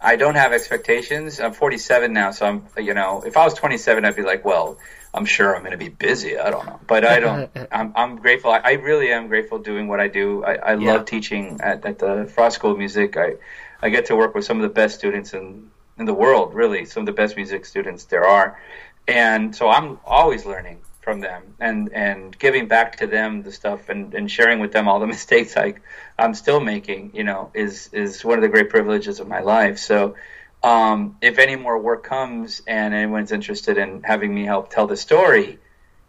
I 0.00 0.16
don't 0.16 0.36
have 0.36 0.52
expectations. 0.52 1.40
I'm 1.40 1.52
47 1.52 2.12
now, 2.12 2.30
so 2.30 2.46
I'm 2.46 2.66
you 2.78 2.94
know 2.94 3.22
if 3.26 3.36
I 3.36 3.44
was 3.44 3.54
27, 3.54 4.04
I'd 4.04 4.16
be 4.16 4.22
like, 4.22 4.44
well, 4.44 4.78
I'm 5.12 5.24
sure 5.26 5.54
I'm 5.54 5.62
going 5.62 5.72
to 5.72 5.78
be 5.78 5.88
busy. 5.88 6.38
I 6.38 6.50
don't 6.50 6.66
know, 6.66 6.80
but 6.86 7.04
I 7.04 7.20
don't. 7.20 7.50
I'm, 7.72 7.92
I'm 7.94 8.16
grateful. 8.16 8.50
I, 8.50 8.60
I 8.64 8.72
really 8.72 9.12
am 9.12 9.28
grateful 9.28 9.58
doing 9.58 9.88
what 9.88 10.00
I 10.00 10.08
do. 10.08 10.44
I, 10.44 10.54
I 10.54 10.74
Yeah. 10.74 10.94
love 10.94 11.04
teaching 11.04 11.58
at, 11.62 11.84
at 11.84 11.98
the 11.98 12.30
Frost 12.34 12.56
School 12.56 12.72
of 12.72 12.78
Music. 12.78 13.16
I 13.16 13.34
I 13.80 13.88
get 13.90 14.06
to 14.06 14.16
work 14.16 14.34
with 14.34 14.44
some 14.44 14.58
of 14.58 14.62
the 14.62 14.74
best 14.74 14.98
students 14.98 15.34
in 15.34 15.70
in 15.98 16.06
the 16.06 16.14
world. 16.14 16.54
Really, 16.54 16.84
some 16.84 17.02
of 17.02 17.06
the 17.06 17.12
best 17.12 17.36
music 17.36 17.64
students 17.64 18.04
there 18.04 18.24
are, 18.24 18.60
and 19.06 19.54
so 19.54 19.68
I'm 19.68 19.98
always 20.04 20.46
learning 20.46 20.80
from 21.00 21.20
them 21.20 21.54
and 21.60 21.92
and 21.92 22.38
giving 22.38 22.68
back 22.68 22.96
to 22.96 23.06
them 23.06 23.42
the 23.42 23.52
stuff 23.52 23.88
and, 23.88 24.12
and 24.14 24.30
sharing 24.30 24.60
with 24.60 24.72
them 24.72 24.88
all 24.88 25.00
the 25.00 25.06
mistakes 25.16 25.56
I 25.56 25.74
I'm 26.18 26.34
still 26.34 26.60
making. 26.60 27.12
You 27.14 27.24
know, 27.24 27.50
is 27.54 27.90
is 27.92 28.24
one 28.24 28.38
of 28.38 28.42
the 28.42 28.48
great 28.48 28.70
privileges 28.70 29.20
of 29.20 29.28
my 29.28 29.40
life. 29.40 29.78
So. 29.78 30.14
Um, 30.60 31.18
if 31.22 31.38
any 31.38 31.54
more 31.54 31.78
work 31.78 32.02
comes 32.02 32.62
and 32.66 32.92
anyone's 32.92 33.30
interested 33.30 33.78
in 33.78 34.02
having 34.02 34.34
me 34.34 34.44
help 34.44 34.70
tell 34.70 34.88
the 34.88 34.96
story, 34.96 35.60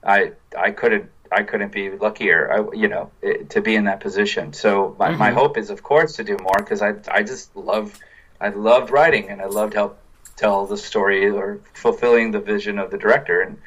I 0.03 0.31
I 0.57 0.71
couldn't 0.71 1.11
I 1.31 1.43
couldn't 1.43 1.71
be 1.71 1.91
luckier. 1.91 2.51
I, 2.51 2.75
you 2.75 2.87
know 2.87 3.11
it, 3.21 3.51
to 3.51 3.61
be 3.61 3.75
in 3.75 3.85
that 3.85 3.99
position. 3.99 4.53
So 4.53 4.95
my, 4.99 5.11
my 5.11 5.31
Mhm. 5.31 5.33
hope 5.33 5.57
is, 5.57 5.69
of 5.69 5.83
course, 5.83 6.15
to 6.17 6.23
do 6.23 6.37
more 6.37 6.61
because 6.63 6.81
I 6.81 6.95
I 7.09 7.23
just 7.23 7.55
love 7.55 7.97
I 8.41 8.49
loved 8.49 8.91
writing 8.91 9.29
and 9.29 9.41
I 9.41 9.45
loved 9.45 9.73
help 9.73 9.99
tell 10.35 10.65
the 10.65 10.77
story 10.77 11.29
or 11.29 11.59
fulfilling 11.73 12.31
the 12.31 12.39
vision 12.39 12.79
of 12.79 12.91
the 12.91 12.97
director 12.97 13.41
and. 13.41 13.57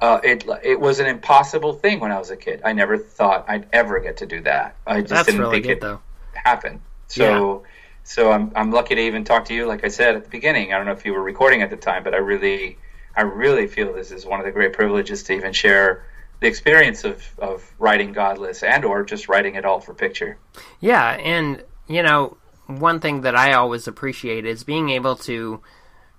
Uh, 0.00 0.18
it 0.24 0.44
it 0.62 0.80
was 0.80 0.98
an 0.98 1.06
impossible 1.06 1.74
thing 1.74 2.00
when 2.00 2.10
I 2.10 2.18
was 2.18 2.30
a 2.30 2.36
kid. 2.36 2.62
I 2.64 2.72
never 2.72 2.96
thought 2.96 3.44
I'd 3.48 3.66
ever 3.70 4.00
get 4.00 4.16
to 4.18 4.26
do 4.26 4.40
that. 4.42 4.74
I 4.86 5.02
just 5.02 5.10
That's 5.10 5.26
didn't 5.26 5.40
really 5.40 5.60
think 5.60 5.66
good, 5.66 5.72
it 5.72 5.80
though. 5.82 6.00
happen. 6.32 6.80
So 7.08 7.64
so 8.02 8.32
I'm 8.32 8.50
I'm 8.56 8.70
lucky 8.72 8.94
to 8.94 9.00
even 9.02 9.24
talk 9.24 9.44
to 9.46 9.54
you. 9.54 9.66
Like 9.66 9.84
I 9.84 9.88
said 9.88 10.16
at 10.16 10.24
the 10.24 10.30
beginning, 10.30 10.72
I 10.72 10.78
don't 10.78 10.86
know 10.86 10.92
if 10.92 11.04
you 11.04 11.12
were 11.12 11.22
recording 11.22 11.60
at 11.62 11.68
the 11.70 11.76
time, 11.76 12.02
but 12.02 12.14
I 12.14 12.18
really 12.18 12.78
I 13.14 13.22
really 13.22 13.66
feel 13.66 13.92
this 13.92 14.10
is 14.10 14.24
one 14.24 14.40
of 14.40 14.46
the 14.46 14.52
great 14.52 14.72
privileges 14.72 15.22
to 15.24 15.34
even 15.34 15.52
share 15.52 16.06
the 16.40 16.46
experience 16.46 17.04
of, 17.04 17.22
of 17.38 17.70
writing 17.78 18.12
Godless 18.12 18.62
and 18.62 18.84
or 18.84 19.04
just 19.04 19.28
writing 19.28 19.54
it 19.54 19.64
all 19.64 19.80
for 19.80 19.94
picture. 19.94 20.38
Yeah, 20.80 21.10
and 21.12 21.62
you 21.86 22.02
know, 22.02 22.36
one 22.66 23.00
thing 23.00 23.22
that 23.22 23.36
I 23.36 23.52
always 23.52 23.86
appreciate 23.86 24.46
is 24.46 24.64
being 24.64 24.90
able 24.90 25.16
to 25.16 25.60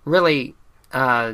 really 0.05 0.55
uh, 0.93 1.34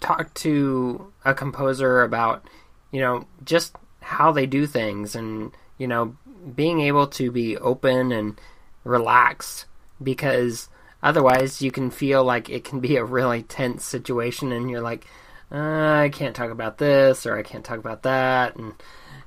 talk 0.00 0.32
to 0.34 1.12
a 1.24 1.34
composer 1.34 2.02
about, 2.02 2.44
you 2.90 3.00
know, 3.00 3.26
just 3.44 3.76
how 4.00 4.32
they 4.32 4.46
do 4.46 4.66
things, 4.66 5.14
and 5.14 5.52
you 5.78 5.86
know, 5.86 6.16
being 6.54 6.80
able 6.80 7.06
to 7.06 7.30
be 7.30 7.56
open 7.58 8.12
and 8.12 8.40
relaxed 8.82 9.66
because 10.02 10.68
otherwise 11.02 11.60
you 11.60 11.70
can 11.70 11.90
feel 11.90 12.24
like 12.24 12.48
it 12.48 12.64
can 12.64 12.80
be 12.80 12.96
a 12.96 13.04
really 13.04 13.42
tense 13.42 13.84
situation, 13.84 14.50
and 14.50 14.68
you're 14.68 14.80
like, 14.80 15.06
uh, 15.52 16.02
I 16.04 16.10
can't 16.12 16.34
talk 16.34 16.50
about 16.50 16.78
this 16.78 17.26
or 17.26 17.36
I 17.36 17.42
can't 17.42 17.64
talk 17.64 17.78
about 17.78 18.02
that, 18.04 18.56
and 18.56 18.74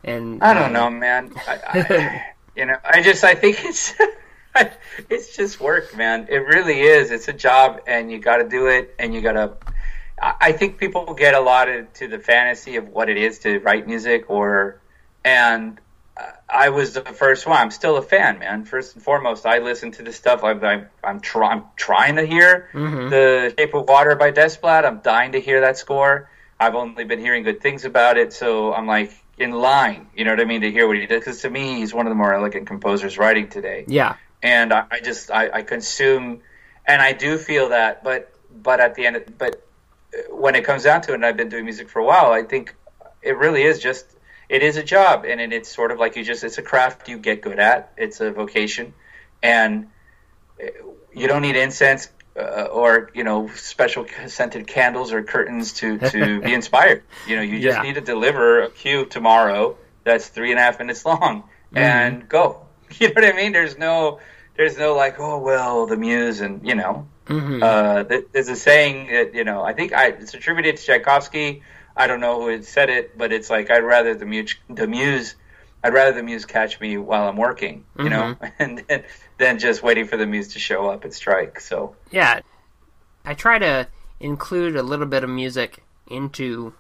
and 0.04 0.44
I 0.44 0.52
uh, 0.52 0.54
don't 0.54 0.74
know, 0.74 0.90
man. 0.90 1.34
I, 1.48 1.60
I, 1.68 2.26
you 2.56 2.66
know, 2.66 2.78
I 2.84 3.02
just 3.02 3.24
I 3.24 3.36
think 3.36 3.58
it's 3.64 3.94
it's 5.10 5.36
just 5.36 5.60
work, 5.60 5.96
man. 5.96 6.28
It 6.30 6.38
really 6.38 6.82
is. 6.82 7.12
It's 7.12 7.28
a 7.28 7.34
job, 7.34 7.82
and 7.88 8.12
you 8.12 8.20
got 8.20 8.38
to 8.38 8.48
do 8.48 8.68
it, 8.68 8.96
and 9.00 9.14
you 9.14 9.22
got 9.22 9.34
to. 9.34 9.54
I 10.22 10.34
I 10.40 10.52
think 10.54 10.78
people 10.78 11.14
get 11.14 11.34
a 11.34 11.40
lot 11.40 11.70
into 11.70 12.08
the 12.08 12.20
fantasy 12.20 12.78
of 12.78 12.88
what 12.90 13.10
it 13.10 13.18
is 13.18 13.40
to 13.40 13.60
write 13.60 13.86
music, 13.88 14.30
or 14.30 14.80
and 15.26 15.80
I 16.50 16.70
was 16.70 16.94
the 16.94 17.02
first 17.02 17.48
one. 17.48 17.58
I'm 17.58 17.72
still 17.72 17.98
a 17.98 18.02
fan, 18.02 18.38
man. 18.40 18.66
First 18.66 18.96
and 18.96 19.04
foremost, 19.04 19.46
I 19.46 19.58
listen 19.60 19.92
to 19.94 20.04
the 20.04 20.14
stuff. 20.14 20.44
I'm 20.44 20.64
I'm, 20.64 20.88
I'm, 21.04 21.20
try, 21.20 21.50
I'm 21.52 21.64
trying 21.76 22.16
to 22.18 22.26
hear 22.26 22.70
Mhm. 22.74 23.10
the 23.10 23.54
Shape 23.58 23.74
of 23.74 23.88
Water 23.88 24.16
by 24.16 24.32
Desplat. 24.32 24.86
I'm 24.86 25.00
dying 25.00 25.32
to 25.32 25.42
hear 25.42 25.62
that 25.62 25.78
score. 25.78 26.30
I've 26.60 26.76
only 26.76 27.04
been 27.04 27.20
hearing 27.20 27.44
good 27.44 27.62
things 27.62 27.84
about 27.84 28.18
it, 28.18 28.32
so 28.32 28.74
I'm 28.74 28.86
like 28.86 29.12
in 29.38 29.52
line. 29.52 30.08
You 30.16 30.26
know 30.26 30.32
what 30.32 30.40
I 30.40 30.46
mean 30.46 30.62
to 30.62 30.72
hear 30.72 30.88
what 30.88 30.98
he 30.98 31.08
did 31.08 31.20
because 31.20 31.42
to 31.42 31.50
me, 31.50 31.80
he's 31.80 31.94
one 31.94 32.06
of 32.06 32.12
the 32.12 32.16
more 32.16 32.34
elegant 32.34 32.68
composers 32.68 33.18
writing 33.18 33.50
today 33.50 33.86
yeah, 33.88 34.16
and 34.44 34.72
I, 34.72 34.86
I 34.92 35.00
just 35.00 35.32
I, 35.32 35.50
I 35.52 35.62
consume, 35.64 36.42
and 36.86 37.02
I 37.02 37.14
do 37.14 37.38
feel 37.40 37.70
that, 37.70 38.04
but 38.04 38.32
but 38.52 38.80
at 38.80 38.94
the 38.94 39.08
end, 39.08 39.16
of, 39.16 39.38
but 39.38 39.68
when 40.30 40.54
it 40.54 40.64
comes 40.64 40.84
down 40.84 41.02
to 41.02 41.12
it, 41.12 41.16
and 41.16 41.26
I've 41.26 41.38
been 41.38 41.50
doing 41.50 41.66
music 41.66 41.90
for 41.90 42.00
a 42.00 42.06
while, 42.06 42.32
I 42.32 42.44
think 42.44 42.76
it 43.24 43.36
really 43.38 43.64
is 43.64 43.80
just 43.80 44.06
it 44.50 44.64
is 44.64 44.78
a 44.78 44.84
job, 44.84 45.26
and 45.26 45.42
it, 45.42 45.54
it's 45.54 45.74
sort 45.74 45.92
of 45.92 46.00
like 46.00 46.16
you 46.16 46.24
just 46.24 46.44
it's 46.44 46.58
a 46.58 46.62
craft 46.64 47.08
you 47.08 47.18
get 47.20 47.42
good 47.42 47.60
at. 47.60 47.94
It's 47.98 48.22
a 48.22 48.32
vocation, 48.32 48.94
and 49.42 49.88
uh, 50.62 50.68
you 51.14 51.28
don't 51.28 51.42
need 51.42 51.56
incense 51.56 52.10
uh, 52.38 52.64
or 52.72 53.12
you 53.14 53.24
know 53.24 53.50
special 53.56 54.06
scented 54.28 54.68
candles 54.68 55.14
or 55.14 55.24
curtains 55.24 55.74
to 55.74 56.00
to 56.00 56.42
be 56.42 56.54
inspired. 56.54 57.04
You 57.24 57.36
know, 57.38 57.42
you 57.42 57.60
just 57.60 57.78
Yeah. 57.78 57.82
need 57.82 57.96
to 57.96 58.02
deliver 58.02 58.64
a 58.64 58.72
cue 58.72 59.06
tomorrow 59.06 59.78
that's 60.04 60.28
three 60.28 60.52
and 60.52 60.60
a 60.60 60.64
half 60.64 60.80
minutes 60.80 61.06
long 61.06 61.50
and 61.76 62.28
go. 62.28 62.68
You 63.00 63.08
know 63.08 63.14
what 63.16 63.26
I 63.26 63.32
mean? 63.36 63.54
There's 63.54 63.78
no 63.78 64.20
there's 64.56 64.78
no 64.78 64.94
like 64.96 65.20
oh 65.20 65.40
well 65.40 65.88
the 65.88 65.98
muse 65.98 66.42
and 66.42 66.68
you 66.68 66.76
know 66.76 67.08
Mm-hmm. 67.26 67.64
uh, 67.64 68.04
there's 68.34 68.50
a 68.50 68.56
saying 68.56 69.08
that 69.08 69.34
you 69.34 69.44
know 69.46 69.64
I 69.64 69.74
think 69.74 69.94
I, 69.94 70.08
it's 70.08 70.34
attributed 70.34 70.78
to 70.78 70.84
Tchaikovsky. 70.84 71.64
I 71.96 72.08
don't 72.08 72.20
know 72.20 72.42
who 72.42 72.48
had 72.48 72.66
said 72.66 72.90
it, 72.90 73.18
but 73.18 73.32
it's 73.32 73.50
like 73.50 73.70
I'd 73.70 73.84
rather 73.84 74.16
the 74.16 74.26
muse, 74.26 74.56
the 74.70 74.88
muse, 74.88 75.36
I'd 75.84 75.94
rather 75.94 76.14
the 76.14 76.24
muse 76.24 76.46
catch 76.46 76.80
me 76.80 76.98
while 76.98 77.28
I'm 77.28 77.38
working, 77.38 77.86
you 77.98 78.10
know, 78.10 78.36
mm-hmm. 78.36 78.46
and 78.60 78.84
then, 78.88 79.04
than 79.38 79.60
just 79.60 79.84
waiting 79.84 80.06
for 80.08 80.18
the 80.18 80.26
muse 80.26 80.54
to 80.54 80.60
show 80.60 80.90
up 80.90 81.04
and 81.04 81.14
strike. 81.14 81.60
So 81.60 81.96
Yeah. 82.12 82.42
I 83.26 83.34
try 83.34 83.60
to 83.60 83.88
include 84.20 84.76
a 84.76 84.84
little 84.84 85.06
bit 85.06 85.24
of 85.24 85.30
music 85.30 85.84
into, 86.08 86.74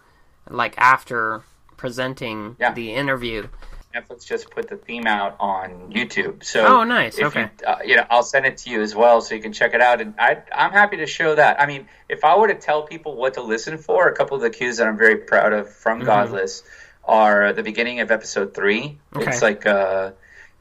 like, 0.49 0.73
after 0.77 1.43
presenting 1.77 2.55
Yeah. 2.59 2.73
the 2.73 2.93
interview. 2.93 3.47
Netflix 3.95 4.25
just 4.25 4.49
put 4.49 4.69
the 4.69 4.77
theme 4.77 5.05
out 5.05 5.35
on 5.39 5.91
YouTube. 5.91 6.43
So 6.43 6.65
Oh, 6.65 6.83
nice. 6.83 7.19
Okay. 7.19 7.41
You, 7.41 7.67
uh, 7.67 7.77
you 7.85 7.95
know, 7.95 8.05
I'll 8.09 8.23
send 8.23 8.45
it 8.45 8.57
to 8.57 8.69
you 8.69 8.81
as 8.81 8.95
well, 8.95 9.21
so 9.21 9.35
you 9.35 9.41
can 9.41 9.53
check 9.53 9.73
it 9.73 9.81
out. 9.81 10.01
And 10.01 10.15
I, 10.17 10.41
I'm 10.53 10.71
happy 10.71 10.97
to 10.97 11.05
show 11.05 11.35
that. 11.35 11.61
I 11.61 11.67
mean, 11.67 11.87
if 12.09 12.23
I 12.23 12.37
were 12.37 12.47
to 12.47 12.55
tell 12.55 12.83
people 12.83 13.15
what 13.15 13.35
to 13.35 13.43
listen 13.43 13.77
for, 13.77 14.07
a 14.07 14.15
couple 14.15 14.35
of 14.35 14.41
the 14.41 14.49
cues 14.49 14.77
that 14.77 14.87
I'm 14.87 14.97
very 14.97 15.17
proud 15.17 15.53
of 15.53 15.69
from 15.69 15.99
Mm-hmm. 15.99 16.07
Godless 16.07 16.63
are 17.05 17.53
the 17.53 17.63
beginning 17.63 17.99
of 17.99 18.09
episode 18.09 18.53
three. 18.53 18.97
Okay. 19.15 19.29
It's 19.29 19.41
like 19.41 19.65
uh, 19.65 20.11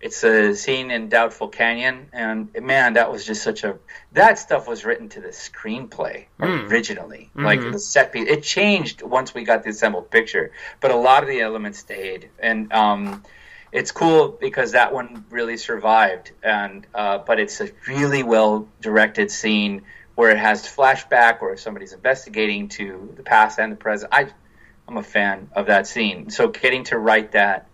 it's 0.02 0.22
a 0.24 0.54
scene 0.54 0.90
in 0.90 1.08
Doubtful 1.08 1.48
Canyon, 1.48 2.08
and 2.12 2.48
man, 2.60 2.94
that 2.94 3.10
was 3.12 3.24
just 3.24 3.42
such 3.42 3.62
a 3.64 3.78
that 4.12 4.38
stuff 4.38 4.66
was 4.68 4.84
written 4.84 5.08
to 5.10 5.20
the 5.20 5.28
screenplay 5.28 6.26
Mm. 6.40 6.68
originally, 6.70 7.30
Mm-hmm. 7.36 7.44
like 7.44 7.60
the 7.72 7.78
set 7.78 8.12
piece. 8.12 8.28
It 8.28 8.42
changed 8.42 9.00
once 9.02 9.32
we 9.32 9.44
got 9.44 9.62
the 9.62 9.70
assembled 9.70 10.10
picture, 10.10 10.50
but 10.80 10.90
a 10.90 10.96
lot 10.96 11.22
of 11.22 11.28
the 11.28 11.40
elements 11.40 11.78
stayed, 11.78 12.28
and 12.40 12.72
um, 12.72 13.22
it's 13.70 13.92
cool 13.92 14.36
because 14.40 14.72
that 14.72 14.92
one 14.92 15.24
really 15.30 15.56
survived. 15.56 16.32
And 16.42 16.86
uh, 16.94 17.18
but 17.18 17.38
it's 17.40 17.60
a 17.60 17.70
really 17.86 18.22
well 18.22 18.68
directed 18.80 19.30
scene 19.30 19.82
where 20.16 20.30
it 20.30 20.38
has 20.38 20.66
flashback, 20.66 21.40
where 21.40 21.56
somebody's 21.56 21.92
investigating 21.94 22.68
to 22.68 23.14
the 23.16 23.22
past 23.22 23.58
and 23.58 23.70
the 23.72 23.76
present. 23.76 24.12
I 24.12 24.26
I'm 24.88 24.96
a 24.96 25.02
fan 25.02 25.48
of 25.54 25.66
that 25.66 25.86
scene. 25.86 26.28
So 26.30 26.48
getting 26.48 26.84
to 26.84 26.98
write 26.98 27.32
that. 27.32 27.68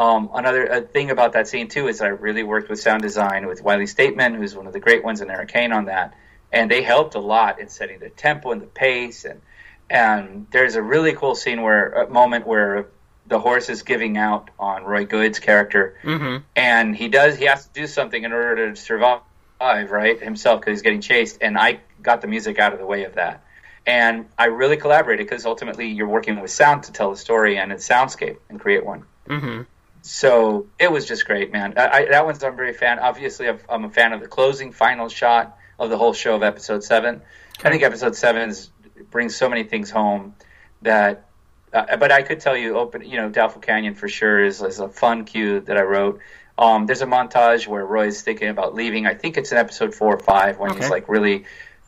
Um, 0.00 0.30
another 0.34 0.80
thing 0.80 1.10
about 1.10 1.34
that 1.34 1.46
scene 1.46 1.68
too 1.68 1.86
is 1.88 2.00
I 2.00 2.08
really 2.08 2.42
worked 2.42 2.70
with 2.70 2.80
sound 2.80 3.02
design 3.02 3.46
with 3.46 3.62
Wylie 3.62 3.84
Stateman, 3.84 4.34
who's 4.34 4.54
one 4.56 4.66
of 4.66 4.72
the 4.72 4.80
great 4.80 5.04
ones, 5.04 5.20
and 5.20 5.30
Eric 5.30 5.50
Kane 5.52 5.72
on 5.72 5.84
that, 5.84 6.14
and 6.50 6.70
they 6.70 6.82
helped 6.82 7.14
a 7.16 7.20
lot 7.20 7.60
in 7.60 7.68
setting 7.68 7.98
the 7.98 8.08
tempo 8.08 8.50
and 8.52 8.62
the 8.62 8.66
pace. 8.66 9.24
And 9.24 9.42
and 9.90 10.46
there's 10.50 10.76
a 10.76 10.82
really 10.82 11.12
cool 11.12 11.34
scene 11.34 11.60
where 11.62 11.90
a 12.04 12.08
moment 12.08 12.46
where 12.46 12.86
the 13.26 13.38
horse 13.38 13.68
is 13.68 13.82
giving 13.82 14.16
out 14.16 14.48
on 14.58 14.84
Roy 14.84 15.04
Goode's 15.04 15.38
character, 15.38 15.96
Mm-hmm. 16.02 16.36
and 16.56 16.96
he 16.96 17.08
does 17.08 17.36
he 17.36 17.44
has 17.44 17.66
to 17.66 17.72
do 17.72 17.86
something 17.86 18.24
in 18.24 18.32
order 18.32 18.70
to 18.70 18.76
survive 18.80 19.20
right 19.60 20.18
himself 20.22 20.60
because 20.60 20.72
he's 20.78 20.82
getting 20.82 21.02
chased 21.02 21.36
and 21.42 21.58
i 21.58 21.78
got 22.02 22.22
the 22.22 22.26
music 22.26 22.58
out 22.58 22.72
of 22.72 22.78
the 22.78 22.86
way 22.86 23.04
of 23.04 23.16
that 23.16 23.44
and 23.86 24.24
i 24.38 24.46
really 24.46 24.78
collaborated 24.78 25.26
because 25.26 25.44
ultimately 25.44 25.88
you're 25.88 26.08
working 26.08 26.40
with 26.40 26.50
sound 26.50 26.84
to 26.84 26.92
tell 26.92 27.12
a 27.12 27.16
story 27.16 27.58
and 27.58 27.70
a 27.70 27.74
soundscape 27.76 28.38
and 28.48 28.58
create 28.58 28.86
one 28.86 29.04
Mm-hmm. 29.28 29.62
So 30.02 30.66
it 30.78 30.90
was 30.90 31.06
just 31.06 31.26
great 31.26 31.52
man 31.52 31.74
I, 31.76 31.88
I, 31.88 32.06
that 32.10 32.24
one's 32.24 32.42
i'm 32.42 32.56
very 32.56 32.72
fan 32.72 32.98
obviously 32.98 33.48
I've, 33.48 33.64
i'm 33.68 33.84
a 33.84 33.90
fan 33.90 34.12
of 34.12 34.20
the 34.20 34.28
closing 34.28 34.72
final 34.72 35.08
shot 35.08 35.56
of 35.78 35.90
the 35.90 35.96
whole 35.98 36.12
show 36.12 36.34
of 36.36 36.42
episode 36.42 36.82
seven 36.84 37.22
i 37.64 37.70
think 37.70 37.82
episode 37.82 38.16
seven 38.16 38.48
is, 38.50 38.70
brings 39.10 39.36
so 39.36 39.48
many 39.48 39.64
things 39.64 39.90
home 39.90 40.34
that 40.82 41.26
uh, 41.72 41.96
but 41.98 42.10
I 42.10 42.22
could 42.22 42.40
tell 42.40 42.56
you, 42.56 42.76
open, 42.76 43.08
you 43.08 43.16
know, 43.16 43.28
Doubtful 43.28 43.60
Canyon 43.60 43.94
for 43.94 44.08
sure 44.08 44.42
is, 44.44 44.60
is 44.60 44.80
a 44.80 44.88
fun 44.88 45.24
cue 45.24 45.60
that 45.60 45.76
I 45.76 45.82
wrote. 45.82 46.18
Um, 46.58 46.86
there's 46.86 47.00
a 47.00 47.06
montage 47.06 47.68
where 47.68 47.86
Roy's 47.86 48.22
thinking 48.22 48.48
about 48.48 48.74
leaving. 48.74 49.06
I 49.06 49.14
think 49.14 49.36
it's 49.36 49.52
in 49.52 49.58
episode 49.58 49.94
four 49.94 50.12
or 50.16 50.18
five 50.18 50.58
when 50.58 50.72
Okay. 50.72 50.80
he's 50.80 50.90
like 50.90 51.08
really 51.08 51.44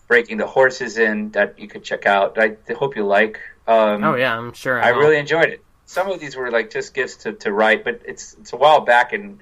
breaking 0.07 0.37
the 0.37 0.47
horses 0.47 0.99
in 0.99 1.33
that 1.33 1.59
you 1.59 1.67
could 1.67 1.83
check 1.83 2.07
out. 2.07 2.39
I 2.39 2.59
hope 2.73 2.95
you 2.95 3.05
like. 3.05 3.41
Um, 3.67 4.05
Oh, 4.05 4.15
yeah, 4.15 4.39
I'm 4.39 4.53
sure. 4.53 4.81
I 4.81 4.93
will. 4.93 5.01
really 5.01 5.17
enjoyed 5.19 5.49
it. 5.49 5.62
Some 5.93 6.09
of 6.11 6.21
these 6.21 6.35
were 6.37 6.51
like 6.51 6.71
just 6.71 6.95
gifts 6.95 7.17
to, 7.25 7.33
to 7.35 7.53
write, 7.53 7.85
but 7.85 8.01
it's 8.07 8.35
it's 8.41 8.53
a 8.53 8.57
while 8.57 8.81
back 8.81 9.13
and 9.13 9.41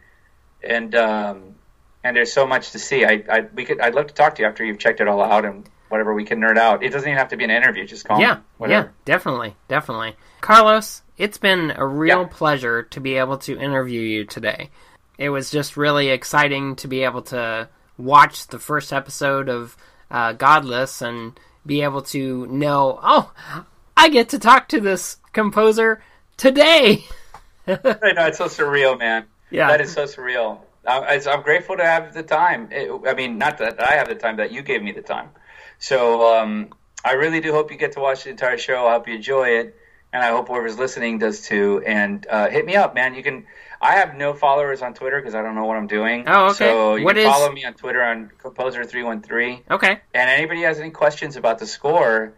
and 0.62 0.94
um, 0.96 1.55
and 2.03 2.16
there's 2.16 2.32
so 2.32 2.46
much 2.46 2.72
to 2.72 2.78
see. 2.78 3.05
I, 3.05 3.22
I 3.30 3.40
we 3.55 3.64
could 3.64 3.80
I'd 3.80 3.94
love 3.94 4.09
to 4.09 4.14
talk 4.14 4.34
to 4.34 4.42
you 4.42 4.48
after 4.48 4.64
you've 4.64 4.78
checked 4.78 5.01
it 5.01 5.07
all 5.07 5.22
out 5.22 5.44
and 5.44 5.68
whatever 5.90 6.12
we 6.12 6.24
can 6.24 6.40
nerd 6.40 6.59
out. 6.59 6.82
It 6.82 6.90
doesn't 6.90 7.09
even 7.09 7.18
have 7.18 7.28
to 7.28 7.36
be 7.36 7.44
an 7.44 7.51
interview. 7.51 7.86
Just 7.86 8.05
call 8.05 8.20
Yeah, 8.20 8.38
yeah, 8.66 8.88
definitely, 9.05 9.57
definitely. 9.68 10.16
Carlos, 10.40 11.03
it's 11.18 11.38
been 11.38 11.72
a 11.76 11.86
real 11.86 12.22
Yeah. 12.22 12.28
pleasure 12.28 12.82
to 12.82 13.01
be 13.01 13.14
able 13.16 13.38
to 13.38 13.59
interview 13.59 14.01
you 14.01 14.24
today. 14.24 14.70
It 15.18 15.30
was 15.30 15.51
just 15.51 15.76
really 15.76 16.09
exciting 16.09 16.76
to 16.76 16.88
be 16.88 17.05
able 17.05 17.22
to 17.22 17.68
watch 17.98 18.46
the 18.48 18.59
first 18.59 18.92
episode 18.92 19.48
of 19.48 19.76
uh, 20.11 20.32
Godless 20.32 21.03
and 21.03 21.38
be 21.66 21.82
able 21.82 22.03
to 22.03 22.46
know, 22.46 22.98
oh, 23.03 23.32
I 23.96 24.09
get 24.09 24.28
to 24.30 24.38
talk 24.38 24.68
to 24.68 24.80
this 24.80 25.18
composer 25.32 26.03
today. 26.41 27.05
I 27.66 27.78
know 28.14 28.26
it's 28.26 28.38
so 28.38 28.47
surreal, 28.47 28.99
man. 28.99 29.26
Yeah. 29.51 29.68
that 29.68 29.80
is 29.80 29.93
so 29.93 30.05
surreal. 30.05 30.61
I, 30.86 31.20
I'm 31.28 31.43
grateful 31.43 31.76
to 31.76 31.84
have 31.84 32.14
the 32.14 32.22
time. 32.22 32.68
It, 32.72 32.91
I 33.07 33.14
mean, 33.14 33.36
not 33.38 33.59
that 33.59 33.80
I 33.82 33.93
have 33.97 34.09
the 34.09 34.14
time, 34.14 34.36
that 34.38 34.51
you 34.51 34.62
gave 34.62 34.82
me 34.82 34.93
the 34.93 35.03
time. 35.03 35.28
So 35.78 36.34
um, 36.36 36.70
I 37.05 37.12
really 37.12 37.41
do 37.41 37.53
hope 37.53 37.70
you 37.70 37.76
get 37.76 37.93
to 37.93 38.01
watch 38.01 38.24
the 38.24 38.30
entire 38.30 38.57
show. 38.59 38.86
I 38.86 38.93
hope 38.95 39.07
you 39.07 39.14
enjoy 39.14 39.49
it, 39.61 39.76
and 40.12 40.22
I 40.22 40.28
hope 40.30 40.49
whoever's 40.49 40.78
listening 40.78 41.18
does 41.18 41.43
too. 41.43 41.82
And 41.86 42.26
uh, 42.30 42.49
hit 42.49 42.64
me 42.64 42.76
up, 42.76 42.95
man. 42.95 43.14
You 43.14 43.22
can. 43.22 43.47
I 43.82 43.93
have 43.97 44.14
no 44.16 44.32
followers 44.34 44.82
on 44.82 44.95
Twitter 44.95 45.20
because 45.20 45.34
I 45.34 45.43
don't 45.43 45.55
know 45.55 45.64
what 45.64 45.76
I'm 45.76 45.86
doing. 45.86 46.24
Oh, 46.26 46.47
okay. 46.47 46.55
So 46.55 46.95
you 46.97 47.05
What 47.05 47.16
can 47.16 47.26
is- 47.26 47.32
follow 47.32 47.53
me 47.53 47.64
on 47.64 47.74
Twitter 47.74 48.03
on 48.03 48.30
composer313. 48.43 49.62
Okay, 49.70 50.01
And 50.14 50.30
anybody 50.30 50.62
has 50.62 50.78
any 50.80 50.91
questions 50.91 51.36
about 51.36 51.59
the 51.59 51.66
score, 51.66 52.34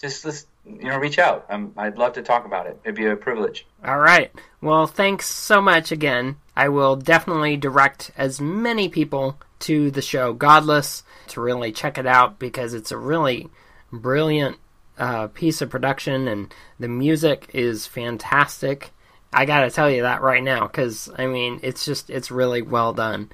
just, 0.00 0.22
just 0.22 0.46
you 0.64 0.84
know, 0.84 0.98
reach 0.98 1.18
out. 1.18 1.46
Um, 1.48 1.72
I'd 1.76 1.98
love 1.98 2.14
to 2.14 2.22
talk 2.22 2.44
about 2.44 2.66
it. 2.66 2.78
It'd 2.84 2.96
be 2.96 3.06
a 3.06 3.16
privilege. 3.16 3.66
all 3.84 3.98
right. 3.98 4.32
Well, 4.60 4.86
thanks 4.86 5.26
so 5.26 5.60
much 5.60 5.92
again. 5.92 6.36
I 6.56 6.68
will 6.68 6.96
definitely 6.96 7.56
direct 7.56 8.10
as 8.16 8.40
many 8.40 8.88
people 8.88 9.38
to 9.60 9.90
the 9.90 10.02
show 10.02 10.32
Godless 10.32 11.02
to 11.28 11.40
really 11.40 11.72
check 11.72 11.98
it 11.98 12.06
out 12.06 12.38
because 12.38 12.74
it's 12.74 12.90
a 12.90 12.96
really 12.96 13.48
brilliant 13.92 14.56
uh, 14.98 15.28
piece 15.28 15.60
of 15.60 15.70
production 15.70 16.28
and 16.28 16.54
the 16.78 16.88
music 16.88 17.50
is 17.52 17.86
fantastic. 17.86 18.90
I 19.32 19.44
gotta 19.44 19.70
tell 19.70 19.90
you 19.90 20.02
that 20.02 20.22
right 20.22 20.42
now 20.42 20.66
because 20.66 21.10
I 21.16 21.26
mean 21.26 21.60
it's 21.62 21.84
just 21.84 22.08
it's 22.10 22.30
really 22.30 22.62
well 22.62 22.92
done 22.92 23.30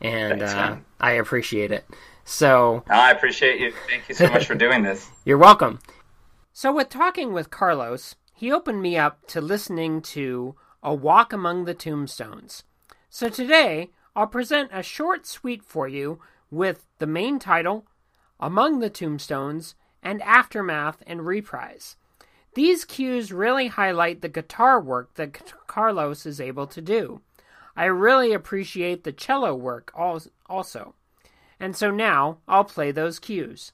and 0.00 0.42
uh. 0.42 0.76
I 0.98 1.12
appreciate 1.12 1.70
it. 1.70 1.86
So 2.24 2.82
I 2.88 3.12
appreciate 3.12 3.60
you. 3.60 3.72
Thank 3.88 4.08
you 4.08 4.14
so 4.14 4.28
much 4.28 4.46
for 4.46 4.56
doing 4.56 4.82
this. 4.82 5.08
you're 5.24 5.38
welcome. 5.38 5.78
So, 6.58 6.72
with 6.72 6.88
talking 6.88 7.34
with 7.34 7.50
Carlos, 7.50 8.14
he 8.32 8.50
opened 8.50 8.80
me 8.80 8.96
up 8.96 9.26
to 9.26 9.42
listening 9.42 10.00
to 10.16 10.54
A 10.82 10.94
Walk 10.94 11.34
Among 11.34 11.66
the 11.66 11.74
Tombstones. 11.74 12.64
So, 13.10 13.28
today, 13.28 13.90
I'll 14.16 14.26
present 14.26 14.70
a 14.72 14.82
short 14.82 15.26
suite 15.26 15.62
for 15.62 15.86
you 15.86 16.18
with 16.50 16.86
the 16.98 17.06
main 17.06 17.38
title, 17.38 17.84
Among 18.40 18.78
the 18.78 18.88
Tombstones, 18.88 19.74
and 20.02 20.22
Aftermath 20.22 21.02
and 21.06 21.26
Reprise. 21.26 21.96
These 22.54 22.86
cues 22.86 23.34
really 23.34 23.66
highlight 23.66 24.22
the 24.22 24.30
guitar 24.30 24.80
work 24.80 25.12
that 25.16 25.52
Carlos 25.66 26.24
is 26.24 26.40
able 26.40 26.66
to 26.68 26.80
do. 26.80 27.20
I 27.76 27.84
really 27.84 28.32
appreciate 28.32 29.04
the 29.04 29.12
cello 29.12 29.54
work 29.54 29.92
also. 29.94 30.94
And 31.60 31.76
so 31.76 31.90
now 31.90 32.38
I'll 32.48 32.64
play 32.64 32.92
those 32.92 33.18
cues. 33.18 33.72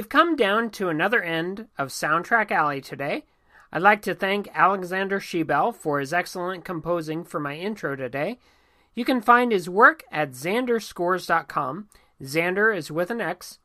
We've 0.00 0.08
come 0.08 0.34
down 0.34 0.70
to 0.70 0.88
another 0.88 1.22
end 1.22 1.68
of 1.76 1.90
Soundtrack 1.90 2.50
Alley 2.50 2.80
today. 2.80 3.26
I'd 3.70 3.82
like 3.82 4.00
to 4.00 4.14
thank 4.14 4.48
Alexander 4.54 5.20
Schiebel 5.20 5.76
for 5.76 6.00
his 6.00 6.14
excellent 6.14 6.64
composing 6.64 7.22
for 7.22 7.38
my 7.38 7.56
intro 7.56 7.96
today. 7.96 8.38
You 8.94 9.04
can 9.04 9.20
find 9.20 9.52
his 9.52 9.68
work 9.68 10.04
at 10.10 10.30
xanderscores.com. 10.30 11.90
Xander 12.22 12.74
is 12.74 12.90
with 12.90 13.10
an 13.10 13.20
X. 13.20 13.58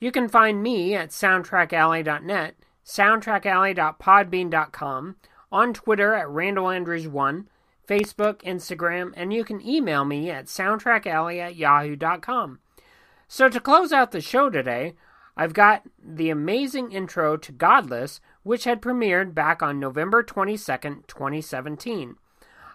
You 0.00 0.10
can 0.10 0.28
find 0.28 0.60
me 0.60 0.96
at 0.96 1.10
soundtrackalley.net, 1.10 2.56
soundtrackalley.podbean.com, 2.84 5.16
on 5.52 5.72
Twitter 5.72 6.14
at 6.14 6.26
RandallAndrews1, 6.26 7.46
Facebook, 7.86 8.42
Instagram, 8.42 9.12
and 9.14 9.32
you 9.32 9.44
can 9.44 9.64
email 9.64 10.04
me 10.04 10.30
at 10.30 10.46
soundtrackalley 10.46 11.38
at 11.38 11.54
yahoo.com. 11.54 12.58
So 13.28 13.48
to 13.48 13.60
close 13.60 13.92
out 13.92 14.10
the 14.10 14.20
show 14.20 14.50
today, 14.50 14.94
I've 15.36 15.52
got 15.52 15.82
the 16.02 16.30
amazing 16.30 16.92
intro 16.92 17.36
to 17.36 17.52
Godless, 17.52 18.20
which 18.42 18.64
had 18.64 18.82
premiered 18.82 19.34
back 19.34 19.62
on 19.62 19.80
November 19.80 20.22
22nd, 20.22 21.06
2017. 21.06 22.16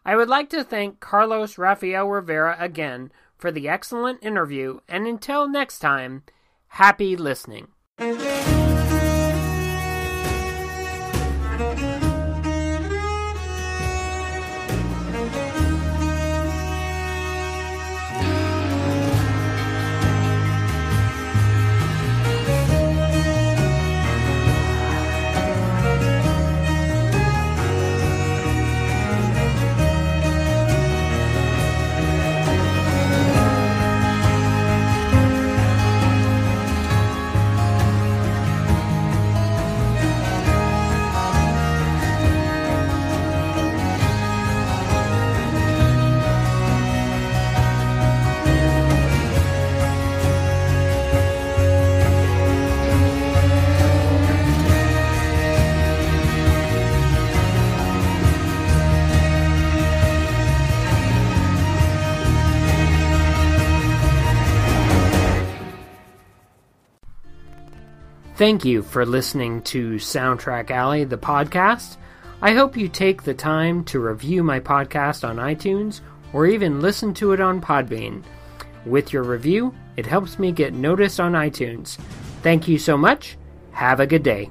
I 0.06 0.16
would 0.16 0.30
like 0.30 0.50
to 0.52 0.64
thank 0.64 1.00
Carlos 1.00 1.58
Rafael 1.58 2.08
Rivera 2.08 2.56
again 2.60 3.12
for 3.38 3.52
the 3.52 3.68
excellent 3.68 4.24
interview, 4.24 4.80
and 4.88 5.08
until 5.08 5.48
next 5.48 5.80
time, 5.80 6.24
happy 6.68 7.16
listening. 7.16 7.68
Thank 68.38 68.66
you 68.66 68.82
for 68.82 69.06
listening 69.06 69.62
to 69.62 69.94
Soundtrack 69.94 70.70
Alley, 70.70 71.06
the 71.06 71.18
podcast. 71.18 71.96
I 72.42 72.52
hope 72.52 72.76
you 72.76 72.90
take 72.90 73.24
the 73.24 73.34
time 73.34 73.86
to 73.86 74.02
review 74.02 74.44
my 74.44 74.60
podcast 74.60 75.26
on 75.26 75.38
iTunes 75.38 76.02
or 76.34 76.46
even 76.46 76.82
listen 76.82 77.14
to 77.14 77.32
it 77.32 77.40
on 77.40 77.62
Podbean. 77.62 78.24
With 78.86 79.14
your 79.14 79.24
review, 79.24 79.74
it 79.96 80.06
helps 80.06 80.38
me 80.38 80.52
get 80.52 80.74
noticed 80.74 81.22
on 81.22 81.32
iTunes. 81.32 81.96
Thank 82.42 82.68
you 82.68 82.78
so 82.78 82.98
much. 82.98 83.38
Have 83.72 84.02
a 84.02 84.06
good 84.06 84.24
day. 84.24 84.50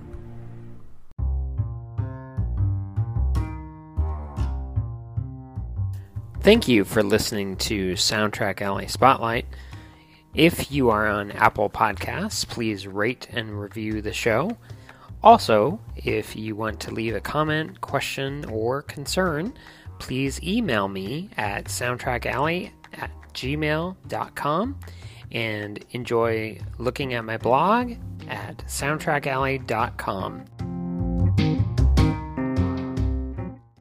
Thank 6.40 6.68
you 6.68 6.84
for 6.84 7.02
listening 7.02 7.56
to 7.56 7.92
Soundtrack 7.92 8.62
Alley 8.62 8.86
Spotlight. 8.86 9.44
If 10.34 10.72
you 10.72 10.90
are 10.90 11.06
on 11.06 11.30
Apple 11.30 11.70
Podcasts, 11.70 12.46
please 12.46 12.88
rate 12.88 13.28
and 13.32 13.60
review 13.60 14.02
the 14.02 14.12
show. 14.12 14.56
Also, 15.22 15.78
if 15.96 16.34
you 16.34 16.56
want 16.56 16.80
to 16.80 16.90
leave 16.90 17.14
a 17.14 17.20
comment, 17.20 17.80
question, 17.80 18.44
or 18.46 18.82
concern, 18.82 19.54
please 20.00 20.42
email 20.42 20.88
me 20.88 21.30
at 21.36 21.66
soundtrackalley 21.66 22.72
at 22.94 23.12
gmail.com 23.32 24.80
and 25.30 25.84
enjoy 25.92 26.58
looking 26.78 27.14
at 27.14 27.24
my 27.24 27.36
blog 27.36 27.92
at 28.28 28.58
soundtrackalley.com. 28.66 31.43